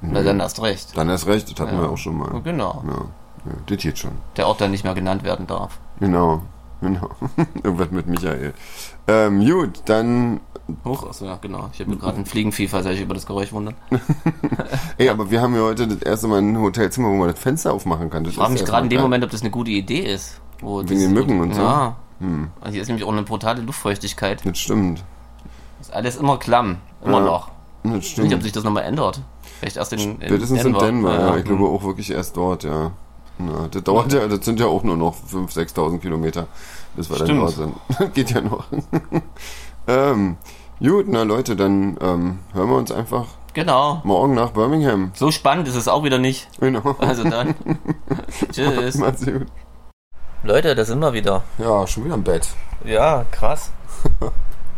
na 0.01 0.23
dann 0.23 0.41
hast 0.43 0.61
recht. 0.63 0.97
dann 0.97 1.09
erst 1.09 1.27
recht, 1.27 1.51
das 1.51 1.59
hatten 1.61 1.77
Ja. 1.77 1.83
wir 1.83 1.91
auch 1.91 1.97
schon 1.99 2.17
mal. 2.19 2.41
Genau. 2.43 2.83
Ja, 2.87 2.93
ja, 3.47 3.57
das 3.67 3.79
geht 3.79 3.99
schon. 3.99 4.13
Der 4.37 4.47
Ort, 4.47 4.61
der 4.61 4.69
nicht 4.69 4.85
mehr 4.85 4.95
genannt 4.95 5.23
werden 5.25 5.47
darf. 5.47 5.79
Genau, 6.01 6.43
genau. 6.81 7.09
Irgendwas 7.63 7.91
mit 7.91 8.07
Michael. 8.07 8.53
Ähm, 9.09 9.45
gut, 9.47 9.83
dann, 9.87 10.41
Hoch, 10.85 11.07
achso, 11.09 11.27
ja, 11.27 11.37
genau. 11.41 11.69
Ich 11.73 11.81
habe 11.81 11.91
mir 11.91 11.97
gerade 11.97 12.19
ein 12.19 12.27
Fliegenvieh, 12.27 12.69
falls 12.69 12.87
euch 12.87 13.01
über 13.01 13.15
das 13.15 13.27
Geräusch 13.27 13.53
wundert. 13.53 13.75
ey, 14.99 15.09
aber 15.09 15.31
wir 15.31 15.41
haben 15.43 15.55
ja 15.55 15.61
heute 15.63 15.87
das 15.87 15.99
erste 16.03 16.27
Mal 16.29 16.41
ein 16.41 16.59
Hotelzimmer, 16.59 17.09
wo 17.11 17.15
man 17.15 17.29
das 17.31 17.39
Fenster 17.39 17.73
aufmachen 17.73 18.09
kann. 18.11 18.25
Das 18.25 18.33
Ich 18.33 18.39
frage 18.39 18.53
mich 18.55 18.65
gerade 18.65 18.85
in 18.85 18.91
dem 18.91 19.01
Moment, 19.03 19.25
ob 19.25 19.31
das 19.31 19.41
eine 19.43 19.51
gute 19.51 19.71
Idee 19.71 20.01
ist. 20.13 20.41
Wo 20.61 20.81
Wegen 20.83 21.01
den 21.01 21.13
Mücken 21.13 21.41
und 21.41 21.55
so? 21.55 21.61
Ja. 21.61 21.97
Hm, 22.21 22.49
Also 22.61 22.73
Hier 22.73 22.83
ist 22.83 22.89
nämlich 22.89 23.05
auch 23.05 23.13
eine 23.13 23.23
brutale 23.23 23.61
Luftfeuchtigkeit. 23.63 24.45
das 24.47 24.59
stimmt. 24.59 25.05
Ist 25.81 25.93
alles 25.93 26.17
immer 26.17 26.39
klamm. 26.39 26.79
Immer 27.05 27.19
Ja. 27.19 27.25
noch. 27.25 27.49
Das 27.49 27.53
Ich 27.85 27.91
weiß 27.91 27.95
nicht, 27.95 28.11
stimmt. 28.13 28.35
ob 28.35 28.43
sich 28.43 28.53
das 28.53 28.65
nochmal 28.65 28.85
ändert. 28.85 29.21
Vielleicht 29.59 29.77
erst 29.77 29.93
in, 29.93 30.21
in 30.21 30.29
Spätestens 30.29 30.65
in 30.65 30.73
Denver, 30.75 31.13
ja. 31.19 31.37
Ich 31.37 31.47
hm. 31.49 31.57
glaube 31.57 31.75
auch 31.75 31.83
wirklich 31.85 32.11
erst 32.11 32.37
dort, 32.37 32.65
ja. 32.65 32.93
Na, 33.39 33.69
das 33.71 33.83
dauert 33.83 34.13
ja, 34.13 34.27
das 34.29 34.45
sind 34.45 34.61
ja 34.61 34.67
auch 34.67 34.85
nur 34.85 34.97
noch 34.97 35.15
5.000, 35.15 35.75
6.000 35.75 35.99
Kilometer, 35.99 36.47
bis 36.95 37.11
wir 37.11 37.19
dann 37.19 37.27
Stimmt. 37.27 37.51
sind. 37.51 38.15
Geht 38.15 38.31
ja 38.31 38.41
noch. 38.41 38.65
ähm, 39.89 40.37
gut, 40.81 41.07
na 41.09 41.25
Leute, 41.25 41.57
dann 41.57 41.97
ähm, 42.01 42.39
hören 42.53 42.69
wir 42.71 42.77
uns 42.77 42.93
einfach 42.93 43.27
Genau. 43.53 44.01
morgen 44.05 44.35
nach 44.35 44.51
Birmingham. 44.51 45.11
So 45.15 45.31
spannend 45.31 45.69
ist 45.69 45.75
es 45.77 45.89
auch 45.89 46.05
wieder 46.05 46.19
nicht. 46.19 46.49
Genau. 46.61 46.97
Also 46.99 47.25
dann. 47.25 47.55
Tschüss. 48.53 48.97
Macht's 48.99 49.25
gut. 49.25 49.47
Leute, 50.43 50.75
da 50.75 50.85
sind 50.85 50.99
wir 51.01 51.13
wieder. 51.13 51.43
Ja, 51.59 51.87
schon 51.87 52.05
wieder 52.05 52.15
im 52.15 52.23
Bett. 52.25 52.49
Ja, 52.85 53.25
krass. 53.31 53.71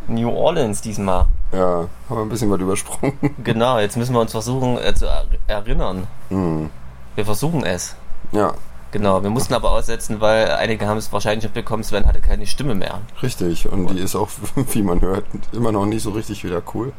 New 0.09 0.31
Orleans 0.31 0.81
diesmal. 0.81 1.27
Ja, 1.53 1.59
haben 1.59 1.89
wir 2.09 2.19
ein 2.19 2.29
bisschen 2.29 2.51
was 2.51 2.61
übersprungen. 2.61 3.19
Genau, 3.45 3.79
jetzt 3.79 3.97
müssen 3.97 4.15
wir 4.15 4.21
uns 4.21 4.33
versuchen 4.33 4.79
äh, 4.79 4.95
zu 4.95 5.07
er 5.07 5.25
erinnern. 5.47 6.07
Hm. 6.29 6.71
Wir 7.15 7.25
versuchen 7.25 7.65
es. 7.65 7.97
Ja, 8.33 8.55
Genau, 8.93 9.23
wir 9.23 9.31
mussten 9.31 9.53
aber 9.53 9.73
aussetzen, 9.73 10.21
weil 10.21 10.51
einige 10.53 10.87
haben 10.87 10.97
es 10.97 11.13
wahrscheinlich 11.13 11.45
nicht 11.45 11.55
bekommen, 11.55 11.83
Sven 11.83 12.07
hatte 12.07 12.21
keine 12.21 12.47
Stimme 12.47 12.75
mehr. 12.75 13.01
richtig. 13.23 13.69
Und 13.69 13.91
die 13.91 13.99
ist 13.99 14.15
auch, 14.15 14.31
wie 14.73 14.83
man 14.83 15.01
hört, 15.01 15.25
immer 15.53 15.71
noch 15.71 15.85
nicht 15.85 16.03
so 16.03 16.11
richtig 16.11 16.45
wieder 16.45 16.63
cool. 16.73 16.93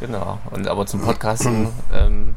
Genau. 0.00 0.38
Und 0.50 0.68
aber 0.68 0.84
zum 0.86 1.00
Podcasten 1.00 1.68
ähm, 1.92 2.34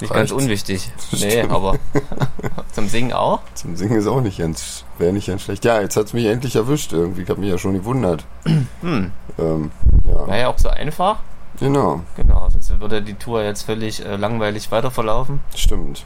nicht 0.00 0.12
ganz 0.12 0.30
unwichtig. 0.30 0.90
Nee, 1.12 1.42
aber 1.42 1.76
zum 2.72 2.88
Singen 2.88 3.12
auch. 3.12 3.40
Zum 3.54 3.76
Singen 3.76 3.96
ist 3.98 4.06
auch 4.06 4.20
nicht 4.20 4.38
ganz, 4.38 4.84
wäre 4.98 5.12
nicht 5.12 5.26
ganz 5.26 5.42
schlecht. 5.42 5.64
Ja, 5.64 5.80
jetzt 5.80 5.96
hat's 5.96 6.12
mich 6.12 6.26
endlich 6.26 6.56
erwischt 6.56 6.92
irgendwie. 6.92 7.22
Ich 7.22 7.30
habe 7.30 7.40
mich 7.40 7.50
ja 7.50 7.58
schon 7.58 7.74
gewundert. 7.74 8.24
Hm. 8.82 9.12
Ähm, 9.38 9.70
ja, 10.04 10.26
War 10.26 10.36
ja 10.36 10.48
auch 10.48 10.58
so 10.58 10.68
einfach. 10.70 11.18
genau. 11.58 12.00
Genau, 12.16 12.48
sonst 12.50 12.80
würde 12.80 13.02
die 13.02 13.14
Tour 13.14 13.42
jetzt 13.42 13.62
völlig 13.62 14.04
äh, 14.04 14.16
langweilig 14.16 14.70
weiter 14.72 14.90
verlaufen. 14.90 15.40
Stimmt. 15.54 16.04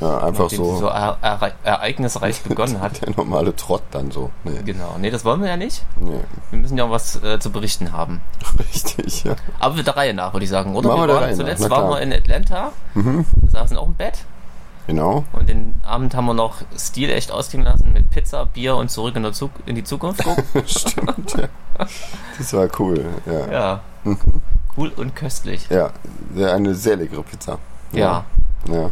Ja, 0.00 0.18
einfach 0.18 0.44
nachdem 0.44 0.58
so 0.58 0.76
so 0.76 0.86
er 0.86 1.18
er 1.20 1.52
ereignisreich 1.62 2.42
begonnen 2.48 2.80
hat. 2.80 3.02
der 3.02 3.14
normale 3.16 3.54
Trott 3.54 3.82
dann 3.90 4.10
so. 4.10 4.30
Nee, 4.44 4.62
Genau. 4.64 4.96
Nee, 4.98 5.10
das 5.10 5.24
wollen 5.24 5.40
wir 5.42 5.48
ja 5.48 5.56
nicht. 5.56 5.84
nee. 5.98 6.20
Wir 6.50 6.58
müssen 6.58 6.78
ja 6.78 6.84
auch 6.84 6.90
was 6.90 7.22
äh, 7.22 7.38
zu 7.38 7.50
berichten 7.52 7.92
haben. 7.92 8.20
Richtig, 8.58 9.24
ja. 9.24 9.36
Aber 9.58 9.82
der 9.82 9.96
Reihe 9.96 10.14
nach, 10.14 10.32
würde 10.32 10.44
ich 10.44 10.50
sagen, 10.50 10.74
oder? 10.74 10.88
Machen 10.88 11.08
wir 11.08 11.14
waren 11.14 11.30
nach, 11.30 11.36
zuletzt 11.36 11.60
na 11.62 11.66
klar. 11.68 11.82
waren 11.82 11.90
wir 11.90 12.00
in 12.00 12.12
Atlanta, 12.12 12.72
Mhm. 12.94 13.26
saßen 13.52 13.76
auch 13.76 13.86
im 13.86 13.94
Bett. 13.94 14.24
Genau. 14.86 15.24
Und 15.32 15.48
den 15.48 15.80
Abend 15.84 16.14
haben 16.16 16.26
wir 16.26 16.34
noch 16.34 16.56
stilecht 16.76 17.30
ausklingen 17.30 17.66
lassen 17.66 17.92
mit 17.92 18.10
Pizza, 18.10 18.46
Bier 18.46 18.74
und 18.76 18.90
zurück 18.90 19.14
in, 19.14 19.32
Zug 19.32 19.50
in 19.66 19.76
die 19.76 19.84
Zukunft. 19.84 20.24
Stimmt, 20.66 21.34
ja. 21.36 21.46
Das 22.38 22.52
war 22.54 22.66
cool, 22.80 23.04
ja. 23.26 23.52
ja. 23.52 23.80
Cool 24.76 24.90
und 24.96 25.14
köstlich. 25.14 25.68
Ja, 25.68 25.90
eine 26.36 26.74
sehr 26.74 26.96
leckere 26.96 27.22
Pizza. 27.22 27.58
Ja. 27.92 28.24
Ja. 28.68 28.90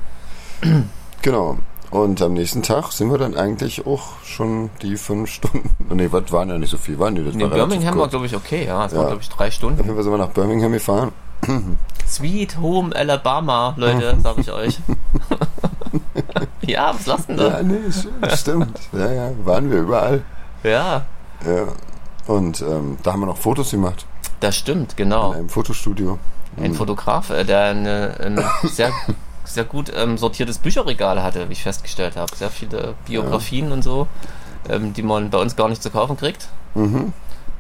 Genau. 1.23 1.59
Und 1.91 2.21
am 2.21 2.35
nächsten 2.35 2.63
Tag 2.63 2.93
sind 2.93 3.11
wir 3.11 3.17
dann 3.17 3.35
eigentlich 3.35 3.87
auch 3.87 4.23
schon 4.23 4.69
die 4.83 4.97
fünf 4.97 5.31
Stunden. 5.31 5.71
Nee, 5.95 6.09
was 6.13 6.31
waren 6.33 6.51
ja 6.51 6.59
nicht 6.59 6.69
so 6.71 6.77
viel, 6.77 6.99
waren 6.99 7.15
die? 7.15 7.25
Das 7.25 7.35
In 7.35 7.41
war 7.41 7.49
Birmingham 7.49 7.99
war, 7.99 8.09
glaube 8.09 8.27
ich, 8.27 8.37
okay, 8.37 8.67
ja. 8.67 8.85
Es 8.85 8.93
Ja. 8.93 8.99
waren, 8.99 9.07
glaube 9.09 9.23
ich, 9.23 9.29
drei 9.31 9.47
Auf 9.49 9.53
Stunden. 9.55 9.79
jeden 9.83 9.95
Fall 9.95 10.03
sind 10.05 10.13
wir 10.13 10.19
nach 10.19 10.29
Birmingham 10.31 10.73
gefahren. 10.73 11.13
Sweet 12.07 12.59
Home 12.61 12.95
Alabama, 12.95 13.73
Leute, 13.79 14.17
sag 14.23 14.37
ich 14.39 14.53
euch. 14.53 14.79
ja, 16.63 16.93
was 16.95 17.07
lasst 17.07 17.29
denn 17.29 17.39
Ja, 17.39 17.49
da? 17.51 17.63
nee, 17.63 17.79
stimmt. 18.35 18.79
Ja, 18.93 19.11
ja, 19.11 19.31
waren 19.45 19.71
wir 19.71 19.79
überall. 19.81 20.23
Ja, 20.63 21.07
Ja. 21.47 21.65
Und 22.27 22.61
ähm, 22.61 22.99
da 23.03 23.13
haben 23.13 23.21
wir 23.21 23.27
noch 23.27 23.39
Fotos 23.39 23.71
gemacht 23.71 24.05
das 24.41 24.55
stimmt, 24.57 24.93
in 24.93 24.97
genau. 24.99 25.33
einem 25.33 25.49
Fotostudio. 25.49 26.19
Ein 26.61 26.75
Fotograf, 26.75 27.31
äh, 27.31 27.45
der 27.45 27.63
eine, 27.71 28.15
ein 28.21 28.45
sehr, 28.69 28.93
sehr 29.49 29.65
gut 29.65 29.93
ähm, 29.95 30.19
sortiertes 30.19 30.59
Bücherregal 30.59 31.23
hatte, 31.23 31.49
wie 31.49 31.53
ich 31.53 31.63
festgestellt 31.63 32.17
habe. 32.17 32.35
Sehr 32.37 32.51
viele 32.51 32.95
Biografien 33.07 33.73
und 33.73 33.83
so, 33.83 34.07
ähm, 34.69 34.93
die 34.93 35.03
man 35.03 35.31
bei 35.31 35.39
uns 35.39 35.57
gar 35.57 35.69
nicht 35.69 35.83
zu 35.83 35.91
kaufen 35.91 36.17
kriegt. 36.17 36.49
Mhm. 36.75 37.13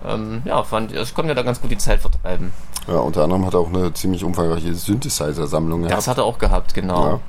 Ähm, 0.06 0.42
ja, 0.44 0.62
fand 0.62 0.92
ich 0.92 1.14
konnte 1.14 1.28
mir 1.28 1.34
da 1.34 1.42
ganz 1.42 1.60
gut 1.60 1.70
die 1.70 1.78
Zeit 1.78 2.00
vertreiben. 2.00 2.52
Ja, 2.86 2.98
unter 2.98 3.24
anderem 3.24 3.44
hat 3.44 3.54
er 3.54 3.60
auch 3.60 3.68
eine 3.68 3.92
ziemlich 3.92 4.24
umfangreiche 4.24 4.74
Synthesizer-Sammlung 4.74 5.82
gehabt. 5.82 5.98
Das 5.98 6.08
hat 6.08 6.18
er 6.18 6.24
auch 6.24 6.38
gehabt, 6.38 6.74
genau. 6.74 7.08
Ja. 7.08 7.20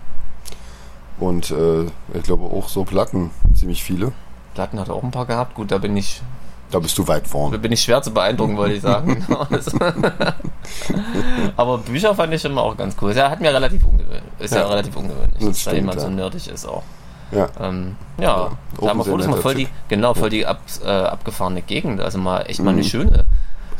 Und 1.20 1.52
äh, 1.52 1.84
ich 2.14 2.24
glaube 2.24 2.46
auch 2.46 2.70
so 2.70 2.86
Platten, 2.86 3.32
ziemlich 3.54 3.84
viele. 3.84 4.14
Platten 4.54 4.80
hat 4.80 4.88
er 4.88 4.96
auch 4.96 5.04
ein 5.04 5.12
paar 5.12 5.26
gehabt. 5.26 5.56
Gut, 5.56 5.72
da 5.72 5.78
bin 5.78 5.98
ich, 5.98 6.22
Da 6.72 6.80
bist 6.80 6.98
du 6.98 7.08
weit 7.08 7.26
da 7.26 7.30
vorn. 7.30 7.62
bin 7.62 7.72
ich 7.72 7.82
schwer 7.82 8.02
zu 8.02 8.12
beeindrucken, 8.12 8.58
wollte 8.58 8.76
ich 8.76 8.82
sagen. 8.82 9.26
Aber 11.58 11.78
Bücher 11.80 12.14
fand 12.16 12.34
ich 12.34 12.46
immer 12.46 12.62
auch 12.62 12.78
ganz 12.78 12.96
cool. 13.02 13.12
Er 13.12 13.30
hat 13.32 13.42
mir 13.42 13.54
relativ 13.54 13.84
ungewöhnlich. 13.84 14.22
Ist 14.40 14.54
ja, 14.54 14.62
Ja. 14.62 14.68
relativ 14.68 14.96
ungewöhnlich, 14.96 15.34
Das 15.40 15.48
dass 15.48 15.64
da 15.64 15.72
stimmt, 15.72 15.76
jemand 15.76 16.00
ja. 16.00 16.06
so 16.06 16.10
nerdig 16.12 16.48
ist 16.48 16.66
auch. 16.68 16.84
Ja. 17.32 17.48
Ähm, 17.60 17.96
ja, 18.18 18.24
Ja, 18.24 18.52
da 18.82 18.88
haben 18.90 18.98
wir 19.00 19.06
Fotos 19.06 19.28
mal 19.28 19.42
voll 19.42 19.56
die, 19.56 19.68
genau, 19.88 20.14
voll 20.14 20.30
die 20.30 20.46
ab, 20.46 20.62
äh, 20.84 20.88
abgefahrene 20.90 21.62
Gegend. 21.62 22.02
Also 22.02 22.18
mal 22.18 22.42
echt 22.48 22.62
mal 22.62 22.72
eine 22.72 22.82
Mhm. 22.82 22.86
schöne. 22.86 23.26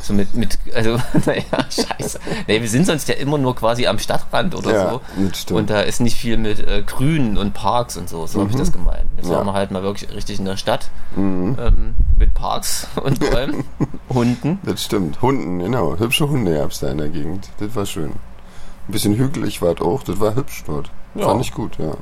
So 0.02 0.14
mit, 0.14 0.34
mit, 0.34 0.58
also, 0.74 0.92
naja, 1.26 1.42
scheiße. 1.68 2.20
Nee, 2.46 2.60
wir 2.62 2.68
sind 2.68 2.86
sonst 2.86 3.06
ja 3.08 3.16
immer 3.16 3.36
nur 3.38 3.54
quasi 3.54 3.86
am 3.86 3.98
Stadtrand 3.98 4.54
oder 4.54 4.72
Ja, 4.72 5.00
so. 5.46 5.54
Und 5.54 5.68
da 5.68 5.80
ist 5.82 6.00
nicht 6.00 6.16
viel 6.16 6.38
mit 6.38 6.58
äh, 6.60 6.82
Grünen 6.86 7.36
und 7.36 7.52
Parks 7.52 7.96
und 7.98 8.08
so. 8.08 8.26
So 8.26 8.40
habe 8.40 8.50
ich 8.50 8.56
das 8.56 8.72
gemeint. 8.72 9.04
Jetzt 9.16 9.26
Mhm. 9.26 9.32
Ja. 9.32 9.38
waren 9.38 9.46
wir 9.48 9.52
halt 9.52 9.70
mal 9.72 9.82
wirklich 9.82 10.10
richtig 10.14 10.38
in 10.38 10.46
der 10.46 10.56
Stadt. 10.56 10.88
Mhm. 11.16 11.56
Ähm, 11.60 11.94
mit 12.20 12.34
Parks 12.34 12.86
und 13.02 13.18
Bäumen, 13.18 13.64
Hunden. 14.10 14.60
Das 14.62 14.84
stimmt. 14.84 15.20
Hunden, 15.22 15.58
genau. 15.58 15.98
Hübsche 15.98 16.28
Hunde 16.28 16.56
gab 16.56 16.70
es 16.70 16.78
da 16.80 16.88
in 16.88 16.98
der 16.98 17.08
Gegend. 17.08 17.48
Das 17.58 17.74
war 17.74 17.86
schön. 17.86 18.10
Ein 18.10 18.92
bisschen 18.92 19.14
hügelig 19.16 19.60
war 19.62 19.74
es 19.74 19.80
auch. 19.80 20.02
Das 20.04 20.20
war 20.20 20.34
hübsch 20.36 20.62
dort. 20.66 20.90
Ja. 21.14 21.24
Fand 21.26 21.40
ich 21.40 21.52
gut, 21.52 21.78
ja. 21.78 21.94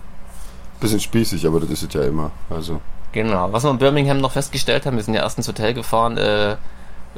Bisschen 0.81 1.01
spießig, 1.01 1.47
aber 1.47 1.61
das 1.61 1.71
ist 1.71 1.83
es 1.85 1.95
ja 1.95 2.03
immer. 2.03 2.31
Also, 2.51 2.81
Genau. 3.13 3.53
Was 3.53 3.65
wir 3.65 3.71
in 3.71 3.79
Birmingham 3.79 4.19
noch 4.19 4.33
festgestellt 4.33 4.85
haben, 4.85 4.97
wir 4.97 5.03
sind 5.03 5.15
ja 5.15 5.23
erst 5.23 5.39
ins 5.39 5.49
Hotel 5.49 5.73
gefahren, 5.73 6.19
äh, 6.19 6.57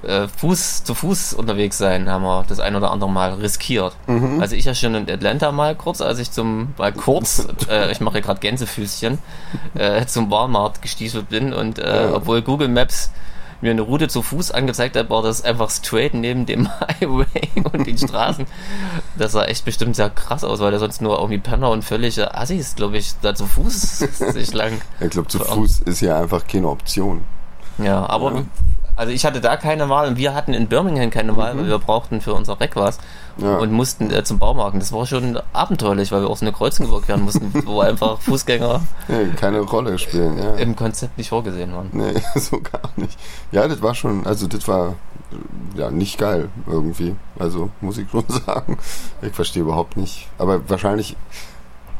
äh, 0.02 0.28
Fuß 0.28 0.84
zu 0.84 0.94
Fuß 0.94 1.34
unterwegs 1.34 1.76
sein, 1.78 2.08
haben 2.08 2.22
wir 2.24 2.44
das 2.48 2.58
ein 2.60 2.74
oder 2.76 2.90
andere 2.90 3.10
Mal 3.10 3.34
riskiert. 3.34 3.94
Mhm. 4.06 4.40
Also 4.40 4.56
ich 4.56 4.64
ja 4.64 4.74
schon 4.74 4.94
in 4.94 5.10
Atlanta 5.10 5.52
mal 5.52 5.74
kurz, 5.74 6.00
als 6.00 6.18
ich 6.18 6.30
zum, 6.30 6.74
mal 6.78 6.92
kurz, 6.92 7.46
äh, 7.68 7.90
ich 7.92 8.00
mache 8.00 8.16
ja 8.18 8.20
gerade 8.24 8.40
Gänsefüßchen, 8.40 9.18
äh, 9.74 10.06
zum 10.06 10.30
Walmart 10.30 10.80
gestieselt 10.82 11.28
bin 11.28 11.52
und 11.52 11.78
äh, 11.78 12.04
Ja. 12.10 12.14
obwohl 12.14 12.40
Google 12.42 12.68
Maps 12.68 13.10
mir 13.62 13.72
eine 13.72 13.82
Route 13.82 14.08
zu 14.08 14.22
Fuß 14.22 14.52
angezeigt 14.52 14.96
hat, 14.96 15.10
war 15.10 15.22
das 15.22 15.44
einfach 15.44 15.68
straight 15.68 16.14
neben 16.14 16.46
dem 16.46 16.66
Highway 16.80 17.26
und 17.70 17.86
den 17.86 17.98
Straßen. 17.98 18.46
Das 19.18 19.32
sah 19.32 19.44
echt 19.44 19.66
bestimmt 19.66 19.96
sehr 19.96 20.08
krass 20.08 20.44
aus, 20.44 20.60
weil 20.60 20.70
da 20.72 20.78
sonst 20.78 21.02
nur 21.02 21.18
irgendwie 21.18 21.36
Penner 21.36 21.68
und 21.68 21.84
völlige 21.84 22.34
Assis, 22.34 22.74
glaube 22.74 22.96
ich, 22.96 23.12
da 23.20 23.34
zu 23.34 23.44
Fuß 23.44 23.98
sich 24.32 24.54
lang 24.54 24.80
ich 25.00 25.10
glaube, 25.10 25.28
zu. 25.28 25.40
Fuß 25.40 25.80
ist 25.80 26.00
ja 26.00 26.18
einfach 26.18 26.46
keine 26.46 26.68
Option. 26.68 27.22
ja, 27.76 28.06
aber 28.08 28.32
Ja. 28.32 28.42
Also 29.00 29.12
ich 29.12 29.24
hatte 29.24 29.40
da 29.40 29.56
keine 29.56 29.88
Wahl 29.88 30.08
und 30.08 30.16
wir 30.18 30.34
hatten 30.34 30.52
in 30.52 30.68
Birmingham 30.68 31.10
keine 31.10 31.36
Wahl, 31.36 31.56
weil 31.56 31.66
wir 31.66 31.78
brauchten 31.78 32.20
für 32.20 32.34
unser 32.34 32.60
Reck 32.60 32.76
was 32.76 32.98
Mhm. 33.36 33.44
Ja. 33.46 33.56
und 33.58 33.72
mussten 33.72 34.10
äh, 34.10 34.22
zum 34.24 34.38
Baumarkt. 34.38 34.76
Das 34.78 34.92
war 34.92 35.06
schon 35.06 35.38
abenteuerlich, 35.54 36.12
weil 36.12 36.20
wir 36.22 36.28
auch 36.28 36.36
so 36.36 36.44
eine 36.44 36.52
Kreuzung 36.52 36.86
überqueren 36.88 37.22
mussten, 37.22 37.50
wo 37.64 37.80
einfach 37.80 38.20
Fußgänger 38.20 38.82
Nee, 39.08 39.28
keine 39.36 39.60
Rolle 39.60 39.98
spielen, 39.98 40.36
ja. 40.36 40.54
im 40.56 40.76
Konzept 40.76 41.16
nicht 41.16 41.30
vorgesehen 41.30 41.72
waren. 41.72 41.88
Nee, 41.92 42.12
so 42.34 42.60
gar 42.60 42.90
nicht. 42.96 43.18
Ja, 43.52 43.66
das 43.66 43.80
war 43.80 43.94
schon, 43.94 44.26
also 44.26 44.46
das 44.46 44.66
war 44.68 44.94
ja 45.76 45.90
nicht 45.90 46.18
geil 46.18 46.48
irgendwie. 46.66 47.14
Also 47.38 47.70
muss 47.80 47.96
ich 47.98 48.10
schon 48.10 48.24
sagen. 48.46 48.76
Ich 49.22 49.32
verstehe 49.32 49.62
überhaupt 49.62 49.96
nicht. 49.96 50.28
Aber 50.36 50.68
wahrscheinlich, 50.68 51.16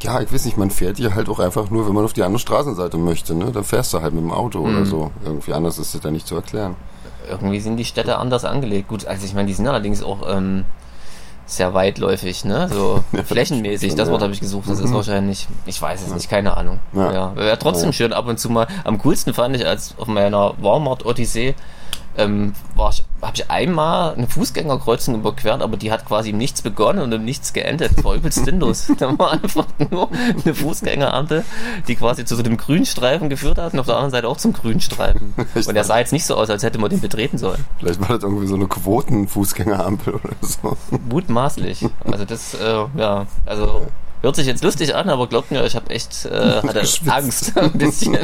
ja, 0.01 0.19
ich 0.19 0.31
weiß 0.33 0.45
nicht, 0.45 0.57
man 0.57 0.69
fährt 0.69 0.97
hier 0.97 1.15
halt 1.15 1.29
auch 1.29 1.39
einfach 1.39 1.69
nur, 1.71 1.87
wenn 1.87 1.95
man 1.95 2.03
auf 2.05 2.13
die 2.13 2.23
andere 2.23 2.39
Straßenseite 2.39 2.97
möchte, 2.97 3.33
ne? 3.33 3.51
Dann 3.51 3.63
fährst 3.63 3.93
du 3.93 4.01
halt 4.01 4.13
mit 4.13 4.21
dem 4.23 4.31
Auto 4.31 4.59
oder 4.59 4.81
Mhm. 4.81 4.85
so. 4.85 5.11
Irgendwie 5.23 5.53
anders 5.53 5.79
ist 5.79 5.95
das 5.95 6.03
ja 6.03 6.11
nicht 6.11 6.27
zu 6.27 6.35
erklären. 6.35 6.75
Irgendwie 7.31 7.59
sind 7.59 7.77
die 7.77 7.85
Städte 7.85 8.17
anders 8.17 8.45
angelegt. 8.45 8.87
Gut, 8.89 9.05
also 9.07 9.25
ich 9.25 9.33
meine, 9.33 9.47
die 9.47 9.53
sind 9.53 9.67
allerdings 9.67 10.03
auch 10.03 10.19
ähm, 10.29 10.65
sehr 11.45 11.73
weitläufig, 11.73 12.45
ne? 12.45 12.69
So 12.71 13.03
flächenmäßig. 13.25 13.95
Das. 13.95 14.09
Wort 14.11 14.21
habe 14.21 14.33
ich 14.33 14.39
gesucht. 14.39 14.69
Das 14.69 14.79
ist 14.79 14.89
Mhm. 14.91 14.95
wahrscheinlich, 14.95 15.47
ich 15.65 15.81
weiß 15.81 16.01
es 16.07 16.13
nicht, 16.13 16.29
keine 16.29 16.55
Ahnung. 16.55 16.79
Ja. 16.93 17.11
Ja. 17.11 17.35
Wäre 17.35 17.57
trotzdem 17.59 17.91
schön 17.93 18.13
ab 18.13 18.27
und 18.27 18.39
zu 18.39 18.49
mal. 18.49 18.67
Am 18.83 18.97
coolsten 18.99 19.33
fand 19.33 19.55
ich, 19.55 19.65
als 19.65 19.95
auf 19.97 20.07
meiner 20.07 20.53
Walmart-Odyssee 20.61 21.55
ähm, 22.17 22.53
war 22.75 22.89
ich, 22.91 23.03
habe 23.21 23.33
ich 23.35 23.49
einmal 23.49 24.13
eine 24.13 24.27
Fußgängerkreuzung 24.27 25.15
überquert, 25.15 25.61
aber 25.61 25.77
die 25.77 25.91
hat 25.91 26.05
quasi 26.05 26.31
im 26.31 26.37
Nichts 26.37 26.61
begonnen 26.61 26.99
und 26.99 27.11
im 27.11 27.23
Nichts 27.23 27.53
geendet. 27.53 27.97
Das 27.97 28.03
war 28.03 28.15
übelst 28.15 28.43
sinnlos. 28.43 28.91
da 28.97 29.17
war 29.17 29.31
einfach 29.31 29.65
nur 29.89 30.09
eine 30.11 30.53
Fußgängerampel, 30.53 31.43
die 31.87 31.95
quasi 31.95 32.25
zu 32.25 32.35
so 32.35 32.43
einem 32.43 32.57
Grünstreifen 32.57 33.29
geführt 33.29 33.57
hat 33.57 33.73
und 33.73 33.79
auf 33.79 33.85
der 33.85 33.95
anderen 33.95 34.11
Seite 34.11 34.27
auch 34.27 34.37
zum 34.37 34.53
Grünstreifen. 34.53 35.33
Echt? 35.55 35.67
Und 35.67 35.75
der 35.75 35.83
sah 35.83 35.99
jetzt 35.99 36.13
nicht 36.13 36.25
so 36.25 36.35
aus, 36.35 36.49
als 36.49 36.63
hätte 36.63 36.79
man 36.79 36.89
den 36.89 37.01
betreten 37.01 37.37
sollen. 37.37 37.63
Vielleicht 37.79 38.01
war 38.01 38.09
das 38.09 38.23
irgendwie 38.23 38.47
so 38.47 38.55
eine 38.55 38.67
Quotenfußgängerampel 38.67 40.15
oder 40.15 40.33
so. 40.41 40.77
Mutmaßlich. 41.09 41.85
Also 42.05 42.25
das, 42.25 42.53
äh, 42.55 42.85
ja, 42.97 43.25
also 43.45 43.87
hört 44.21 44.35
sich 44.35 44.47
jetzt 44.47 44.63
lustig 44.63 44.95
an, 44.95 45.09
aber 45.09 45.27
glaubt 45.27 45.51
mir, 45.51 45.65
ich 45.65 45.75
habe 45.75 45.89
echt 45.89 46.25
äh, 46.25 46.61
hatte. 46.63 46.83
Angst 47.07 47.57
ein 47.57 47.71
bisschen. 47.73 48.17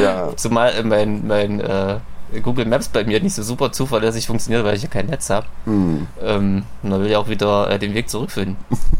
Ja, 0.00 0.36
Zumal 0.36 0.72
äh, 0.74 0.82
mein, 0.82 1.26
mein 1.26 1.60
äh, 1.60 1.98
Google 2.42 2.66
Maps 2.66 2.88
bei 2.88 3.04
mir 3.04 3.20
nicht 3.20 3.34
so 3.34 3.42
super 3.42 3.70
zuverlässig 3.72 4.26
funktioniert, 4.26 4.64
weil 4.64 4.76
ich 4.76 4.82
ja 4.82 4.88
kein 4.88 5.06
Netz 5.06 5.30
habe. 5.30 5.46
hm, 5.64 6.06
Ähm, 6.22 6.64
und 6.82 6.90
dann 6.90 7.00
will 7.00 7.10
ich 7.10 7.16
auch 7.16 7.28
wieder 7.28 7.70
äh, 7.70 7.78
den 7.78 7.94
Weg 7.94 8.08
zurückfinden. 8.08 8.56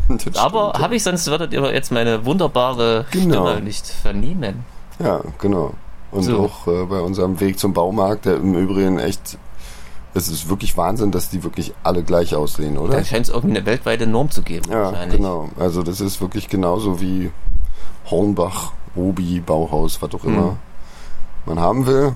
Aber 0.37 0.71
stimmt. 0.71 0.85
habe 0.85 0.95
ich 0.97 1.03
sonst 1.03 1.27
würdet 1.27 1.53
ihr 1.53 1.73
jetzt 1.73 1.91
meine 1.91 2.25
wunderbare 2.25 3.07
Genau. 3.11 3.47
Stimme 3.49 3.63
nicht 3.63 3.87
vernehmen. 3.87 4.65
Ja, 4.99 5.21
genau. 5.41 5.75
Und 6.13 6.23
So. 6.23 6.45
auch 6.45 6.67
äh, 6.69 6.85
bei 6.87 7.01
unserem 7.01 7.41
Weg 7.41 7.59
zum 7.59 7.73
Baumarkt, 7.73 8.27
der 8.27 8.37
im 8.37 8.55
Übrigen 8.55 8.99
echt, 9.01 9.37
es 10.15 10.29
ist 10.29 10.49
wirklich 10.49 10.77
Wahnsinn, 10.77 11.11
dass 11.11 11.29
die 11.31 11.43
wirklich 11.43 11.73
alle 11.83 12.05
gleich 12.05 12.37
aussehen, 12.37 12.79
oder? 12.79 12.99
Da 12.99 13.05
scheint 13.05 13.27
es 13.27 13.33
irgendwie 13.35 13.57
eine 13.57 13.67
weltweite 13.67 14.07
Norm 14.07 14.31
zu 14.31 14.43
geben. 14.43 14.71
Ja, 14.71 14.93
genau. 15.07 15.49
Also 15.59 15.83
das 15.83 16.01
ist 16.01 16.21
wirklich 16.21 16.49
genauso 16.49 17.01
wie 17.01 17.33
Hornbach, 18.11 18.73
Obi, 18.95 19.41
Bauhaus, 19.41 20.01
was 20.03 20.15
auch 20.15 20.23
immer 20.25 20.43
Mhm. 20.53 20.57
man 21.47 21.59
haben 21.59 21.87
will. 21.87 22.15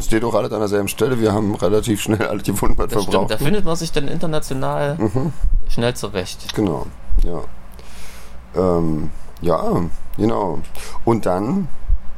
Steht 0.00 0.24
auch 0.24 0.34
alles 0.34 0.50
an 0.52 0.58
derselben 0.58 0.88
Stelle. 0.88 1.20
Wir 1.20 1.32
haben 1.32 1.54
relativ 1.54 2.00
schnell 2.02 2.26
alles 2.26 2.42
gefunden, 2.42 2.76
was 2.78 2.88
Das 2.88 3.06
wir 3.06 3.12
stimmt, 3.12 3.30
da 3.30 3.38
findet 3.38 3.64
man 3.64 3.76
sich 3.76 3.92
dann 3.92 4.08
international 4.08 4.96
Mhm. 4.98 5.32
schnell 5.68 5.94
zurecht. 5.94 6.52
Genau, 6.54 6.86
ja. 7.24 7.40
Ähm, 8.56 9.10
ja, 9.40 9.82
genau. 10.16 10.58
Und 11.04 11.26
dann 11.26 11.68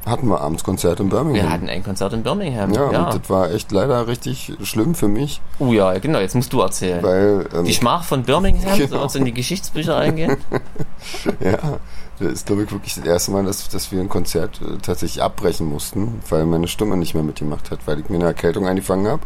hatten 0.06 0.28
wir 0.28 0.40
abends 0.40 0.64
Konzert 0.64 0.98
in 1.00 1.10
Birmingham. 1.10 1.34
Wir 1.44 1.50
hatten 1.50 1.68
ein 1.68 1.84
Konzert 1.84 2.14
in 2.14 2.22
Birmingham. 2.22 2.72
ja, 2.72 2.90
Ja. 2.90 3.10
und 3.10 3.20
das 3.20 3.28
war 3.28 3.50
echt 3.50 3.70
leider 3.70 4.06
richtig 4.06 4.54
schlimm 4.62 4.94
für 4.94 5.08
mich, 5.08 5.42
Oh 5.58 5.72
ja, 5.74 5.98
genau, 5.98 6.18
jetzt 6.20 6.34
musst 6.34 6.52
du 6.54 6.60
erzählen. 6.62 7.02
weil 7.02 7.46
ähm, 7.54 7.64
Die 7.66 7.74
Schmach 7.74 8.04
von 8.04 8.22
Birmingham, 8.22 8.74
Genau. 8.78 8.88
soll 8.88 8.98
uns 9.00 9.14
in 9.16 9.26
die 9.26 9.34
Geschichtsbücher 9.34 9.96
eingehen? 9.98 10.38
ja, 11.40 11.78
das 12.18 12.32
ist 12.32 12.46
glaube 12.46 12.64
ich 12.64 12.72
wirklich 12.72 12.94
das 12.94 13.04
erste 13.04 13.30
Mal, 13.30 13.44
dass, 13.44 13.68
dass 13.68 13.92
wir 13.92 14.00
ein 14.00 14.08
Konzert 14.08 14.60
äh, 14.60 14.78
tatsächlich 14.78 15.22
abbrechen 15.22 15.66
mussten, 15.66 16.20
weil 16.28 16.46
meine 16.46 16.68
Stimme 16.68 16.96
nicht 16.96 17.14
mehr 17.14 17.22
mitgemacht 17.22 17.70
hat, 17.70 17.86
weil 17.86 18.00
ich 18.00 18.08
mir 18.08 18.16
eine 18.16 18.26
Erkältung 18.26 18.66
eingefangen 18.66 19.06
habe. 19.06 19.22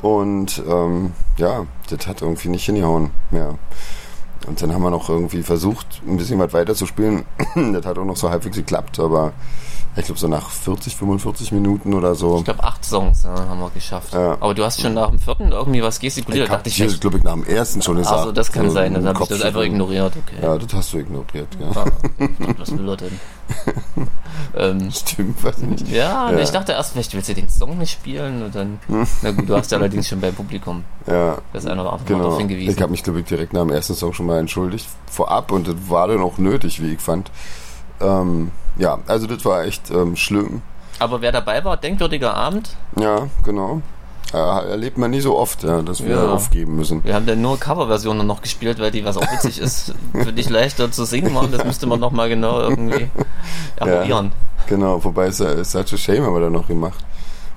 Und 0.00 0.62
ähm, 0.68 1.12
ja, 1.36 1.66
das 1.90 2.06
hat 2.06 2.22
irgendwie 2.22 2.48
nicht 2.48 2.64
hingehauen 2.64 3.10
mehr. 3.30 3.58
Und 4.46 4.62
dann 4.62 4.72
haben 4.72 4.82
wir 4.82 4.90
noch 4.90 5.08
irgendwie 5.08 5.42
versucht, 5.42 6.00
ein 6.06 6.16
bisschen 6.16 6.38
was 6.38 6.52
weiter 6.52 6.74
zu 6.74 6.86
spielen. 6.86 7.24
das 7.54 7.84
hat 7.84 7.98
auch 7.98 8.04
noch 8.04 8.16
so 8.16 8.30
halbwegs 8.30 8.56
geklappt, 8.56 9.00
aber 9.00 9.32
Ich 9.98 10.04
glaube, 10.06 10.18
so 10.20 10.28
nach 10.28 10.48
40, 10.50 10.94
45 10.96 11.52
Minuten 11.52 11.92
oder 11.92 12.14
so. 12.14 12.38
Ich 12.38 12.44
glaube, 12.44 12.62
acht 12.62 12.84
Songs 12.84 13.24
ja, 13.24 13.30
haben 13.30 13.58
wir 13.58 13.70
geschafft. 13.70 14.14
Ja. 14.14 14.36
Aber 14.40 14.54
du 14.54 14.64
hast 14.64 14.80
schon 14.80 14.94
nach 14.94 15.10
dem 15.10 15.18
vierten 15.18 15.50
irgendwie 15.50 15.82
was 15.82 15.98
gestikuliert. 15.98 16.44
Ich 16.46 16.50
dachte 16.50 16.68
ich, 16.68 16.76
vielleicht- 16.76 17.00
glaube 17.00 17.18
ich, 17.18 17.24
nach 17.24 17.32
dem 17.34 17.44
ersten 17.44 17.82
schon 17.82 17.96
gesagt. 17.96 18.16
also 18.16 18.32
das 18.32 18.52
kann 18.52 18.66
so 18.68 18.74
sein, 18.74 18.94
dann 18.94 19.06
habe 19.08 19.18
ich 19.22 19.28
das 19.28 19.42
einfach 19.42 19.62
ignoriert. 19.62 20.12
Okay. 20.16 20.36
Ja, 20.40 20.56
das 20.56 20.72
hast 20.72 20.92
du 20.92 20.98
ignoriert, 20.98 21.48
ja. 21.60 21.82
Ah, 21.82 21.84
was 22.58 22.70
will 22.76 22.88
er 22.88 22.96
denn? 22.96 23.20
ähm, 24.56 24.90
Stimmt, 24.92 25.42
weiß 25.42 25.58
nicht. 25.58 25.88
ja, 25.88 26.30
Ja. 26.30 26.38
ich 26.38 26.50
dachte 26.50 26.72
erst, 26.72 26.92
vielleicht 26.92 27.14
willst 27.14 27.28
du 27.28 27.34
den 27.34 27.48
Song 27.48 27.76
nicht 27.78 27.92
spielen 27.92 28.42
und 28.42 28.54
dann. 28.54 28.78
Na 29.22 29.30
gut, 29.32 29.48
du 29.48 29.56
hast 29.56 29.70
ja 29.72 29.78
allerdings 29.78 30.08
schon 30.08 30.20
beim 30.20 30.34
Publikum 30.34 30.84
Ja, 31.06 31.38
das 31.52 31.66
eine 31.66 31.80
oder 31.80 31.92
andere 31.92 32.06
genau. 32.06 32.18
darauf 32.20 32.34
Ich 32.34 32.46
hingewiesen. 32.46 32.80
habe 32.80 32.90
mich, 32.92 33.02
glaube 33.02 33.20
ich, 33.20 33.24
direkt 33.26 33.52
nach 33.52 33.62
dem 33.62 33.70
ersten 33.70 33.94
Song 33.94 34.12
schon 34.12 34.26
mal 34.26 34.38
entschuldigt. 34.38 34.86
Vorab 35.10 35.50
und 35.52 35.66
das 35.66 35.74
war 35.88 36.08
dann 36.08 36.20
auch 36.20 36.38
nötig, 36.38 36.80
wie 36.82 36.92
ich 36.94 37.00
fand. 37.00 37.30
Ähm, 38.00 38.52
ja, 38.78 38.98
also 39.06 39.26
das 39.26 39.44
war 39.44 39.64
echt 39.64 39.90
ähm, 39.90 40.16
schlimm. 40.16 40.62
Aber 40.98 41.20
wer 41.20 41.30
dabei 41.32 41.64
war, 41.64 41.76
denkwürdiger 41.76 42.34
Abend. 42.34 42.70
Ja, 42.98 43.28
genau. 43.44 43.82
Äh, 44.32 44.36
erlebt 44.36 44.98
man 44.98 45.10
nie 45.10 45.20
so 45.20 45.38
oft, 45.38 45.62
ja, 45.62 45.80
dass 45.80 46.04
wir 46.04 46.16
Ja. 46.16 46.32
aufgeben 46.32 46.76
müssen. 46.76 47.02
Wir 47.04 47.14
haben 47.14 47.24
dann 47.24 47.40
nur 47.40 47.58
Coverversionen 47.58 48.26
noch 48.26 48.42
gespielt, 48.42 48.78
weil 48.78 48.90
die, 48.90 49.04
was 49.04 49.16
auch 49.16 49.32
witzig 49.32 49.58
ist, 49.60 49.94
für 50.12 50.32
dich 50.32 50.50
leichter 50.50 50.90
zu 50.90 51.04
singen 51.04 51.34
waren. 51.34 51.50
Das 51.50 51.64
müsste 51.64 51.86
man 51.86 51.98
nochmal 52.00 52.28
genau 52.28 52.60
irgendwie 52.60 53.08
eruieren. 53.76 54.32
Genau, 54.66 55.02
wobei 55.02 55.26
es 55.28 55.40
äh, 55.40 55.64
Such 55.64 55.94
a 55.94 55.96
Shame 55.96 56.24
haben 56.24 56.34
wir 56.34 56.40
dann 56.40 56.52
noch 56.52 56.66
gemacht. 56.68 56.98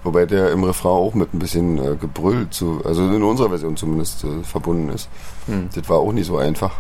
Wobei 0.04 0.26
der 0.26 0.52
im 0.52 0.64
Refrain 0.64 0.92
auch 0.92 1.14
mit 1.14 1.34
ein 1.34 1.40
bisschen 1.40 1.78
äh, 1.78 1.96
Gebrüll 1.96 2.50
zu, 2.50 2.82
also 2.86 3.04
in 3.04 3.22
unserer 3.22 3.50
Version 3.50 3.76
zumindest 3.76 4.24
äh, 4.24 4.44
verbunden 4.44 4.90
ist. 4.90 5.10
Hm. 5.48 5.70
Das 5.76 5.88
war 5.90 5.98
auch 5.98 6.12
nicht 6.14 6.26
so 6.28 6.38
einfach. 6.38 6.72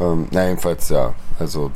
Ähm, 0.00 0.28
na, 0.30 0.46
jedenfalls, 0.46 0.88
ja. 0.90 1.12
Also, 1.38 1.72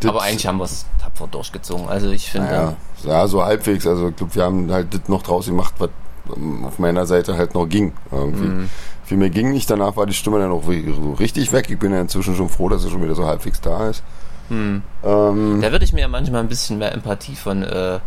das, 0.00 0.10
Aber 0.10 0.22
eigentlich 0.22 0.46
haben 0.46 0.58
wir 0.58 0.64
es 0.64 0.86
tapfer 1.00 1.26
durchgezogen. 1.26 1.88
Also 1.88 2.10
ich 2.10 2.30
finde, 2.30 2.48
naja, 2.48 2.76
ja, 3.04 3.26
so 3.26 3.44
halbwegs. 3.44 3.86
Also, 3.86 4.08
ich 4.08 4.16
glaube, 4.16 4.34
wir 4.34 4.44
haben 4.44 4.70
halt 4.70 4.94
das 4.94 5.08
noch 5.08 5.22
draus 5.22 5.46
gemacht, 5.46 5.74
was 5.78 5.90
ähm, 6.36 6.64
auf 6.64 6.78
meiner 6.78 7.06
Seite 7.06 7.36
halt 7.36 7.54
noch 7.54 7.66
ging. 7.66 7.92
Mhm. 8.10 8.68
Viel 9.04 9.16
mehr 9.16 9.30
ging 9.30 9.52
nicht. 9.52 9.70
Danach 9.70 9.96
war 9.96 10.06
die 10.06 10.14
Stimme 10.14 10.38
dann 10.38 10.50
auch 10.50 10.68
richtig 10.68 11.52
weg. 11.52 11.70
Ich 11.70 11.78
bin 11.78 11.92
ja 11.92 12.00
inzwischen 12.00 12.36
schon 12.36 12.48
froh, 12.48 12.68
dass 12.68 12.82
sie 12.82 12.90
schon 12.90 13.02
wieder 13.02 13.14
so 13.14 13.24
halbwegs 13.26 13.60
da 13.60 13.88
ist. 13.88 14.02
hm. 14.48 14.82
Ähm, 15.02 15.60
da 15.62 15.72
würde 15.72 15.84
ich 15.84 15.92
mir 15.92 16.02
ja 16.02 16.08
manchmal 16.08 16.42
ein 16.42 16.48
bisschen 16.48 16.78
mehr 16.78 16.92
Empathie 16.92 17.34
von 17.34 17.62
äh, 17.62 18.00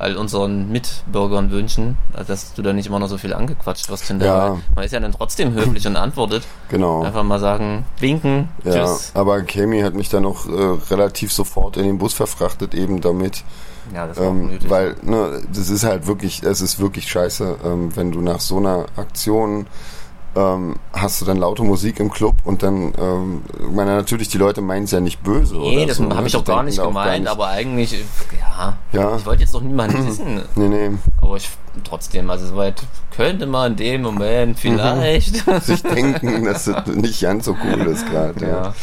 all 0.00 0.16
unseren 0.16 0.70
Mitbürgern 0.72 1.50
wünschen, 1.50 1.96
dass 2.26 2.54
du 2.54 2.62
da 2.62 2.72
nicht 2.72 2.86
immer 2.86 2.98
noch 2.98 3.08
so 3.08 3.18
viel 3.18 3.34
angequatscht 3.34 3.88
wirst 3.90 4.06
hinterher. 4.08 4.34
Ja. 4.34 4.58
Man 4.74 4.84
ist 4.84 4.92
ja 4.92 5.00
dann 5.00 5.12
trotzdem 5.12 5.52
höflich 5.54 5.86
und 5.86 5.96
antwortet. 5.96 6.42
genau. 6.68 7.02
Einfach 7.02 7.22
mal 7.22 7.38
sagen, 7.38 7.84
winken, 7.98 8.48
Ja, 8.64 8.72
tschüss. 8.86 9.12
aber 9.14 9.42
Kemi 9.42 9.80
hat 9.82 9.94
mich 9.94 10.08
dann 10.08 10.24
auch 10.24 10.46
äh, 10.46 10.78
relativ 10.90 11.32
sofort 11.32 11.76
in 11.76 11.84
den 11.84 11.98
Bus 11.98 12.14
verfrachtet, 12.14 12.74
eben 12.74 13.00
damit, 13.00 13.44
Ja, 13.94 14.06
das 14.06 14.16
war 14.18 14.26
ähm, 14.26 14.46
nötig. 14.48 14.70
weil 14.70 14.96
ne, 15.02 15.42
das 15.52 15.68
ist 15.70 15.84
halt 15.84 16.06
wirklich, 16.06 16.42
es 16.42 16.60
ist 16.60 16.78
wirklich 16.80 17.08
scheiße, 17.10 17.56
ähm, 17.64 17.94
wenn 17.94 18.10
du 18.12 18.20
nach 18.20 18.40
so 18.40 18.56
einer 18.56 18.86
Aktion 18.96 19.66
ähm, 20.36 20.76
hast 20.92 21.20
du 21.20 21.24
dann 21.24 21.36
laute 21.38 21.62
Musik 21.62 21.98
im 22.00 22.10
Club 22.10 22.36
und 22.44 22.62
dann, 22.62 22.92
ähm, 22.98 23.42
ich 23.58 23.74
meine 23.74 23.96
natürlich, 23.96 24.28
die 24.28 24.38
Leute 24.38 24.60
meinen 24.60 24.84
es 24.84 24.92
ja 24.92 25.00
nicht 25.00 25.22
böse. 25.22 25.56
Nee, 25.56 25.86
das 25.86 25.96
so, 25.96 26.04
habe 26.10 26.20
ne? 26.22 26.26
ich 26.28 26.36
auch 26.36 26.40
Die 26.42 26.46
gar 26.46 26.62
nicht 26.62 26.78
gemeint, 26.80 26.94
gar 27.06 27.18
nicht- 27.18 27.28
aber 27.28 27.48
eigentlich, 27.48 27.92
ja, 28.38 28.76
Ja. 28.92 29.16
ich 29.16 29.26
wollte 29.26 29.42
jetzt 29.42 29.54
doch 29.54 29.62
niemanden 29.62 30.06
wissen. 30.06 30.40
Nee, 30.54 30.68
nee. 30.68 30.90
Aber 31.20 31.36
ich 31.36 31.48
trotzdem, 31.84 32.30
also 32.30 32.46
soweit 32.46 32.82
könnte 33.16 33.46
man 33.46 33.72
in 33.72 33.76
dem 33.76 34.02
Moment 34.02 34.58
vielleicht. 34.58 35.44
Sich 35.64 35.82
denken, 35.82 36.44
dass 36.44 36.64
das 36.66 36.86
nicht 36.94 37.20
ganz 37.22 37.44
so 37.46 37.56
cool 37.64 37.80
ist 37.86 38.08
gerade. 38.08 38.44
ja. 38.46 38.74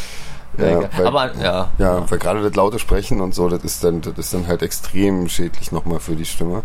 Ja, 0.58 0.66
Ja, 0.80 0.88
weil- 0.98 1.06
aber 1.06 1.34
ja. 1.40 1.70
Ja, 1.78 2.10
weil 2.10 2.18
gerade 2.18 2.42
das 2.42 2.54
laute 2.56 2.78
Sprechen 2.78 3.20
und 3.20 3.34
so, 3.34 3.48
das 3.48 3.62
ist 3.64 3.84
dann, 3.84 4.00
das 4.00 4.18
ist 4.18 4.34
dann 4.34 4.48
halt 4.48 4.62
extrem 4.62 5.28
schädlich 5.28 5.70
nochmal 5.72 6.00
für 6.00 6.16
die 6.16 6.24
Stimme. 6.24 6.62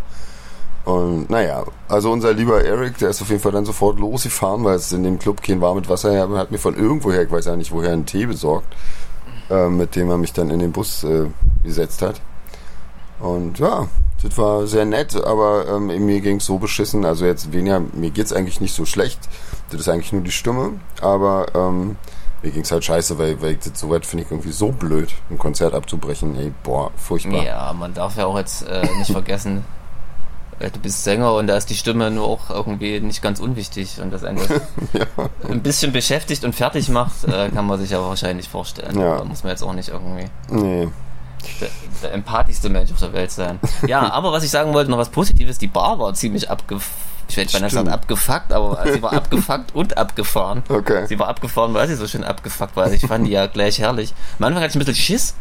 Und 0.85 1.29
naja, 1.29 1.63
also 1.87 2.11
unser 2.11 2.33
lieber 2.33 2.63
Eric, 2.63 2.97
der 2.97 3.09
ist 3.09 3.21
auf 3.21 3.29
jeden 3.29 3.41
Fall 3.41 3.53
dann 3.53 3.65
sofort 3.65 3.99
losgefahren, 3.99 4.63
weil 4.65 4.75
es 4.75 4.91
in 4.91 5.03
dem 5.03 5.17
Club 5.17 5.41
kein 5.41 5.61
warmes 5.61 5.87
Wasser 5.87 6.11
her 6.11 6.29
hat 6.31 6.51
mir 6.51 6.57
von 6.57 6.75
irgendwoher, 6.75 7.23
ich 7.23 7.31
weiß 7.31 7.45
ja 7.45 7.55
nicht 7.55 7.71
woher, 7.71 7.93
einen 7.93 8.05
Tee 8.05 8.25
besorgt, 8.25 8.75
äh, 9.49 9.69
mit 9.69 9.95
dem 9.95 10.09
er 10.09 10.17
mich 10.17 10.33
dann 10.33 10.49
in 10.49 10.59
den 10.59 10.73
Bus 10.73 11.05
äh, 11.05 11.27
gesetzt 11.63 12.01
hat. 12.01 12.19
Und 13.19 13.59
ja, 13.59 13.87
das 14.21 14.37
war 14.37 14.67
sehr 14.67 14.83
nett, 14.83 15.15
aber 15.15 15.67
ähm, 15.67 15.87
mir 16.05 16.19
ging's 16.19 16.45
so 16.45 16.57
beschissen. 16.57 17.05
Also 17.05 17.25
jetzt 17.25 17.53
weniger, 17.53 17.81
mir 17.93 18.09
geht's 18.09 18.33
eigentlich 18.33 18.59
nicht 18.59 18.73
so 18.73 18.85
schlecht. 18.85 19.19
Das 19.69 19.79
ist 19.79 19.87
eigentlich 19.87 20.11
nur 20.11 20.21
die 20.21 20.31
Stimme, 20.31 20.73
aber 21.01 21.45
ähm, 21.55 21.95
mir 22.41 22.51
ging's 22.51 22.71
halt 22.71 22.83
scheiße, 22.83 23.17
weil, 23.17 23.41
weil 23.41 23.53
ich 23.53 23.59
das 23.59 23.79
so 23.79 23.89
weit 23.89 24.05
finde 24.05 24.25
ich 24.25 24.31
irgendwie 24.31 24.51
so 24.51 24.73
blöd, 24.73 25.13
ein 25.29 25.37
Konzert 25.37 25.73
abzubrechen. 25.73 26.35
Ey, 26.35 26.53
boah, 26.63 26.91
furchtbar. 26.97 27.43
Ja, 27.43 27.71
man 27.71 27.93
darf 27.93 28.17
ja 28.17 28.25
auch 28.25 28.37
jetzt 28.37 28.67
äh, 28.67 28.85
nicht 28.97 29.11
vergessen, 29.13 29.63
du 30.69 30.79
bist 30.79 31.03
Sänger 31.03 31.33
und 31.33 31.47
da 31.47 31.57
ist 31.57 31.69
die 31.69 31.75
Stimme 31.75 32.11
nur 32.11 32.25
auch 32.25 32.49
irgendwie 32.49 32.99
nicht 32.99 33.21
ganz 33.21 33.39
unwichtig 33.39 33.99
und 34.01 34.11
das 34.11 34.23
einen 34.23 34.37
das 34.37 34.49
ein 35.49 35.61
bisschen 35.61 35.91
beschäftigt 35.91 36.43
und 36.43 36.53
fertig 36.53 36.89
macht, 36.89 37.23
äh, 37.25 37.49
kann 37.49 37.65
man 37.65 37.79
sich 37.79 37.91
ja 37.91 37.99
wahrscheinlich 37.99 38.49
vorstellen. 38.49 38.99
Ja. 38.99 39.17
Da 39.17 39.23
muss 39.23 39.43
man 39.43 39.51
jetzt 39.51 39.63
auch 39.63 39.73
nicht 39.73 39.89
irgendwie 39.89 40.25
Nee. 40.49 40.89
Der, 41.61 41.69
der 42.01 42.13
empathischste 42.13 42.69
Mensch 42.69 42.91
auf 42.91 42.99
der 42.99 43.13
Welt 43.13 43.31
sein. 43.31 43.59
Ja, 43.87 44.01
aber 44.11 44.31
was 44.31 44.43
ich 44.43 44.51
sagen 44.51 44.73
wollte, 44.73 44.89
noch 44.91 44.97
was 44.97 45.09
Positives, 45.09 45.57
die 45.57 45.67
Bar 45.67 45.99
war 45.99 46.13
ziemlich 46.13 46.49
abgefuckt. 46.49 46.91
Ich 47.29 47.37
hätte 47.37 47.53
beinahe 47.53 47.69
gesagt 47.69 47.87
Stimmt. 47.87 47.93
abgefuckt, 47.93 48.51
aber 48.51 48.83
sie 48.91 49.01
war 49.01 49.13
abgefuckt 49.13 49.73
und 49.73 49.97
abgefahren. 49.97 50.61
Okay. 50.69 51.07
Sie 51.07 51.17
war 51.17 51.29
abgefahren, 51.29 51.73
weil 51.73 51.87
sie 51.87 51.95
so 51.95 52.05
schön 52.05 52.23
abgefuckt 52.25 52.75
war. 52.75 52.83
Also 52.83 52.95
ich 52.95 53.07
fand 53.07 53.25
die 53.25 53.31
ja 53.31 53.47
gleich 53.47 53.79
herrlich. 53.79 54.13
Am 54.37 54.45
Anfang 54.45 54.61
hatte 54.61 54.71
ich 54.71 54.75
ein 54.75 54.79
bisschen 54.79 54.95
Schiss, 54.95 55.33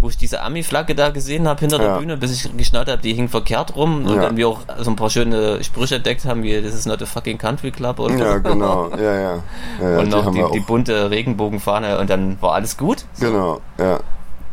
wo 0.00 0.08
ich 0.08 0.16
diese 0.16 0.42
Ami-Flagge 0.42 0.96
da 0.96 1.10
gesehen 1.10 1.46
habe 1.46 1.60
hinter 1.60 1.78
Mhm. 1.78 1.84
Ja. 1.84 1.92
der 1.92 1.98
Bühne, 2.00 2.16
bis 2.16 2.32
ich 2.44 2.56
geschnallt 2.56 2.88
habe, 2.88 3.00
die 3.00 3.14
hing 3.14 3.28
verkehrt 3.28 3.76
rum 3.76 4.04
und 4.04 4.16
Ja. 4.16 4.22
dann 4.22 4.36
wir 4.36 4.48
auch 4.48 4.60
so 4.80 4.90
ein 4.90 4.96
paar 4.96 5.10
schöne 5.10 5.62
Sprüche 5.62 5.94
entdeckt 5.96 6.24
haben, 6.24 6.42
wie 6.42 6.60
das 6.60 6.74
ist 6.74 6.86
not 6.86 7.00
a 7.00 7.06
fucking 7.06 7.38
country 7.38 7.70
club 7.70 8.00
und, 8.00 8.18
Ja, 8.18 8.38
genau. 8.38 8.90
Ja, 8.96 9.14
ja. 9.20 9.42
ja, 9.80 9.98
und 10.00 10.08
noch 10.10 10.32
die, 10.32 10.44
die 10.54 10.60
bunte 10.60 11.08
Regenbogenfahne 11.10 11.98
und 12.00 12.10
dann 12.10 12.36
war 12.42 12.54
alles 12.54 12.76
gut. 12.76 13.04
Genau, 13.20 13.60
ja. 13.78 14.00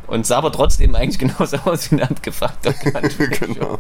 Und 0.10 0.26
sah 0.26 0.40
aber 0.40 0.52
trotzdem 0.52 0.96
eigentlich 0.96 1.20
genauso 1.38 1.58
aus 1.66 1.92
wie 1.92 1.96
ein 1.96 2.10
abgefuckter 2.10 2.74
genau. 3.40 3.78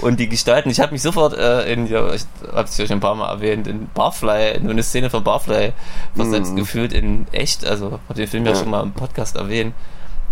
Und 0.00 0.18
die 0.18 0.28
Gestalten, 0.28 0.68
ich 0.68 0.80
habe 0.80 0.92
mich 0.92 1.02
sofort 1.02 1.34
äh, 1.34 1.72
in, 1.72 1.86
ja, 1.86 2.12
ich 2.12 2.24
habe 2.52 2.64
es 2.64 2.76
ja 2.76 2.86
schon 2.86 2.96
ein 2.96 3.00
paar 3.00 3.14
Mal 3.14 3.28
erwähnt, 3.28 3.68
in 3.68 3.88
Barfly, 3.94 4.56
in 4.56 4.68
eine 4.68 4.82
Szene 4.82 5.10
von 5.10 5.22
Barfly 5.22 5.72
versetzt 6.16 6.56
gefühlt 6.56 6.92
in 6.92 7.26
echt. 7.30 7.64
Also 7.64 8.00
habe 8.08 8.14
den 8.14 8.26
Film 8.26 8.44
ja. 8.44 8.52
Ja. 8.52 8.58
schon 8.58 8.70
mal 8.70 8.82
im 8.82 8.92
Podcast 8.92 9.36
erwähnt. 9.36 9.74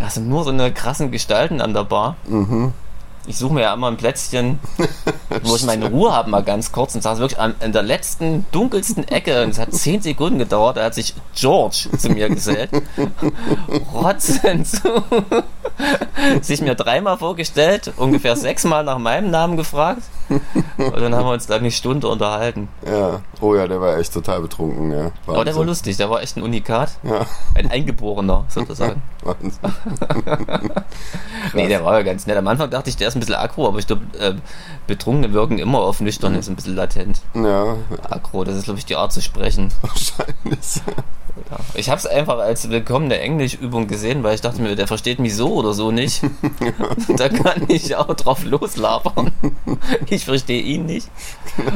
Da 0.00 0.10
sind 0.10 0.28
nur 0.28 0.42
so 0.42 0.50
eine 0.50 0.72
krassen 0.72 1.12
Gestalten 1.12 1.60
an 1.60 1.72
der 1.74 1.84
Bar. 1.84 2.16
Mhm. 2.26 2.72
Ich 3.26 3.38
suche 3.38 3.54
mir 3.54 3.62
ja 3.62 3.74
immer 3.74 3.86
ein 3.86 3.96
Plätzchen, 3.96 4.58
wo 5.44 5.56
ich 5.56 5.64
meine 5.64 5.88
Ruhe 5.90 6.12
habe, 6.12 6.30
mal 6.30 6.42
ganz 6.42 6.72
kurz 6.72 6.94
und 6.94 7.02
saß 7.02 7.18
wirklich 7.18 7.38
an, 7.38 7.54
in 7.60 7.72
der 7.72 7.82
letzten, 7.82 8.46
dunkelsten 8.52 9.06
Ecke 9.08 9.42
und 9.42 9.50
es 9.50 9.58
hat 9.58 9.72
zehn 9.72 10.00
Sekunden 10.02 10.38
gedauert, 10.38 10.76
da 10.76 10.84
hat 10.84 10.94
sich 10.94 11.14
George 11.34 11.88
zu 11.96 12.10
mir 12.10 12.28
gesellt. 12.28 12.70
Rotzen 13.94 14.64
zu. 14.64 14.78
sich 16.42 16.60
mir 16.60 16.74
dreimal 16.74 17.18
vorgestellt, 17.18 17.92
ungefähr 17.96 18.36
sechsmal 18.36 18.84
nach 18.84 18.98
meinem 18.98 19.30
Namen 19.30 19.56
gefragt 19.56 20.02
und 20.28 21.00
dann 21.00 21.14
haben 21.14 21.26
wir 21.26 21.32
uns 21.32 21.46
da 21.46 21.56
eine 21.56 21.70
Stunde 21.70 22.08
unterhalten. 22.08 22.68
Ja. 22.86 23.20
Oh 23.40 23.54
ja, 23.54 23.66
der 23.66 23.80
war 23.80 23.98
echt 23.98 24.12
total 24.12 24.40
betrunken, 24.40 24.92
ja. 24.92 25.10
Aber 25.26 25.44
der 25.44 25.54
war 25.54 25.60
Wahnsinn. 25.60 25.66
lustig, 25.66 25.96
der 25.96 26.10
war 26.10 26.22
echt 26.22 26.36
ein 26.36 26.42
Unikat. 26.42 26.90
Ja, 27.02 27.26
Ein 27.54 27.70
Eingeborener, 27.70 28.44
sozusagen. 28.48 29.02
Wahnsinn. 29.22 29.52
Nee, 31.54 31.68
der 31.68 31.84
war 31.84 31.98
ja 31.98 32.02
ganz 32.02 32.26
nett. 32.26 32.36
Am 32.36 32.48
Anfang 32.48 32.70
dachte 32.70 32.90
ich, 32.90 32.96
der 32.96 33.08
ist 33.08 33.16
ein 33.16 33.20
bisschen 33.20 33.34
aggro, 33.34 33.68
aber 33.68 33.78
ich 33.78 33.86
glaube, 33.86 34.02
äh, 34.18 34.34
Betrunkene 34.86 35.32
wirken 35.32 35.58
immer 35.58 35.80
auf 35.80 36.00
nüchtern, 36.00 36.34
ist 36.34 36.48
ein 36.48 36.56
bisschen 36.56 36.74
latent. 36.76 37.20
Ja, 37.34 37.76
Aggro, 38.10 38.44
das 38.44 38.56
ist, 38.56 38.64
glaube 38.64 38.78
ich, 38.78 38.86
die 38.86 38.96
Art 38.96 39.12
zu 39.12 39.20
sprechen. 39.22 39.72
wahrscheinlich. 39.82 40.82
Ja. 41.50 41.56
Ich 41.74 41.88
habe 41.88 41.98
es 41.98 42.06
einfach 42.06 42.38
als 42.38 42.68
willkommene 42.68 43.18
Englischübung 43.18 43.86
gesehen, 43.86 44.22
weil 44.22 44.34
ich 44.34 44.42
dachte 44.42 44.60
mir, 44.60 44.76
der 44.76 44.86
versteht 44.86 45.18
mich 45.18 45.34
so 45.34 45.54
oder 45.54 45.72
so 45.72 45.90
nicht. 45.90 46.22
da 47.16 47.28
kann 47.30 47.64
ich 47.68 47.96
auch 47.96 48.12
drauf 48.14 48.44
loslabern. 48.44 49.32
Ich 50.10 50.26
verstehe 50.26 50.60
ihn 50.60 50.84
nicht. 50.86 51.08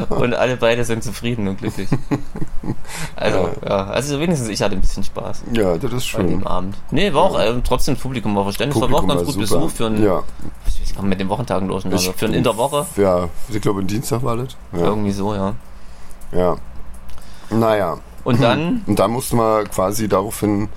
Und 0.09 0.35
alle 0.35 0.57
beide 0.57 0.83
sind 0.85 1.03
zufrieden 1.03 1.47
und 1.47 1.57
glücklich. 1.57 1.89
Also, 3.15 3.49
ja. 3.65 3.85
Also 3.87 4.19
wenigstens 4.19 4.49
ich 4.49 4.61
hatte 4.61 4.75
ein 4.75 4.81
bisschen 4.81 5.03
Spaß 5.03 5.43
Ja, 5.53 5.77
das 5.77 5.91
ist 5.93 6.11
bei 6.13 6.21
dem 6.23 6.39
schön. 6.39 6.47
Abend. 6.47 6.75
Nee, 6.91 7.13
war 7.13 7.23
auch, 7.23 7.39
ähm, 7.39 7.61
trotzdem 7.63 7.95
das 7.95 8.03
Publikum 8.03 8.35
war 8.35 8.43
verständlich, 8.43 8.79
war 8.81 8.89
auch 8.89 9.01
Publikum 9.01 9.09
ganz 9.09 9.19
war 9.27 9.33
gut 9.33 9.47
super. 9.47 9.59
besucht 9.61 9.77
für 9.77 9.85
einen, 9.87 10.03
Ja, 10.03 10.23
ich 10.87 10.95
komme 10.95 11.09
mit 11.09 11.19
den 11.19 11.29
Wochentagen 11.29 11.67
durch, 11.67 11.85
also 11.85 12.13
für 12.13 12.25
in 12.27 12.43
der 12.43 12.57
Woche. 12.57 12.85
ja. 12.95 13.29
Ich 13.49 13.61
glaube, 13.61 13.83
Dienstag 13.83 14.23
war 14.23 14.37
das. 14.37 14.55
Ja. 14.71 14.79
Irgendwie 14.79 15.11
so, 15.11 15.33
ja. 15.33 15.53
ja. 16.31 16.55
Naja. 17.49 17.97
Und 18.23 18.41
dann, 18.41 18.83
Und 18.87 18.99
dann 18.99 19.11
mussten 19.11 19.37
wir 19.37 19.63
quasi 19.65 20.07
daraufhin 20.07 20.69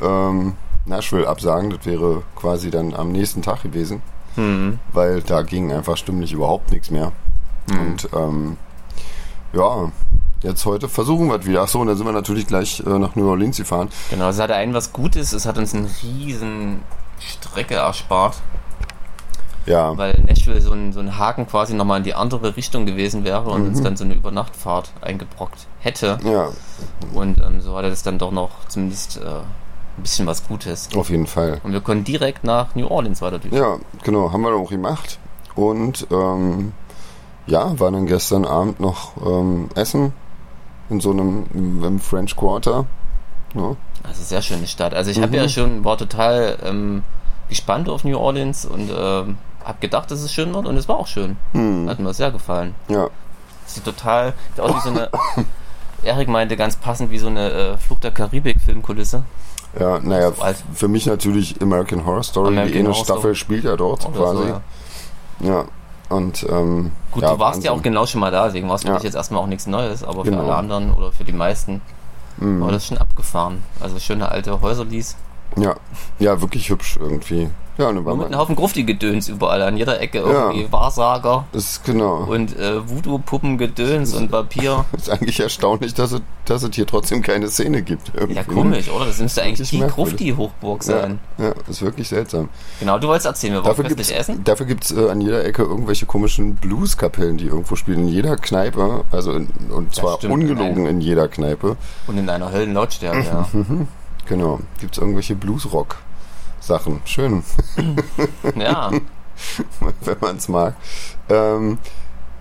ähm, 0.00 0.54
Nashville 0.86 1.28
absagen. 1.28 1.70
Das 1.70 1.86
wäre 1.86 2.22
quasi 2.36 2.70
dann 2.70 2.94
am 2.94 3.10
nächsten 3.12 3.42
Tag 3.42 3.62
gewesen. 3.62 4.02
hm, 4.34 4.78
weil 4.92 5.22
da 5.22 5.42
ging 5.42 5.72
einfach 5.72 5.96
stimmlich 5.96 6.32
überhaupt 6.32 6.70
nichts 6.72 6.90
mehr. 6.90 7.12
Hm. 7.70 7.80
Und 7.80 8.08
ähm, 8.12 8.56
ja, 9.52 9.90
jetzt 10.42 10.66
heute 10.66 10.88
versuchen 10.88 11.28
wir 11.28 11.38
es 11.40 11.46
wieder. 11.46 11.62
Achso, 11.62 11.80
und 11.80 11.86
dann 11.86 11.96
sind 11.96 12.06
wir 12.06 12.12
natürlich 12.12 12.46
gleich 12.46 12.82
äh, 12.86 12.98
nach 12.98 13.14
New 13.14 13.28
Orleans 13.28 13.56
gefahren. 13.56 13.88
genau, 14.10 14.28
es 14.28 14.38
hatte 14.40 14.54
einen 14.54 14.74
was 14.74 14.92
Gutes, 14.92 15.32
es 15.32 15.46
hat 15.46 15.58
uns 15.58 15.74
eine 15.74 15.88
riesen 16.02 16.82
Strecke 17.18 17.74
erspart. 17.76 18.36
Ja. 19.66 19.96
weil 19.96 20.22
Nashville 20.26 20.60
so 20.60 20.72
ein, 20.72 20.92
so 20.92 21.00
ein 21.00 21.18
Haken 21.18 21.46
quasi 21.46 21.74
nochmal 21.74 21.98
in 21.98 22.04
die 22.04 22.14
andere 22.14 22.56
Richtung 22.56 22.84
gewesen 22.86 23.24
wäre 23.24 23.48
und 23.50 23.66
uns 23.66 23.82
dann 23.82 23.96
so 23.96 24.04
eine 24.04 24.14
Übernachtfahrt 24.14 24.90
eingebrockt 25.00 25.66
hätte. 25.80 26.18
Ja, 26.24 26.48
Und 27.14 27.38
ähm, 27.38 27.60
so 27.60 27.76
hatte 27.76 27.88
das 27.90 28.02
dann 28.02 28.18
doch 28.18 28.30
noch 28.30 28.50
zumindest 28.68 29.16
äh, 29.18 29.20
ein 29.26 30.02
bisschen 30.02 30.26
was 30.26 30.46
Gutes. 30.46 30.88
auf 30.96 31.08
jeden 31.08 31.26
Fall. 31.26 31.60
Und 31.64 31.72
wir 31.72 31.80
konnten 31.80 32.04
direkt 32.04 32.44
nach 32.44 32.74
New 32.74 32.86
Orleans 32.88 33.22
weiter 33.22 33.38
durch. 33.38 33.54
Ja, 33.54 33.78
genau, 34.02 34.32
haben 34.32 34.42
wir 34.42 34.54
auch 34.54 34.70
gemacht. 34.70 35.18
Und 35.54 36.06
ähm, 36.10 36.72
ja, 37.46 37.78
waren 37.78 37.94
dann 37.94 38.06
gestern 38.06 38.44
Abend 38.44 38.80
noch 38.80 39.12
ähm, 39.24 39.68
essen 39.74 40.12
in 40.90 41.00
so 41.00 41.10
einem 41.12 41.46
im 41.54 42.00
French 42.00 42.36
Quarter. 42.36 42.86
Ja, 43.54 43.70
ist 44.10 44.16
eine 44.16 44.24
sehr 44.24 44.42
schöne 44.42 44.66
Stadt. 44.66 44.94
Also 44.94 45.10
ich 45.10 45.22
habe 45.22 45.36
ja 45.36 45.48
schon, 45.48 45.84
war 45.84 45.96
total 45.96 46.58
ähm, 46.64 47.02
gespannt 47.48 47.88
auf 47.88 48.04
New 48.04 48.18
Orleans 48.18 48.66
und 48.66 48.90
ähm, 48.94 49.38
habe 49.64 49.78
gedacht, 49.80 50.10
dass 50.10 50.20
es 50.20 50.32
schön 50.32 50.52
wird 50.54 50.66
und 50.66 50.76
es 50.76 50.88
war 50.88 50.96
auch 50.96 51.06
schön. 51.06 51.36
Hat 51.88 51.98
mir 51.98 52.12
sehr 52.14 52.30
gefallen. 52.30 52.74
ja, 52.88 53.08
Sieht 53.66 53.84
total, 53.84 54.34
sieht 54.54 54.60
aus 54.64 54.74
wie 54.76 54.80
so 54.80 54.90
eine, 54.90 55.08
Erik 56.02 56.28
meinte 56.28 56.56
ganz 56.56 56.76
passend 56.76 57.10
wie 57.10 57.18
so 57.18 57.28
eine 57.28 57.50
äh, 57.50 57.78
Fluch 57.78 57.98
der 58.00 58.10
Karibik 58.10 58.60
Filmkulisse. 58.60 59.24
ja 59.80 59.98
naja, 60.00 60.30
So 60.32 60.44
für 60.74 60.88
mich 60.88 61.06
natürlich 61.06 61.60
American 61.62 62.04
Horror 62.04 62.22
Story. 62.22 62.48
American 62.48 62.72
die 62.72 62.78
eine 62.80 62.88
Horror 62.90 63.04
Staffel 63.04 63.20
Story. 63.20 63.34
spielt 63.36 63.64
ja 63.64 63.76
dort 63.76 64.06
Oder 64.06 64.18
quasi. 64.18 64.36
so, 64.36 64.44
ja. 64.48 64.60
ja. 65.40 65.64
und 66.10 66.46
ähm, 66.50 66.90
Gut, 67.10 67.22
ja, 67.22 67.32
du 67.32 67.38
warst 67.38 67.64
ja 67.64 67.70
auch 67.70 67.76
Wahnsinn. 67.76 67.92
genau 67.92 68.04
schon 68.06 68.20
mal 68.20 68.30
da, 68.30 68.44
deswegen 68.46 68.68
war 68.68 68.74
es 68.76 68.82
für 68.82 68.88
Ja. 68.88 68.94
dich 68.96 69.04
jetzt 69.04 69.14
erstmal 69.14 69.40
auch 69.42 69.46
nichts 69.46 69.66
Neues, 69.66 70.04
aber 70.04 70.24
für 70.24 70.30
Genau. 70.30 70.42
alle 70.44 70.54
anderen 70.56 70.92
oder 70.92 71.10
für 71.10 71.24
die 71.24 71.32
meisten 71.32 71.80
Mhm. 72.36 72.60
war 72.60 72.72
das 72.72 72.84
schon 72.86 72.98
abgefahren. 72.98 73.62
Also 73.80 73.98
schöne 74.00 74.28
alte 74.28 74.60
Häuserlies. 74.60 75.16
Ja, 75.56 75.76
ja, 76.18 76.40
wirklich 76.40 76.68
hübsch 76.68 76.98
irgendwie. 77.00 77.48
Ja, 77.76 77.88
und 77.88 77.96
dann 77.96 78.04
war 78.04 78.14
mit 78.14 78.26
einem 78.26 78.38
Haufen 78.38 78.54
Grufti-Gedöns 78.54 79.28
überall, 79.28 79.60
an 79.62 79.76
jeder 79.76 80.00
Ecke 80.00 80.18
irgendwie 80.18 80.70
Wahrsager 80.70 81.44
ist 81.52 81.84
genau. 81.84 82.24
und 82.24 82.56
äh, 82.56 82.88
Voodoo-Puppen-Gedöns 82.88 84.14
und 84.14 84.30
Papier. 84.30 84.84
ist 84.96 85.10
eigentlich 85.10 85.40
erstaunlich, 85.40 85.92
dass 85.94 86.12
es, 86.12 86.20
dass 86.44 86.62
es 86.62 86.74
hier 86.74 86.86
trotzdem 86.86 87.20
keine 87.22 87.48
Szene 87.48 87.82
gibt. 87.82 88.12
Irgendwie. 88.14 88.36
Ja, 88.36 88.44
komisch, 88.44 88.88
oder? 88.90 89.06
Das 89.06 89.18
müsste 89.18 89.42
eigentlich 89.42 89.70
die. 89.70 89.80
Grufti-Hochburg 89.80 90.84
Ja, 90.86 91.00
sein. 91.00 91.18
ja, 91.38 91.52
ist 91.68 91.82
wirklich 91.82 92.08
seltsam. 92.08 92.48
Genau, 92.80 92.98
du 92.98 93.08
wolltest 93.08 93.26
erzählen, 93.26 93.54
wir 93.54 93.62
Dafür 93.62 93.84
gibt's, 93.84 94.10
essen. 94.10 94.44
dafür 94.44 94.66
gibt's 94.66 94.92
äh, 94.92 95.08
an 95.10 95.20
jeder 95.20 95.44
Ecke 95.44 95.62
irgendwelche 95.62 96.06
komischen 96.06 96.54
Blueskapellen, 96.56 97.38
die 97.38 97.46
irgendwo 97.46 97.74
spielen. 97.76 98.00
In 98.00 98.08
jeder 98.08 98.36
Kneipe, 98.36 99.04
also 99.10 99.32
in, 99.32 99.48
und 99.74 99.94
zwar 99.94 100.18
stimmt, 100.18 100.34
ungelogen 100.34 100.86
in 100.86 101.00
jeder 101.00 101.28
Kneipe. 101.28 101.76
Und 102.06 102.18
in 102.18 102.28
einer 102.28 102.52
Höllenlautstärke, 102.52 103.24
ja. 103.26 103.48
Genau, 104.26 104.60
gibt's 104.80 104.96
irgendwelche 104.96 105.34
Bluesrock-Sachen. 106.64 107.00
Schön, 107.04 107.42
ja. 108.56 108.90
wenn 110.02 110.16
man's 110.20 110.48
mag. 110.48 110.74
Ähm, 111.28 111.78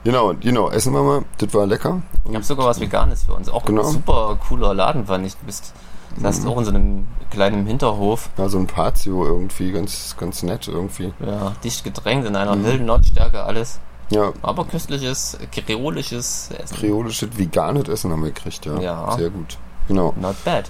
genau, 0.04 0.34
genau, 0.40 0.70
essen 0.70 0.94
wir 0.94 1.04
mal. 1.04 1.24
Das 1.38 1.54
war 1.54 1.66
lecker. 1.66 2.02
Ich 2.28 2.34
habe 2.34 2.44
sogar 2.44 2.68
was 2.68 2.80
Veganes 2.80 3.24
für 3.24 3.34
uns. 3.34 3.50
Auch 3.50 3.66
Genau. 3.66 3.82
ein 3.84 3.92
super 3.92 4.38
cooler 4.48 4.74
Laden, 4.74 5.06
fand 5.06 5.26
ich. 5.26 5.36
Du 5.38 5.46
bist 5.46 5.74
das 6.16 6.24
hast 6.38 6.48
auch 6.48 6.60
in 6.60 6.66
so 6.66 6.70
einem 6.72 7.08
kleinen 7.32 7.66
Hinterhof, 7.66 8.30
Ja, 8.38 8.48
so 8.48 8.60
ein 8.60 8.68
Patio 8.68 9.26
irgendwie, 9.26 9.72
ganz, 9.72 10.16
ganz 10.20 10.44
nett 10.44 10.68
irgendwie. 10.68 11.12
ja, 11.26 11.54
dicht 11.64 11.84
gedrängt 11.84 12.26
in 12.26 12.34
Mhm. 12.34 12.38
einer 12.38 12.52
Höllenlautstärke 12.56 13.44
alles. 13.44 13.80
Ja, 14.12 14.32
Aber 14.44 14.66
köstliches, 14.66 15.38
kreolisches 15.52 16.52
Essen. 16.52 16.76
kreolisches, 16.78 17.30
veganes 17.36 17.90
Essen 17.90 18.12
haben 18.12 18.22
wir 18.22 18.30
gekriegt, 18.32 18.64
ja. 18.66 18.80
Ja. 18.80 19.12
Sehr 19.18 19.32
gut. 19.32 19.58
Genau. 19.88 20.14
Not 20.18 20.36
bad. 20.46 20.70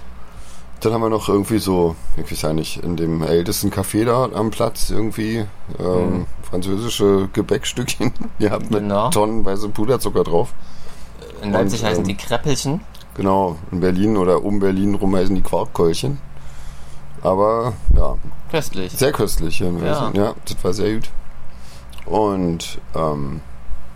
Dann 0.80 0.92
haben 0.92 1.00
wir 1.00 1.08
noch 1.08 1.28
irgendwie 1.28 1.58
so, 1.58 1.96
ich 2.16 2.30
weiß 2.30 2.42
ja 2.42 2.52
nicht, 2.52 2.82
in 2.82 2.96
dem 2.96 3.22
ältesten 3.22 3.70
Café 3.70 4.04
da 4.04 4.28
am 4.34 4.50
Platz 4.50 4.90
irgendwie 4.90 5.46
ähm, 5.78 6.26
französische 6.42 7.28
Gebäckstückchen 7.32 8.12
gehabt 8.38 8.70
mit 8.70 8.80
Genau. 8.80 9.08
tonnenweise 9.10 9.68
Puderzucker 9.70 10.24
drauf. 10.24 10.52
In 11.42 11.52
Leipzig 11.52 11.80
Und, 11.82 11.88
heißen 11.88 12.02
ähm, 12.02 12.08
die 12.08 12.16
Kreppelchen. 12.16 12.80
Genau, 13.16 13.56
in 13.70 13.80
Berlin 13.80 14.16
oder 14.16 14.42
um 14.44 14.58
Berlin 14.60 14.94
rum 14.94 15.14
heißen 15.16 15.34
die 15.34 15.42
Quarkkeulchen. 15.42 16.18
Aber 17.22 17.72
ja, 17.96 18.16
Köstlich. 18.50 18.92
sehr 18.92 19.12
köstlich. 19.12 19.60
Ja, 19.60 19.68
Ja. 19.82 20.10
ja 20.14 20.34
das 20.44 20.62
war 20.62 20.72
sehr 20.74 20.94
gut. 20.94 21.08
Und 22.04 22.78
ähm, 22.94 23.40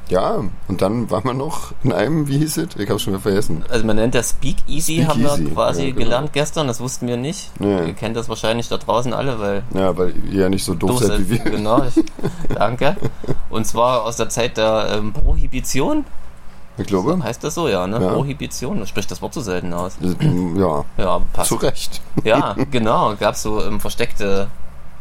ja, 0.09 0.43
und 0.69 0.83
dann 0.83 1.11
waren 1.11 1.25
wir 1.25 1.35
noch 1.35 1.73
in 1.83 1.93
einem, 1.93 2.29
wie 2.29 2.39
hieß 2.39 2.57
es? 2.59 2.77
Ich 2.77 2.89
hab's 2.91 3.03
schon 3.03 3.13
wieder 3.13 3.23
vergessen. 3.23 3.65
Also 3.69 3.85
man 3.87 3.97
nennt 3.97 4.15
das 4.15 4.31
Speak 4.31 4.57
Easy, 4.67 5.05
haben 5.07 5.21
wir 5.21 5.29
Speakeasy, 5.31 5.55
quasi 5.55 5.81
ja, 5.83 5.87
genau. 5.91 5.99
gelernt 6.05 6.33
gestern, 6.33 6.67
das 6.67 6.81
wussten 6.81 7.07
wir 7.07 7.17
nicht. 7.17 7.51
Nee. 7.61 7.87
Ihr 7.89 7.95
kennt 7.95 8.17
das 8.17 8.29
wahrscheinlich 8.29 8.69
da 8.69 8.77
draußen 8.79 9.13
alle, 9.13 9.39
weil 9.39 9.63
Ja, 9.75 9.97
weil 9.97 10.15
ihr 10.31 10.43
ja 10.43 10.49
nicht 10.49 10.65
so 10.65 10.75
doof 10.75 10.91
doof 10.91 11.01
seid 11.05 11.21
wie 11.31 11.31
wir. 11.31 11.39
Genau, 11.51 11.83
ich, 11.85 12.03
danke. 12.55 12.97
Und 13.51 13.67
zwar 13.67 14.05
aus 14.05 14.17
der 14.17 14.29
Zeit 14.29 14.57
der 14.57 14.89
ähm, 14.99 15.13
Prohibition, 15.13 16.05
Ich 16.79 16.87
glaube. 16.87 17.23
heißt 17.23 17.43
das 17.45 17.55
so, 17.55 17.69
ja, 17.69 17.87
ne? 17.87 18.01
Ja. 18.03 18.13
Prohibition, 18.13 18.81
das 18.81 18.89
spricht 18.89 19.11
das 19.11 19.21
Wort 19.23 19.35
so 19.35 19.41
selten 19.41 19.73
aus. 19.75 19.99
Ja, 20.01 20.85
Ja, 20.97 21.07
aber 21.11 21.25
passt. 21.33 21.49
zu 21.49 21.57
Recht. 21.57 22.01
Ja, 22.25 22.55
genau. 22.71 23.15
Gab 23.19 23.37
so 23.37 23.63
ähm, 23.65 23.81
versteckte 23.81 24.49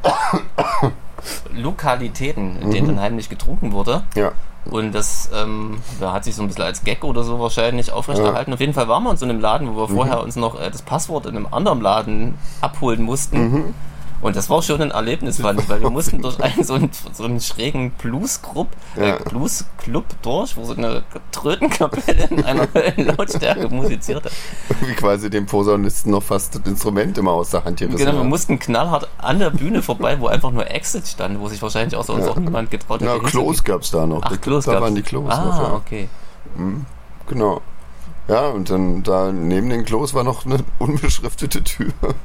Lokalitäten, 1.55 2.57
in 2.61 2.67
Mhm. 2.67 2.71
denen 2.71 2.87
dann 2.87 2.99
heimlich 3.01 3.29
getrunken 3.29 3.71
wurde. 3.71 4.03
Ja. 4.15 4.31
Und 4.70 4.93
das 4.93 5.30
ähm, 5.34 5.78
da 5.99 6.13
hat 6.13 6.24
sich 6.24 6.36
so 6.36 6.41
ein 6.43 6.47
bisschen 6.47 6.63
als 6.63 6.84
Gag 6.84 7.03
oder 7.03 7.24
so 7.24 7.39
wahrscheinlich 7.39 7.91
aufrechterhalten. 7.91 8.53
Auf 8.53 8.59
jeden 8.59 8.74
Fall 8.74 8.88
waren 8.88 9.03
wir 9.03 9.11
in 9.11 9.18
so 9.18 9.26
einem 9.26 9.39
Laden, 9.39 9.68
wo 9.68 9.72
Mhm. 9.74 9.78
wir 9.78 9.88
vorher 9.89 10.22
uns 10.24 10.36
noch 10.36 10.59
äh, 10.59 10.70
das 10.70 10.82
Passwort 10.82 11.26
in 11.26 11.36
einem 11.36 11.47
anderen 11.51 11.82
Laden 11.82 12.36
abholen 12.61 13.01
mussten. 13.03 13.38
Mhm. 13.51 13.74
Und 14.22 14.36
das 14.36 14.49
war 14.49 14.61
schon 14.63 14.82
ein 14.82 14.91
Erlebnis, 14.91 15.39
fand 15.41 15.61
ich, 15.61 15.70
weil 15.70 15.82
wir 15.82 15.89
mussten 15.91 16.22
durch 16.22 16.39
einen 16.41 16.63
so 16.63 16.74
einen, 16.74 16.89
so 17.13 17.24
einen 17.24 17.39
schrägen 17.39 17.91
Blues-Club 17.91 18.68
äh, 18.97 19.09
Ja. 19.09 19.18
Durch, 20.22 20.57
wo 20.57 20.63
so 20.63 20.74
eine 20.76 21.03
Trötenkapelle 21.32 22.26
in 22.32 22.43
einer 22.43 22.68
Lautstärke 22.97 23.70
musizierte. 23.70 24.30
Wie 24.82 24.93
quasi 24.93 25.30
dem 25.30 25.45
Posaunisten 25.45 26.11
noch 26.11 26.24
fast 26.24 26.55
das 26.55 26.61
Instrument 26.65 27.18
immer 27.18 27.32
aus 27.32 27.51
der 27.51 27.63
Hand 27.63 27.80
gerissen 27.80 27.97
Genau, 27.97 28.13
wir 28.13 28.20
hat. 28.22 28.26
mussten 28.26 28.59
knallhart 28.59 29.07
an 29.20 29.39
der 29.39 29.51
Bühne 29.51 29.82
vorbei, 29.82 30.20
wo 30.20 30.28
einfach 30.28 30.51
nur 30.51 30.70
Exit 30.70 31.07
stand, 31.07 31.39
wo 31.39 31.47
sich 31.47 31.61
wahrscheinlich 31.61 31.95
außer 31.95 32.13
uns 32.13 32.26
Ja. 32.26 32.32
auch 32.32 32.38
niemand 32.38 32.72
getraut 32.72 33.01
Ja, 33.01 33.13
hätte. 33.13 33.26
Klos 33.26 33.63
gab's 33.63 33.91
da 33.91 34.05
noch. 34.07 34.22
Ach, 34.24 34.41
Klos 34.41 34.65
da 34.65 34.74
gab's. 34.74 34.82
waren 34.84 34.95
die 34.95 35.03
Klos 35.03 35.30
noch. 35.30 35.38
Ah, 35.38 35.61
Ja. 35.63 35.74
okay. 35.74 36.09
Genau. 37.28 37.61
Ja, 38.30 38.47
und 38.49 38.69
dann 38.69 39.03
da 39.03 39.32
neben 39.32 39.69
den 39.69 39.86
Klos 39.86 40.13
war 40.13 40.23
noch 40.25 40.45
eine 40.45 40.57
unbeschriftete 40.80 41.63
Tür. 41.63 41.93
Und 42.01 42.15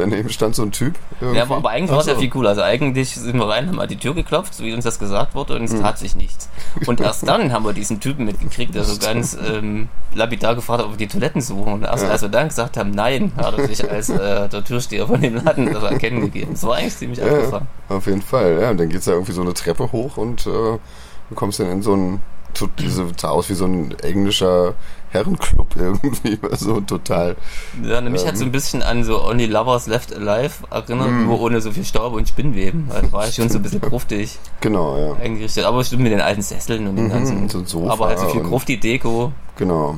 daneben 0.00 0.30
stand 0.30 0.54
so 0.54 0.62
ein 0.62 0.72
Typ. 0.72 0.94
Irgendwie. 1.20 1.36
Ja, 1.38 1.50
aber, 1.50 1.68
eigentlich 1.68 1.90
war 1.90 1.98
es 2.00 2.06
ja 2.06 2.14
so. 2.14 2.20
viel 2.20 2.30
cooler. 2.30 2.50
Also 2.50 2.62
eigentlich 2.62 3.14
sind 3.14 3.36
wir 3.36 3.46
rein, 3.48 3.68
haben 3.68 3.78
an 3.78 3.88
die 3.88 3.96
Tür 3.98 4.14
geklopft, 4.14 4.54
so 4.54 4.64
wie 4.64 4.72
uns 4.72 4.84
das 4.84 4.98
gesagt 4.98 5.34
wurde, 5.34 5.56
und 5.56 5.64
es 5.64 5.72
Mhm. 5.72 5.80
tat 5.82 5.98
sich 5.98 6.14
nichts. 6.16 6.48
Und 6.86 7.00
erst 7.00 7.28
dann 7.28 7.52
haben 7.52 7.64
wir 7.66 7.74
diesen 7.74 8.00
Typen 8.00 8.24
mitgekriegt, 8.24 8.74
der 8.74 8.84
so 8.84 8.98
ganz 8.98 9.36
ähm, 9.46 9.88
lapidar 10.14 10.54
gefragt 10.54 10.80
hat, 10.80 10.86
ob 10.86 10.92
wir 10.92 10.98
die 10.98 11.08
Toiletten 11.08 11.42
suchen. 11.42 11.74
Und 11.74 11.82
erst 11.82 12.04
Ja. 12.04 12.10
als 12.10 12.22
wir 12.22 12.30
dann 12.30 12.48
gesagt 12.48 12.78
haben, 12.78 12.92
nein, 12.92 13.32
hat 13.36 13.58
er 13.58 13.66
sich 13.68 13.88
als 13.90 14.08
äh, 14.08 14.48
der 14.48 14.64
Türsteher 14.64 15.06
von 15.08 15.20
dem 15.20 15.34
Laden 15.44 15.72
das 15.72 15.82
erkennen 15.82 16.22
gegeben. 16.22 16.52
Das 16.52 16.64
war 16.64 16.76
eigentlich 16.76 16.96
ziemlich 16.96 17.18
Ja, 17.18 17.26
abgefahren. 17.26 17.66
auf 17.90 18.06
jeden 18.06 18.22
Fall. 18.22 18.58
Ja, 18.62 18.70
und 18.70 18.78
dann 18.80 18.88
geht's 18.88 19.04
da 19.04 19.12
irgendwie 19.12 19.32
so 19.32 19.42
eine 19.42 19.52
Treppe 19.52 19.92
hoch 19.92 20.16
und 20.16 20.46
äh, 20.46 20.50
du 20.50 21.34
kommst 21.34 21.60
dann 21.60 21.70
in 21.70 21.82
so 21.82 21.94
ein, 21.94 22.22
so, 22.56 22.66
diese, 22.66 23.06
sah 23.16 23.28
aus 23.28 23.48
wie 23.50 23.54
so 23.54 23.64
ein 23.66 23.94
englischer 24.02 24.74
Herrenclub 25.10 25.68
irgendwie, 25.76 26.38
so 26.56 26.80
total. 26.80 27.36
Ja, 27.82 28.00
nämlich 28.00 28.26
hat 28.26 28.36
so 28.36 28.44
ein 28.44 28.52
bisschen 28.52 28.82
an 28.82 29.04
so 29.04 29.22
Only 29.24 29.46
Lovers 29.46 29.86
Left 29.86 30.14
Alive 30.14 30.64
erinnert, 30.70 31.10
Mhm. 31.10 31.26
nur 31.26 31.40
ohne 31.40 31.60
so 31.60 31.70
viel 31.72 31.84
Staub 31.84 32.12
und 32.14 32.28
Spinnweben. 32.28 32.88
Also 32.94 33.12
war 33.12 33.26
ich 33.26 33.34
schon 33.34 33.48
so 33.48 33.58
ein 33.58 33.62
bisschen 33.62 33.80
gruftig 33.90 34.38
Genau, 34.60 34.96
ja. 34.98 35.12
eingerichtet. 35.14 35.64
Aber 35.64 35.82
stimmt 35.84 36.02
mit 36.04 36.12
den 36.12 36.20
alten 36.20 36.42
Sesseln 36.42 36.86
und 36.86 36.96
den 36.96 37.06
Mhm, 37.06 37.10
ganzen. 37.10 37.48
so 37.48 37.58
ein 37.58 37.66
Sofa 37.66 37.92
aber 37.92 38.06
halt 38.08 38.18
so 38.20 38.28
viel 38.28 38.42
Grufti-Deko. 38.42 39.32
Genau. 39.56 39.96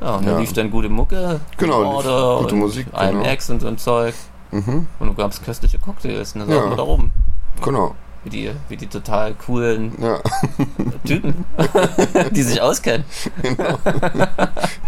Ja, 0.00 0.16
und 0.16 0.26
Ja. 0.26 0.38
lief 0.38 0.52
dann 0.52 0.70
gute 0.70 0.88
Mucke. 0.88 1.40
Genau, 1.58 1.82
Order 1.84 2.38
gute 2.40 2.54
und 2.54 2.60
Musik, 2.60 2.86
genau. 2.92 3.22
IMX 3.24 3.50
und 3.50 3.60
so 3.60 3.68
ein 3.68 3.78
Zeug. 3.78 4.14
Mhm, 4.50 4.86
Und 5.00 5.08
du 5.08 5.14
gab's 5.14 5.42
köstliche 5.42 5.78
Cocktails. 5.78 6.34
Und 6.34 6.40
dann 6.40 6.50
Ja. 6.50 6.74
da 6.76 6.82
oben. 6.82 7.10
genau. 7.64 7.94
Wie 8.24 8.30
die, 8.30 8.50
wie 8.68 8.76
die 8.76 8.86
total 8.86 9.34
coolen 9.34 9.92
Ja, 10.00 10.18
Typen, 11.04 11.44
die 12.30 12.42
sich 12.42 12.60
auskennen. 12.60 13.04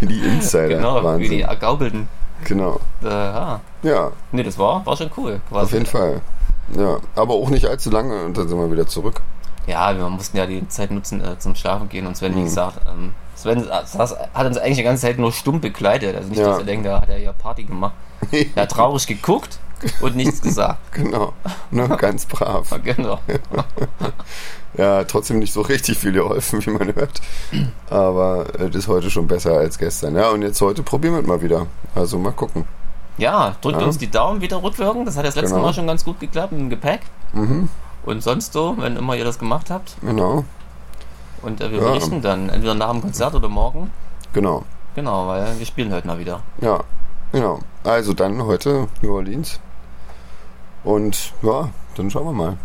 die 0.01 0.20
Insider. 0.20 0.68
Genau, 0.68 1.01
wie 1.01 1.05
Wahnsinn. 1.05 1.30
die 1.30 1.41
ergaukelten. 1.43 2.09
Genau. 2.45 2.78
Äh, 3.03 3.09
ja. 3.09 3.61
Ja, 3.82 4.12
Nee, 4.32 4.43
das 4.43 4.59
war, 4.59 4.85
war 4.87 4.97
schon 4.97 5.11
cool. 5.16 5.41
Quasi. 5.49 5.64
auf 5.64 5.72
jeden 5.72 5.87
Fall. 5.87 6.20
Ja, 6.76 6.99
aber 7.16 7.35
auch 7.35 7.51
nicht 7.51 7.66
allzu 7.66 7.91
lange 7.91 8.24
und 8.24 8.37
dann 8.37 8.49
sind 8.49 8.59
wir 8.59 8.70
wieder 8.70 8.87
zurück. 8.87 9.20
Ja, 9.66 9.97
wir 9.97 10.09
mussten 10.09 10.37
ja 10.37 10.47
die 10.47 10.66
Zeit 10.68 10.91
nutzen 10.91 11.22
äh, 11.24 11.39
zum 11.39 11.55
Schlafen 11.55 11.89
gehen 11.89 12.07
und 12.07 12.16
Sven, 12.16 12.32
Mhm. 12.35 12.39
wie 12.39 12.43
gesagt, 12.45 12.80
ähm, 12.89 13.14
Sven 13.35 13.64
saß, 13.64 14.14
hat 14.35 14.47
uns 14.47 14.59
eigentlich 14.59 14.76
die 14.78 14.82
ganze 14.85 15.03
Zeit 15.07 15.18
nur 15.18 15.32
stumm 15.32 15.61
begleitet. 15.61 16.14
Also 16.16 16.28
nicht, 16.28 16.39
Ja. 16.39 16.49
dass 16.51 16.59
er 16.59 16.64
denkt, 16.64 16.87
da 16.87 17.01
hat 17.01 17.09
er 17.09 17.18
ja 17.18 17.32
Party 17.32 17.64
gemacht. 17.64 17.95
Er 18.55 18.62
hat 18.62 18.70
traurig 18.72 19.07
geguckt 19.07 19.59
und 20.01 20.16
nichts 20.16 20.41
gesagt. 20.43 20.78
Genau. 20.93 21.32
Ne, 21.70 21.89
ganz 21.99 22.26
brav. 22.26 22.68
Genau. 22.85 23.18
Ja, 24.76 25.05
trotzdem 25.05 25.39
nicht 25.39 25.53
so 25.53 25.61
richtig 25.61 25.99
viel 25.99 26.11
geholfen, 26.12 26.64
wie 26.66 26.70
man 26.70 26.93
hört. 26.97 27.20
Aber 27.91 28.47
es 28.59 28.74
ist 28.74 28.89
heute 28.89 29.09
schon 29.09 29.28
besser 29.28 29.53
als 29.53 29.78
gestern. 29.78 30.16
Ja, 30.16 30.30
und 30.30 30.43
jetzt 30.43 30.61
heute 30.61 30.82
probieren 30.82 31.14
wir 31.14 31.20
es 31.20 31.26
mal 31.28 31.41
wieder. 31.43 31.66
Also 31.95 32.18
mal 32.18 32.32
gucken. 32.32 32.64
Ja, 33.16 33.55
drückt 33.61 33.80
Ja. 33.80 33.87
uns 33.87 33.99
die 33.99 34.11
Daumen 34.11 34.41
wieder 34.41 34.61
rückwirken. 34.61 35.05
Das 35.05 35.16
hat 35.16 35.24
das 35.24 35.37
letzte 35.37 35.55
Genau. 35.55 35.66
Mal 35.66 35.74
schon 35.74 35.87
ganz 35.87 36.05
gut 36.05 36.18
geklappt 36.18 36.51
mit 36.51 36.61
dem 36.61 36.70
Gepäck. 36.70 37.03
Mhm. 37.32 37.68
Und 38.05 38.22
sonst 38.24 38.53
so, 38.53 38.74
wenn 38.78 38.97
immer 38.97 39.14
ihr 39.14 39.24
das 39.24 39.39
gemacht 39.39 39.70
habt. 39.70 39.97
Genau, 40.03 40.45
Und 41.43 41.61
äh, 41.61 41.70
wir 41.70 41.78
Ja. 41.78 41.85
berichten 41.91 42.20
dann, 42.20 42.49
entweder 42.49 42.74
nach 42.74 42.91
dem 42.91 43.01
Konzert 43.01 43.35
oder 43.37 43.49
morgen. 43.49 43.91
genau. 44.32 44.64
Genau, 44.97 45.26
weil 45.28 45.57
wir 45.59 45.66
spielen 45.66 45.93
heute 45.93 46.07
mal 46.09 46.18
wieder. 46.18 46.41
Ja, 46.61 46.80
genau. 47.32 47.61
Also 47.85 48.12
dann 48.12 48.43
heute 48.45 48.89
New 49.03 49.12
Orleans. 49.14 49.61
Und 50.85 51.32
ja, 51.43 51.70
dann 51.97 52.11
schauen 52.11 52.26
wir 52.26 52.32
mal. 52.32 52.57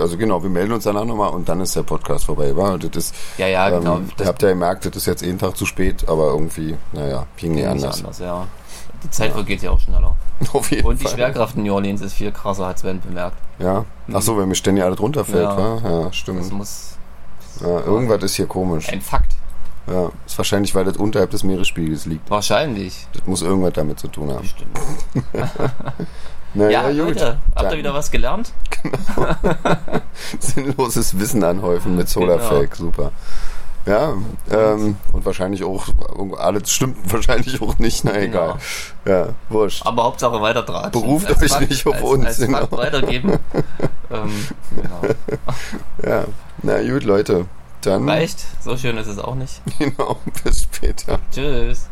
Also 0.00 0.16
genau, 0.16 0.42
wir 0.42 0.50
melden 0.50 0.72
uns 0.72 0.84
danach 0.84 1.04
nochmal 1.04 1.30
und 1.30 1.48
dann 1.48 1.60
ist 1.60 1.74
der 1.74 1.82
Podcast 1.82 2.24
vorbei. 2.26 2.56
War? 2.56 2.78
Das 2.78 2.94
ist, 2.96 3.14
Ja, 3.36 3.48
ja, 3.48 3.68
genau. 3.70 3.96
ähm, 3.96 4.10
ihr 4.18 4.26
habt 4.26 4.40
ja 4.42 4.50
gemerkt, 4.50 4.84
das 4.86 4.94
ist 4.96 5.06
jetzt 5.06 5.22
jeden 5.22 5.38
Tag 5.38 5.56
zu 5.56 5.66
spät, 5.66 6.08
aber 6.08 6.28
irgendwie, 6.28 6.76
naja, 6.92 7.26
ging 7.36 7.52
nie 7.52 7.62
Nicht 7.62 7.68
anders. 7.70 7.98
anders, 7.98 8.18
ja. 8.20 8.46
Die 9.02 9.10
Zeit 9.10 9.32
vergeht 9.32 9.62
ja 9.62 9.70
auch 9.72 9.80
schneller. 9.80 10.14
Auf 10.52 10.70
jeden 10.70 10.86
Und 10.86 11.00
die 11.00 11.04
Fall. 11.04 11.14
Schwerkraft 11.14 11.56
in 11.56 11.64
New 11.64 11.74
Orleans 11.74 12.00
ist 12.00 12.14
viel 12.14 12.30
krasser, 12.30 12.66
hat 12.68 12.78
Sven 12.78 13.00
bemerkt. 13.00 13.36
Ja. 13.58 13.84
Ach 14.12 14.22
so, 14.22 14.38
wenn 14.38 14.48
mir 14.48 14.54
ständig 14.54 14.84
alles 14.84 15.00
runterfällt, 15.00 15.42
Ja. 15.42 15.56
wa? 15.56 15.80
Ja, 15.82 16.02
Das 16.04 16.16
stimmt. 16.16 16.52
muss 16.52 16.96
Ja, 17.60 17.80
irgendwas 17.80 18.22
ist 18.22 18.36
hier 18.36 18.46
komisch. 18.46 18.88
ein 18.88 19.00
Fakt. 19.00 19.32
Ja, 19.88 20.10
ist 20.26 20.36
wahrscheinlich, 20.38 20.74
weil 20.74 20.84
das 20.84 20.96
unterhalb 20.96 21.30
des 21.30 21.42
Meeresspiegels 21.44 22.06
liegt. 22.06 22.28
Wahrscheinlich. 22.30 23.06
Das 23.12 23.26
muss 23.26 23.42
irgendwas 23.42 23.72
damit 23.74 23.98
zu 24.00 24.08
tun 24.08 24.30
haben. 24.32 24.44
Stimmt. 24.44 24.78
Naja, 26.56 26.88
Ja, 26.88 27.04
Leute, 27.04 27.38
habt 27.54 27.72
ihr 27.72 27.78
wieder 27.78 27.92
was 27.92 28.10
gelernt? 28.10 28.52
Sinnloses 30.38 31.18
Wissen 31.18 31.44
anhäufen 31.44 31.96
mit 31.96 32.08
Solarfake, 32.08 32.74
super. 32.76 33.12
Ja, 33.84 34.14
ähm, 34.50 34.96
und 35.12 35.24
wahrscheinlich 35.24 35.62
auch, 35.62 35.86
alles 36.38 36.72
stimmt 36.72 37.12
wahrscheinlich 37.12 37.60
auch 37.62 37.78
nicht, 37.78 38.04
na 38.04 38.18
egal. 38.18 38.56
Ja, 39.04 39.28
wurscht. 39.48 39.86
Aber 39.86 40.04
Hauptsache 40.04 40.40
weiter 40.40 40.62
dran. 40.62 40.90
Beruft 40.90 41.30
euch 41.30 41.60
nicht 41.60 41.86
auf 41.86 41.94
als, 41.94 42.02
uns, 42.02 42.26
Als 42.26 42.38
Fakt 42.38 42.70
genau. 42.70 42.82
weitergeben. 42.82 43.32
ähm, 44.10 44.46
genau. 44.74 45.14
Ja, 46.04 46.24
na 46.62 46.82
gut, 46.82 47.04
Leute. 47.04 47.46
Dann, 47.82 48.08
Reicht. 48.08 48.44
So 48.64 48.76
schön 48.76 48.96
ist 48.96 49.06
es 49.06 49.18
auch 49.18 49.36
nicht. 49.36 49.60
genau, 49.78 50.16
bis 50.42 50.62
später. 50.62 51.20
Tschüss. 51.30 51.88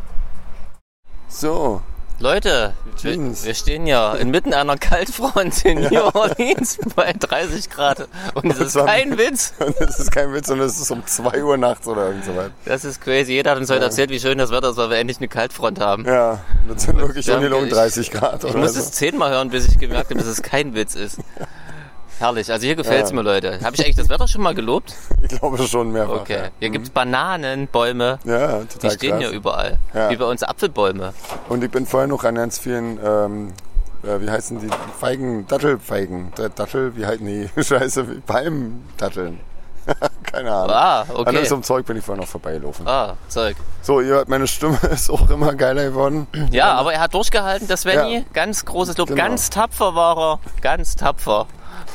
So, 1.29 1.81
Leute, 2.19 2.73
wir, 3.01 3.43
wir 3.43 3.53
stehen 3.53 3.85
ja 3.87 4.13
inmitten 4.13 4.53
einer 4.53 4.77
Kaltfront 4.77 5.65
in 5.65 5.81
New 5.81 6.01
Orleans 6.13 6.77
bei 6.95 7.11
30 7.11 7.69
Grad. 7.69 8.07
Und 8.33 8.45
das 8.49 8.59
ist 8.73 8.77
kein 8.85 9.17
Witz. 9.17 9.53
das 9.79 9.99
ist 9.99 10.11
kein 10.11 10.33
Witz, 10.33 10.47
sondern 10.47 10.67
es 10.67 10.79
ist 10.79 10.89
um 10.91 11.05
2 11.05 11.43
Uhr 11.43 11.57
nachts 11.57 11.85
oder 11.87 12.07
irgend 12.07 12.23
so 12.23 12.35
weit. 12.37 12.51
Das 12.63 12.85
ist 12.85 13.01
crazy. 13.01 13.33
Jeder 13.33 13.51
hat 13.51 13.57
uns 13.57 13.69
heute 13.69 13.83
erzählt, 13.83 14.09
wie 14.11 14.19
schön 14.19 14.37
das 14.37 14.49
Wetter 14.51 14.69
ist, 14.69 14.77
weil 14.77 14.89
wir 14.91 14.97
endlich 14.97 15.17
eine 15.17 15.27
Kaltfront 15.27 15.81
haben. 15.81 16.05
Ja, 16.05 16.39
das 16.69 16.83
sind 16.83 16.97
wirklich 16.97 17.25
Ja, 17.25 17.35
ungelogen 17.35 17.67
ich- 17.67 17.73
30 17.73 18.09
Grad 18.11 18.43
Ich 18.45 18.49
oder 18.49 18.59
muss 18.59 18.73
so. 18.75 18.79
es 18.79 18.91
zehnmal 18.93 19.31
hören, 19.31 19.49
bis 19.49 19.67
ich 19.67 19.77
gemerkt 19.77 20.09
habe, 20.09 20.15
dass 20.19 20.27
es 20.27 20.41
kein 20.41 20.73
Witz 20.73 20.95
ist. 20.95 21.17
Herrlich. 22.19 22.51
Also 22.51 22.65
hier 22.65 22.75
gefällt's 22.75 23.09
Ja. 23.11 23.15
mir, 23.15 23.21
Leute. 23.23 23.59
Habe 23.63 23.75
ich 23.75 23.83
eigentlich 23.83 23.95
das 23.97 24.09
Wetter 24.09 24.27
schon 24.27 24.41
mal 24.41 24.53
gelobt? 24.55 24.93
Ich 25.29 25.39
glaube 25.39 25.57
schon 25.67 25.91
mehrfach. 25.91 26.21
Okay. 26.21 26.35
Ja, 26.37 26.49
Hier 26.59 26.69
gibt's 26.69 26.89
Bananenbäume. 26.91 28.19
ja 28.23 28.59
Die 28.59 28.67
total 28.67 28.91
stehen 28.91 29.09
krass. 29.11 29.19
hier 29.21 29.29
überall. 29.31 29.77
Ja. 29.93 30.09
Wie 30.11 30.15
bei 30.15 30.25
uns 30.25 30.43
Apfelbäume. 30.43 31.13
Und 31.49 31.63
ich 31.63 31.71
bin 31.71 31.85
vorher 31.85 32.07
noch 32.07 32.23
an 32.23 32.35
ganz 32.35 32.59
vielen, 32.59 32.99
ähm, 33.03 33.53
äh, 34.03 34.21
wie 34.21 34.29
heißen 34.29 34.59
die, 34.59 34.69
Feigen, 34.99 35.47
Dattelfeigen. 35.47 36.31
Da- 36.35 36.49
Dattel, 36.49 36.95
wie 36.95 37.05
halt, 37.05 37.21
nee, 37.21 37.49
scheiße, 37.61 38.07
wie 38.09 38.19
Palmdatteln. 38.21 39.39
Keine 40.31 40.51
Ahnung. 40.51 40.71
Ah, 40.71 41.01
An 41.01 41.07
okay. 41.15 41.45
so 41.45 41.55
einem 41.55 41.63
Zeug 41.63 41.85
bin 41.85 41.97
ich 41.97 42.03
vorher 42.03 42.21
noch 42.23 42.29
vorbeigelaufen. 42.29 42.87
Ah, 42.87 43.15
Zeug. 43.27 43.55
So, 43.83 44.01
ihr 44.01 44.07
hört, 44.15 44.29
meine 44.29 44.47
Stimme 44.47 44.77
ist 44.91 45.09
auch 45.11 45.29
immer 45.29 45.53
geiler 45.53 45.83
geworden. 45.85 46.27
Ja, 46.51 46.73
aber 46.73 46.93
er 46.93 47.01
hat 47.01 47.13
durchgehalten, 47.13 47.67
der 47.67 47.77
Svenny. 47.77 48.15
Ja. 48.17 48.21
Ganz 48.33 48.65
großes 48.65 48.97
Lob. 48.97 49.09
Genau. 49.09 49.21
Ganz 49.23 49.49
tapfer 49.51 49.93
war 49.95 50.17
er. 50.17 50.39
Ganz 50.61 50.95
tapfer. 50.95 51.45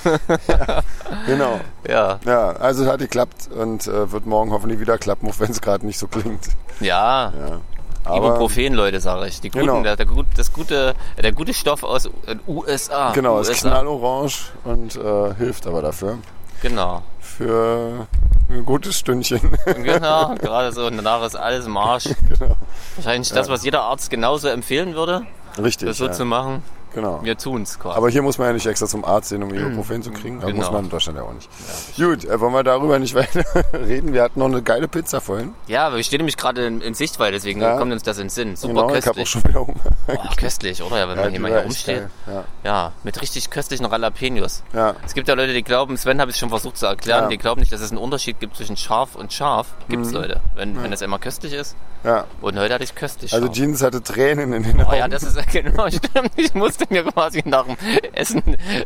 Genau. 1.26 1.60
Ja. 1.88 2.18
Ja, 2.24 2.50
also 2.52 2.86
hat 2.86 3.00
geklappt 3.00 3.48
und 3.54 3.86
äh, 3.86 4.10
wird 4.12 4.26
morgen 4.26 4.52
hoffentlich 4.52 4.80
wieder 4.80 4.98
klappen, 4.98 5.28
auch 5.28 5.38
wenn 5.40 5.50
es 5.50 5.60
gerade 5.60 5.84
nicht 5.84 5.98
so 5.98 6.06
klingt. 6.06 6.48
Ja. 6.80 7.32
Ja. 7.36 7.60
Aber, 8.04 8.28
Ibuprofen, 8.28 8.74
Leute, 8.74 9.00
sage 9.00 9.26
ich. 9.26 9.40
Die 9.40 9.50
guten, 9.50 9.66
Genau. 9.66 9.82
der, 9.82 9.96
der, 9.96 10.06
das 10.36 10.52
gute, 10.52 10.94
der 11.22 11.32
gute 11.32 11.52
Stoff 11.52 11.82
aus 11.82 12.08
den 12.26 12.40
USA. 12.48 13.12
genau, 13.12 13.38
es 13.40 13.48
ist 13.48 13.56
USA. 13.64 13.70
knallorange 13.70 14.32
und 14.64 14.96
äh, 14.96 15.34
hilft 15.34 15.66
aber 15.66 15.82
dafür. 15.82 16.18
Genau. 16.62 17.02
Für 17.20 18.06
ein 18.48 18.64
gutes 18.64 18.98
Stündchen. 18.98 19.40
Genau, 19.66 20.34
gerade 20.36 20.72
so. 20.72 20.86
Und 20.86 20.96
danach 20.96 21.22
ist 21.24 21.36
alles 21.36 21.66
im 21.66 21.76
Arsch. 21.76 22.04
genau. 22.28 22.56
Wahrscheinlich 22.96 23.30
das, 23.32 23.48
was 23.48 23.64
jeder 23.64 23.82
Arzt 23.82 24.10
genauso 24.10 24.48
empfehlen 24.48 24.94
würde, 24.94 25.22
Richtig. 25.62 25.88
das 25.88 25.98
so 25.98 26.06
ja. 26.06 26.12
zu 26.12 26.24
machen. 26.24 26.62
Genau. 26.94 27.20
Wir 27.22 27.36
tun's 27.38 27.78
quasi. 27.78 27.96
Aber 27.96 28.08
hier 28.08 28.22
muss 28.22 28.38
man 28.38 28.48
ja 28.48 28.52
nicht 28.54 28.66
extra 28.66 28.86
zum 28.86 29.04
Arzt 29.04 29.28
sehen, 29.28 29.42
um 29.42 29.54
Ibuprofen 29.54 30.02
zu 30.02 30.10
kriegen. 30.10 30.40
Das 30.40 30.46
Genau. 30.50 30.58
muss 30.62 30.72
man 30.72 30.84
in 30.84 30.90
Deutschland 30.90 31.18
ja 31.18 31.24
auch 31.24 31.32
nicht. 31.32 31.48
Gut, 31.96 32.24
äh, 32.24 32.40
wollen 32.40 32.52
wir 32.52 32.62
darüber 32.64 32.98
nicht 32.98 33.14
weiter 33.14 33.44
reden? 33.72 34.12
Wir 34.12 34.22
hatten 34.22 34.38
noch 34.40 34.46
eine 34.46 34.62
geile 34.62 34.88
Pizza 34.88 35.20
vorhin. 35.20 35.54
ja, 35.66 35.94
wir 35.94 36.02
stehen 36.02 36.18
nämlich 36.18 36.36
gerade 36.36 36.66
in, 36.66 36.80
in 36.80 36.94
Sichtweite, 36.94 37.32
deswegen 37.32 37.60
Ja. 37.60 37.76
kommt 37.78 37.92
uns 37.92 38.02
das 38.02 38.18
in 38.18 38.24
den 38.24 38.30
Sinn. 38.30 38.56
Super 38.56 38.74
genau, 38.86 38.94
ich 38.94 39.06
habe 39.06 39.10
auch 39.10 39.24
köstlich. 39.24 39.28
schon 39.30 39.44
wieder 39.44 39.60
Hunger. 39.66 39.80
Oh, 40.08 40.16
köstlich, 40.36 40.82
oder? 40.82 40.98
Ja, 40.98 41.08
wenn 41.08 41.16
Ja, 41.16 41.22
man 41.24 41.30
hier 41.32 41.40
mal 41.40 41.50
hier 41.50 41.60
rumsteht. 41.62 42.08
geil. 42.26 42.44
Ja, 42.64 42.92
mit 43.04 43.20
richtig 43.22 43.50
köstlichen 43.50 43.86
Jalapenos. 43.90 44.62
Ja, 44.72 44.88
ja. 44.90 44.94
Es 45.06 45.14
gibt 45.14 45.28
ja 45.28 45.34
Leute, 45.34 45.52
die 45.52 45.62
glauben, 45.62 45.96
Sven 45.96 46.20
habe 46.20 46.30
ich 46.30 46.36
schon 46.36 46.48
versucht 46.48 46.76
zu 46.76 46.86
erklären, 46.86 47.24
Ja. 47.24 47.28
die 47.28 47.38
glauben 47.38 47.60
nicht, 47.60 47.72
dass 47.72 47.80
es 47.80 47.90
einen 47.90 47.98
Unterschied 47.98 48.40
gibt 48.40 48.56
zwischen 48.56 48.76
scharf 48.76 49.14
und 49.14 49.32
scharf. 49.32 49.68
Gibt's 49.88 50.08
Mhm. 50.08 50.14
Leute. 50.14 50.40
Wenn, 50.56 50.82
wenn 50.82 50.92
es 50.92 51.02
immer 51.02 51.18
köstlich 51.18 51.52
ist. 51.52 51.76
ja. 52.04 52.24
Und 52.40 52.58
heute 52.58 52.74
hatte 52.74 52.84
ich 52.84 52.94
köstlich 52.94 53.32
Also 53.32 53.46
scharf. 53.46 53.56
Jeans 53.56 53.82
hatte 53.82 54.02
Tränen 54.02 54.52
in 54.52 54.62
den 54.62 54.80
Oh 54.80 54.84
Augen. 54.86 54.96
ja, 54.96 55.08
das 55.08 55.22
ist 55.22 55.36
genau 55.52 55.88
stimmt. 55.88 56.32
Ich 56.36 56.54
musste 56.54 56.79
mir 56.90 57.04
quasi 57.04 57.42
nach 57.44 57.64
dem 57.66 57.76
Essen 58.12 58.42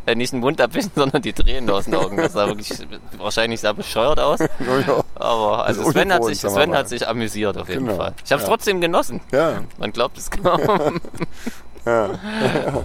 äh, 0.07 0.15
nicht 0.15 0.33
den 0.33 0.41
Mund 0.41 0.61
abwischen, 0.61 0.91
sondern 0.95 1.23
die 1.23 1.33
Tränen 1.33 1.69
aus 1.71 1.85
den 1.85 1.95
Augen. 1.95 2.17
Das 2.17 2.33
sah 2.33 2.47
wirklich 2.47 2.71
wahrscheinlich 3.19 3.61
sah 3.61 3.73
bescheuert 3.73 4.19
aus. 4.21 4.41
Aber 5.15 5.65
also 5.65 5.83
Ist 5.83 5.93
Sven 5.93 6.13
hat 6.13 6.25
sich, 6.25 6.41
Sven 6.41 6.75
hat 6.75 6.89
sich 6.89 7.07
amüsiert 7.07 7.57
auf 7.57 7.69
jeden 7.69 7.87
Genau. 7.87 7.97
Fall. 7.97 8.15
Ich 8.25 8.33
habe 8.33 8.41
es 8.43 8.47
Ja. 8.49 8.55
trotzdem 8.55 8.81
genossen. 8.81 9.21
ja, 9.33 9.63
Man 9.79 9.93
glaubt 9.93 10.19
es 10.19 10.31
kaum. 10.31 11.01
ja. 11.87 12.09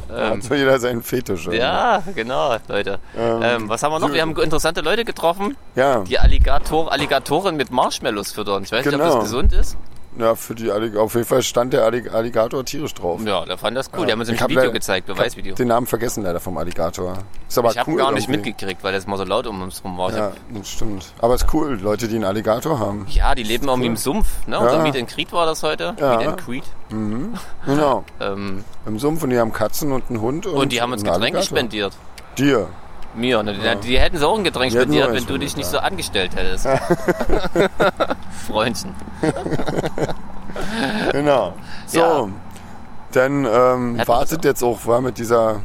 Hat 0.10 0.44
so 0.44 0.54
jeder 0.56 0.80
seinen 0.80 1.02
Fetisch. 1.02 1.42
irgendwie. 1.46 1.60
ja, 1.60 2.04
genau, 2.16 2.56
Leute. 2.68 3.00
Ähm, 3.18 3.42
Ähm, 3.42 3.70
was 3.70 3.82
haben 3.84 3.92
wir 3.94 4.00
noch? 4.00 4.14
Wir 4.14 4.22
haben 4.22 4.36
interessante 4.38 4.82
Leute 4.82 5.06
getroffen, 5.06 5.56
Ja, 5.76 6.02
die 6.02 6.20
Alligator, 6.20 6.92
Alligatoren 6.92 7.56
mit 7.56 7.72
Marshmallows 7.72 8.32
füttern. 8.34 8.64
Ich 8.64 8.72
weiß 8.72 8.86
nicht, 8.86 8.94
ob 8.96 9.02
Genau. 9.02 9.16
das 9.16 9.24
gesund 9.24 9.54
ist. 9.54 9.78
Ja, 10.18 10.36
für 10.36 10.56
die 10.56 10.72
Allig 10.72 10.96
auf 10.98 11.14
jeden 11.14 11.26
Fall 11.28 11.42
stand 11.44 11.74
der 11.74 11.84
Allig 11.86 12.12
Alligator 12.12 12.66
tierisch 12.66 12.94
drauf. 12.94 13.22
Ja, 13.26 13.46
der 13.46 13.58
fand 13.58 13.78
das 13.78 13.90
cool. 13.98 14.06
Die 14.06 14.12
haben 14.12 14.20
uns 14.20 14.30
Ich 14.30 14.42
ein 14.42 14.50
Video 14.50 14.62
leider- 14.62 14.74
gezeigt, 14.74 15.08
Ich 15.10 15.16
Beweisvideo. 15.16 15.56
den 15.56 15.68
Namen 15.68 15.86
vergessen 15.88 16.24
leider 16.24 16.40
vom 16.40 16.58
Alligator. 16.58 17.20
Ist 17.48 17.58
aber 17.58 17.72
Ich 17.72 17.78
habe 17.78 17.92
cool. 17.92 17.98
gar 17.98 18.12
nicht 18.12 18.28
irgendwie. 18.30 18.50
mitgekriegt, 18.50 18.84
weil 18.84 18.94
das 18.94 19.06
mal 19.08 19.18
so 19.18 19.24
laut 19.24 19.46
um 19.48 19.62
uns 19.62 19.84
rum 19.84 19.98
war. 19.98 20.10
Ich 20.10 20.16
Ja, 20.18 20.32
das 20.50 20.70
stimmt. 20.70 21.14
Aber 21.20 21.36
ist 21.36 21.46
cool, 21.54 21.80
Leute, 21.82 22.08
die 22.08 22.16
einen 22.16 22.26
Alligator 22.26 22.80
haben. 22.80 23.06
Ja, 23.10 23.36
die 23.36 23.44
leben 23.44 23.68
irgendwie 23.68 23.88
im 23.88 23.98
Sumpf. 23.98 24.28
Ne? 24.48 24.60
Unser 24.60 24.78
Ja. 24.78 24.84
Meet 24.84 24.96
and 24.98 25.10
Creed 25.10 25.32
war 25.32 25.46
das 25.46 25.62
heute. 25.64 25.96
Ja. 26.00 26.18
Meet 26.18 26.28
and 26.28 26.38
Creed. 26.46 26.64
Genau. 27.66 28.04
Ähm, 28.20 28.64
Im 28.86 29.00
Sumpf 29.00 29.24
und 29.24 29.30
die 29.30 29.38
haben 29.40 29.54
Katzen 29.54 29.92
und 29.92 30.10
einen 30.10 30.22
Hund. 30.22 30.46
Und, 30.48 30.56
und 30.56 30.72
die 30.72 30.82
haben 30.82 30.92
uns 30.92 31.04
Getränke 31.04 31.44
spendiert. 31.44 31.94
Dir. 32.38 32.68
Mir. 33.16 33.42
Ne? 33.44 33.54
Die, 33.82 33.88
die 33.88 34.00
hätten 34.00 34.18
sie 34.18 34.28
auch 34.28 34.38
ein 34.38 34.44
Getränk 34.44 34.72
Die 34.72 34.78
spendiert, 34.78 35.12
wenn 35.12 35.26
du 35.26 35.38
dich 35.38 35.56
nicht 35.58 35.66
ja. 35.66 35.72
so 35.72 35.80
angestellt 35.80 36.32
hättest. 36.36 36.68
Freundchen. 38.48 38.96
Genau. 41.12 41.54
So. 41.88 42.00
Ja. 42.00 42.28
Dann 43.12 43.46
ähm, 43.46 44.02
wartet 44.08 44.44
jetzt 44.46 44.64
auch, 44.64 44.86
war 44.86 45.02
mit 45.02 45.18
dieser. 45.18 45.62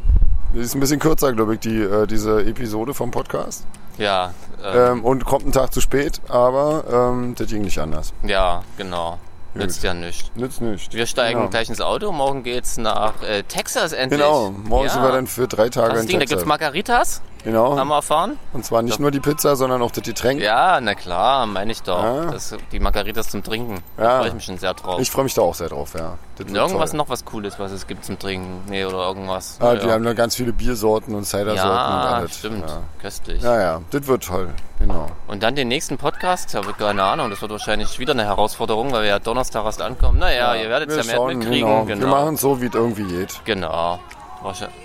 Die 0.53 0.59
ist 0.59 0.73
ein 0.73 0.79
bisschen 0.79 0.99
kürzer, 0.99 1.33
glaube 1.33 1.55
ich, 1.55 1.59
die, 1.59 1.81
äh, 1.81 2.07
diese 2.07 2.39
Episode 2.45 2.93
vom 2.93 3.11
Podcast. 3.11 3.65
Ja, 3.97 4.31
äh, 4.63 4.91
Ähm, 4.91 5.03
und 5.03 5.25
kommt 5.25 5.43
einen 5.43 5.51
Tag 5.51 5.73
zu 5.73 5.81
spät, 5.81 6.21
aber 6.29 6.83
ähm, 7.13 7.35
das 7.35 7.47
ging 7.47 7.61
nicht 7.63 7.79
anders. 7.79 8.13
ja, 8.23 8.61
genau. 8.77 9.17
Nützt 9.53 9.83
ja 9.83 9.93
nichts. 9.93 10.31
Nützt 10.35 10.59
nicht. 10.61 10.93
Wir 10.93 11.05
steigen 11.05 11.39
Genau. 11.39 11.49
gleich 11.49 11.69
ins 11.69 11.79
Auto. 11.79 12.11
Morgen 12.11 12.43
geht's 12.43 12.77
nach 12.77 13.21
äh, 13.23 13.41
Texas 13.43 13.93
endlich. 13.93 14.19
Genau, 14.19 14.51
morgen 14.51 14.87
ja. 14.87 14.91
sind 14.91 15.01
wir 15.01 15.11
dann 15.13 15.27
für 15.27 15.47
drei 15.47 15.69
Tage 15.69 15.93
Das 15.93 16.01
in 16.01 16.07
Ding, 16.07 16.15
da 16.17 16.21
Texas. 16.21 16.37
gibt's 16.39 16.45
Margaritas, 16.47 17.21
genau. 17.45 17.77
haben 17.77 17.87
wir 17.87 17.95
erfahren. 17.95 18.37
Und 18.51 18.65
zwar 18.65 18.81
nicht 18.81 18.99
nur 18.99 19.11
die 19.11 19.21
Pizza, 19.21 19.55
sondern 19.55 19.81
auch 19.81 19.91
das 19.91 20.03
Getränk. 20.03 20.41
Ja, 20.41 20.81
na 20.81 20.93
klar, 20.95 21.45
meine 21.45 21.71
ich 21.71 21.81
doch. 21.83 22.03
Ja. 22.03 22.25
Das, 22.25 22.53
die 22.73 22.79
Margaritas 22.81 23.29
zum 23.29 23.41
Trinken. 23.43 23.75
Ja. 23.97 24.03
Da 24.03 24.17
freue 24.19 24.27
ich 24.27 24.33
mich 24.33 24.43
schon 24.45 24.57
sehr 24.57 24.73
drauf. 24.73 24.99
Ich 24.99 25.09
freue 25.09 25.23
mich 25.23 25.33
da 25.33 25.41
auch 25.43 25.55
sehr 25.55 25.69
drauf, 25.69 25.93
ja. 25.97 26.17
Wird 26.37 26.51
Irgendwas 26.51 26.89
toll. 26.91 26.97
noch 26.97 27.07
was 27.07 27.23
Cooles, 27.23 27.57
was 27.59 27.71
es 27.71 27.87
gibt 27.87 28.03
zum 28.03 28.19
Trinken. 28.19 28.63
Nee, 28.67 28.83
oder 28.83 29.07
irgendwas. 29.07 29.57
Ah, 29.61 29.73
Ja. 29.73 29.75
die 29.79 29.89
haben 29.89 30.03
da 30.03 30.11
ganz 30.13 30.35
viele 30.35 30.51
Biersorten 30.51 31.15
und 31.15 31.23
Cidersorten 31.23 31.61
und 31.61 32.03
Ja, 32.03 32.03
alles. 32.11 32.37
stimmt. 32.39 32.69
Ja. 32.69 32.81
Köstlich. 33.01 33.41
ja, 33.41 33.61
ja, 33.61 33.81
das 33.91 34.05
wird 34.07 34.25
toll. 34.25 34.49
Genau. 34.79 35.07
Und 35.27 35.41
dann 35.43 35.55
den 35.55 35.69
nächsten 35.69 35.97
Podcast, 35.97 36.49
ich 36.49 36.55
habe 36.55 36.73
keine 36.73 37.01
Ahnung, 37.03 37.29
das 37.29 37.41
wird 37.41 37.51
wahrscheinlich 37.51 37.97
wieder 37.99 38.11
eine 38.11 38.25
Herausforderung, 38.25 38.91
weil 38.91 39.03
wir 39.03 39.09
ja 39.09 39.19
Donnerstag 39.19 39.63
erst 39.63 39.81
ankommen. 39.81 40.19
Naja, 40.19 40.53
ihr 40.55 40.67
werdet 40.69 40.89
es 40.89 40.97
ja 40.97 41.03
mehr 41.05 41.15
schauen, 41.15 41.37
mitkriegen. 41.37 41.67
Genau. 41.69 41.85
Genau. 41.85 41.99
Wir 42.01 42.07
machen 42.07 42.33
es 42.35 42.41
so, 42.41 42.59
wie 42.61 42.65
es 42.67 42.73
irgendwie 42.75 43.03
geht. 43.03 43.39
genau. 43.45 43.99
Wahrscheinlich- 44.41 44.75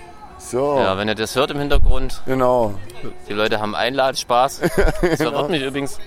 So, 0.41 0.78
Ja, 0.78 0.97
wenn 0.97 1.07
ihr 1.07 1.14
das 1.14 1.36
hört 1.36 1.51
im 1.51 1.59
Hintergrund, 1.59 2.22
genau. 2.24 2.74
die 3.28 3.34
Leute 3.34 3.61
haben 3.61 3.74
Einladspaß. 3.74 4.61
Das 5.03 5.18
wird 5.20 5.51
mich 5.51 5.62
übrigens 5.62 5.99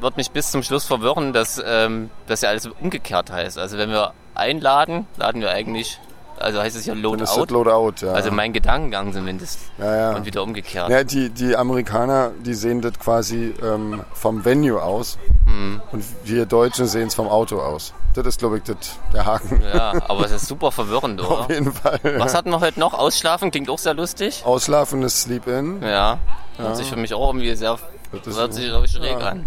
wird 0.00 0.16
mich 0.16 0.30
bis 0.30 0.50
zum 0.50 0.62
Schluss 0.62 0.84
verwirren, 0.84 1.32
dass 1.32 1.62
ähm, 1.64 2.10
das 2.26 2.42
ja 2.42 2.50
alles 2.50 2.66
umgekehrt 2.66 3.30
heißt. 3.30 3.58
Also 3.58 3.78
wenn 3.78 3.90
wir 3.90 4.12
einladen, 4.34 5.06
laden 5.16 5.40
wir 5.40 5.50
eigentlich 5.50 5.98
Also 6.38 6.60
heißt 6.60 6.76
es 6.76 6.84
hier 6.84 6.92
Dann 6.94 7.02
Load 7.02 7.22
ist 7.24 7.30
Out. 7.30 7.50
das 7.50 7.50
Loadout, 7.50 8.06
ja. 8.06 8.12
Also 8.12 8.30
mein 8.30 8.52
Gedankengang 8.52 9.12
zumindest. 9.12 9.58
ja, 9.78 9.96
ja. 9.96 10.16
Und 10.16 10.26
wieder 10.26 10.42
umgekehrt. 10.42 10.88
Ja, 10.90 11.02
die, 11.04 11.30
die 11.30 11.56
Amerikaner, 11.56 12.30
die 12.44 12.54
sehen 12.54 12.82
das 12.82 12.98
quasi 12.98 13.54
ähm, 13.62 14.02
vom 14.12 14.44
Venue 14.44 14.82
aus 14.82 15.18
Hm. 15.46 15.80
und 15.92 16.04
wir 16.24 16.44
Deutschen 16.46 16.86
sehen 16.86 17.06
es 17.08 17.14
vom 17.14 17.28
Auto 17.28 17.60
aus. 17.60 17.94
Das 18.14 18.26
ist, 18.26 18.38
glaube 18.38 18.58
ich, 18.58 18.64
das, 18.64 18.76
der 19.12 19.24
Haken. 19.26 19.62
Ja, 19.74 19.92
aber 20.08 20.24
es 20.24 20.32
ist 20.32 20.46
super 20.46 20.72
verwirrend, 20.72 21.20
Auf 21.22 21.46
oder? 21.46 21.54
jeden 21.54 21.72
Fall. 21.72 22.00
Was 22.18 22.34
hatten 22.34 22.50
wir 22.50 22.60
heute 22.60 22.80
noch? 22.80 22.94
Ausschlafen 22.94 23.50
klingt 23.50 23.70
auch 23.70 23.78
sehr 23.78 23.94
lustig. 23.94 24.42
Ausschlafen 24.44 25.02
ist 25.02 25.22
Sleep-In. 25.22 25.82
Ja. 25.82 26.18
Hört 26.56 26.76
sich 26.76 26.88
für 26.88 26.96
mich 26.96 27.12
auch 27.14 27.28
irgendwie 27.28 27.54
sehr 27.54 27.78
Das 28.24 28.36
hört 28.36 28.54
sich 28.54 28.72
auch 28.72 28.86
schräg 28.86 29.20
Ja. 29.20 29.28
an. 29.28 29.44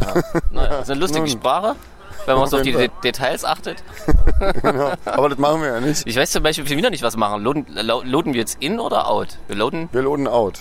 Naja, 0.51 0.69
das 0.69 0.81
ist 0.83 0.91
eine 0.91 0.99
lustige 0.99 1.19
Nun. 1.25 1.29
Sprache, 1.29 1.75
wenn 2.25 2.37
man 2.37 2.47
so 2.47 2.57
auf 2.57 2.63
die 2.63 2.71
De 2.73 2.89
Details 3.03 3.43
achtet. 3.45 3.83
Aber 5.05 5.29
das 5.29 5.37
machen 5.37 5.61
wir 5.61 5.69
ja 5.69 5.79
nicht. 5.79 6.05
Ich 6.05 6.15
weiß 6.15 6.31
zum 6.31 6.43
Beispiel 6.43 6.67
schon 6.67 6.77
wieder 6.77 6.89
nicht, 6.89 7.03
was 7.03 7.15
wir 7.15 7.19
machen. 7.19 7.43
Loaden, 7.43 7.65
lo- 7.69 8.01
loaden 8.03 8.33
wir 8.33 8.39
jetzt 8.41 8.57
in 8.61 8.79
oder 8.79 9.07
out? 9.09 9.37
Wir 9.47 9.55
loaden. 9.55 9.89
Wir 9.91 10.01
loaden 10.01 10.27
out. 10.27 10.59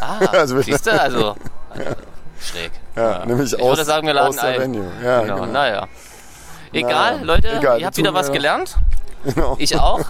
Ah, 0.00 0.18
Also 0.32 0.56
wir- 0.56 0.62
siehst 0.62 0.86
du? 0.86 1.00
Also, 1.00 1.34
schräg. 2.40 2.70
Ja, 2.96 3.24
nämlich 3.26 3.52
Ich 3.52 3.60
aus, 3.60 3.68
würde 3.70 3.84
sagen, 3.84 4.06
wir 4.06 4.14
laden 4.14 4.28
aus 4.28 4.36
der 4.36 4.44
ein. 4.50 4.60
Venue. 4.60 4.90
Ja, 5.04 5.20
Genau, 5.22 5.34
genau. 5.36 5.46
naja. 5.52 5.86
Egal, 6.72 7.12
Naja, 7.14 7.24
Leute, 7.24 7.48
egal, 7.58 7.80
ihr 7.80 7.86
habt 7.86 7.96
wieder 7.96 8.10
wir 8.12 8.14
was 8.18 8.30
gelernt. 8.32 8.76
Genau. 9.24 9.56
Ich 9.58 9.76
auch. 9.78 10.00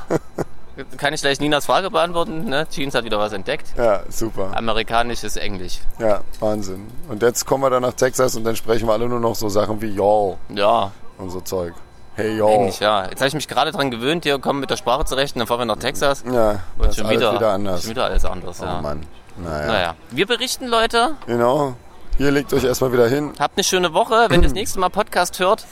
Kann 0.96 1.12
ich 1.14 1.20
gleich 1.20 1.40
Ninas 1.40 1.66
Frage 1.66 1.90
beantworten? 1.90 2.44
Ne? 2.44 2.66
Jeans 2.70 2.94
hat 2.94 3.04
wieder 3.04 3.18
was 3.18 3.32
entdeckt. 3.32 3.66
Ja, 3.76 4.02
super. 4.08 4.50
Amerikanisches 4.56 5.36
Englisch. 5.36 5.78
Ja, 5.98 6.20
Wahnsinn. 6.40 6.86
Und 7.08 7.22
jetzt 7.22 7.46
kommen 7.46 7.62
wir 7.64 7.70
dann 7.70 7.82
nach 7.82 7.94
Texas 7.94 8.36
und 8.36 8.44
dann 8.44 8.56
sprechen 8.56 8.86
wir 8.88 8.92
alle 8.92 9.08
nur 9.08 9.20
noch 9.20 9.34
so 9.34 9.48
Sachen 9.48 9.80
wie 9.82 9.94
Y'all 9.98 10.36
Ja, 10.50 10.92
und 11.18 11.30
so 11.30 11.40
Zeug. 11.40 11.74
Hey, 12.14 12.36
Y'all. 12.36 12.54
eigentlich 12.54 12.80
ja. 12.80 13.04
Jetzt 13.08 13.20
habe 13.20 13.28
ich 13.28 13.34
mich 13.34 13.48
gerade 13.48 13.70
dran 13.72 13.90
gewöhnt, 13.90 14.24
hier 14.24 14.38
kommen 14.38 14.60
mit 14.60 14.70
der 14.70 14.76
Sprache 14.76 15.04
zurecht 15.04 15.34
und 15.36 15.40
dann 15.40 15.46
fahren 15.48 15.60
wir 15.60 15.66
nach 15.66 15.76
Texas. 15.76 16.24
Ja, 16.26 16.50
Und 16.50 16.60
das 16.78 16.88
ist 16.90 16.96
schon 16.96 17.06
alles 17.06 17.18
wieder, 17.20 17.34
wieder, 17.34 17.52
anders. 17.52 17.82
Schon 17.82 17.90
wieder 17.90 18.04
alles 18.04 18.24
anders, 18.24 18.58
Oh 18.60 18.64
ja. 18.64 18.80
Mann. 18.80 19.06
Naja. 19.36 19.66
Naja, 19.66 19.94
wir 20.10 20.26
berichten, 20.26 20.66
Leute. 20.66 21.10
Genau. 21.26 21.74
Ihr 22.18 22.32
legt 22.32 22.52
euch 22.52 22.64
erstmal 22.64 22.92
wieder 22.92 23.06
hin. 23.06 23.32
Habt 23.38 23.56
eine 23.56 23.62
schöne 23.62 23.94
Woche. 23.94 24.26
Wenn 24.28 24.40
ihr 24.42 24.48
das 24.48 24.52
nächste 24.54 24.80
Mal 24.80 24.88
Podcast 24.88 25.38
hört, 25.38 25.64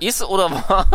ist 0.00 0.22
oder 0.22 0.50
war 0.50 0.86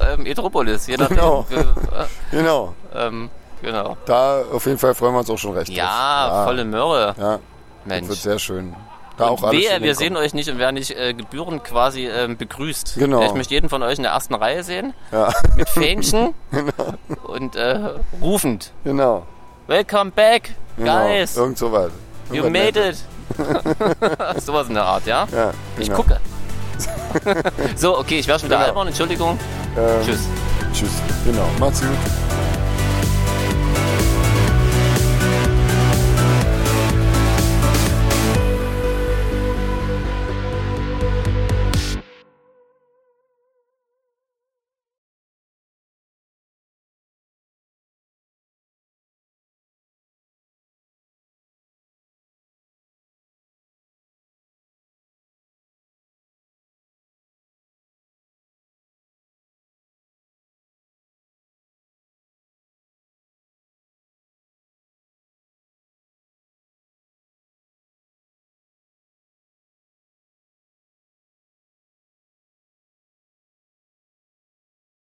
ähm, 0.12 0.22
Metropolis. 0.24 0.86
Je 0.86 0.96
nachdem. 0.96 1.16
Genau. 1.16 1.46
Äh, 1.50 2.04
Genau. 2.30 2.74
ähm, 2.94 3.30
genau. 3.62 3.96
Da 4.06 4.42
auf 4.52 4.66
jeden 4.66 4.78
Fall 4.78 4.94
freuen 4.94 5.14
wir 5.14 5.20
uns 5.20 5.30
auch 5.30 5.38
schon 5.38 5.52
recht 5.54 5.68
Ja, 5.70 6.28
drauf. 6.28 6.44
volle 6.46 6.64
Möhre. 6.64 7.14
Ja, 7.18 7.38
Mensch. 7.84 8.08
wird 8.08 8.18
sehr 8.18 8.38
schön. 8.38 8.74
Da 9.16 9.26
Und 9.28 9.38
auch 9.38 9.42
alles 9.48 9.62
wehe, 9.62 9.80
wir 9.80 9.94
sehen 9.94 10.16
euch 10.16 10.34
nicht 10.34 10.48
und 10.50 10.58
werden 10.58 10.74
nicht 10.74 10.90
äh, 10.90 11.14
gebührend 11.14 11.62
quasi 11.62 12.08
ähm, 12.08 12.36
begrüßt. 12.36 12.94
Genau. 12.96 13.22
Ich 13.22 13.34
möchte 13.34 13.54
jeden 13.54 13.68
von 13.68 13.80
euch 13.84 13.98
in 13.98 14.02
der 14.02 14.10
ersten 14.12 14.34
Reihe 14.34 14.64
sehen. 14.64 14.92
Ja, 15.12 15.32
Mit 15.54 15.68
Fähnchen 15.68 16.34
und 17.22 17.54
äh, 17.54 17.78
rufend. 18.20 18.72
genau. 18.82 19.24
Welcome 19.68 20.10
back, 20.10 20.50
genau. 20.76 21.06
guys. 21.06 21.36
Irgend 21.36 21.58
so 21.58 21.70
weit. 21.72 21.92
You 22.32 22.50
made 22.50 22.78
it. 22.88 23.04
Sowas 24.42 24.66
in 24.68 24.74
der 24.74 24.84
Art, 24.84 25.06
ja? 25.06 25.26
Ja, 25.32 25.52
Ich 25.78 25.86
genau. 25.86 25.96
gucke. 26.02 26.20
So, 27.76 27.98
okay, 27.98 28.18
ich 28.18 28.26
werde 28.26 28.40
schon 28.40 28.48
wieder 28.48 28.58
Genau. 28.58 28.68
albern, 28.68 28.88
Entschuldigung. 28.88 29.38
Ähm, 29.76 30.04
Tschüss. 30.04 30.20
Tschüss. 30.72 30.90
Genau. 31.24 31.46
Macht's 31.58 31.80
gut. 31.80 31.88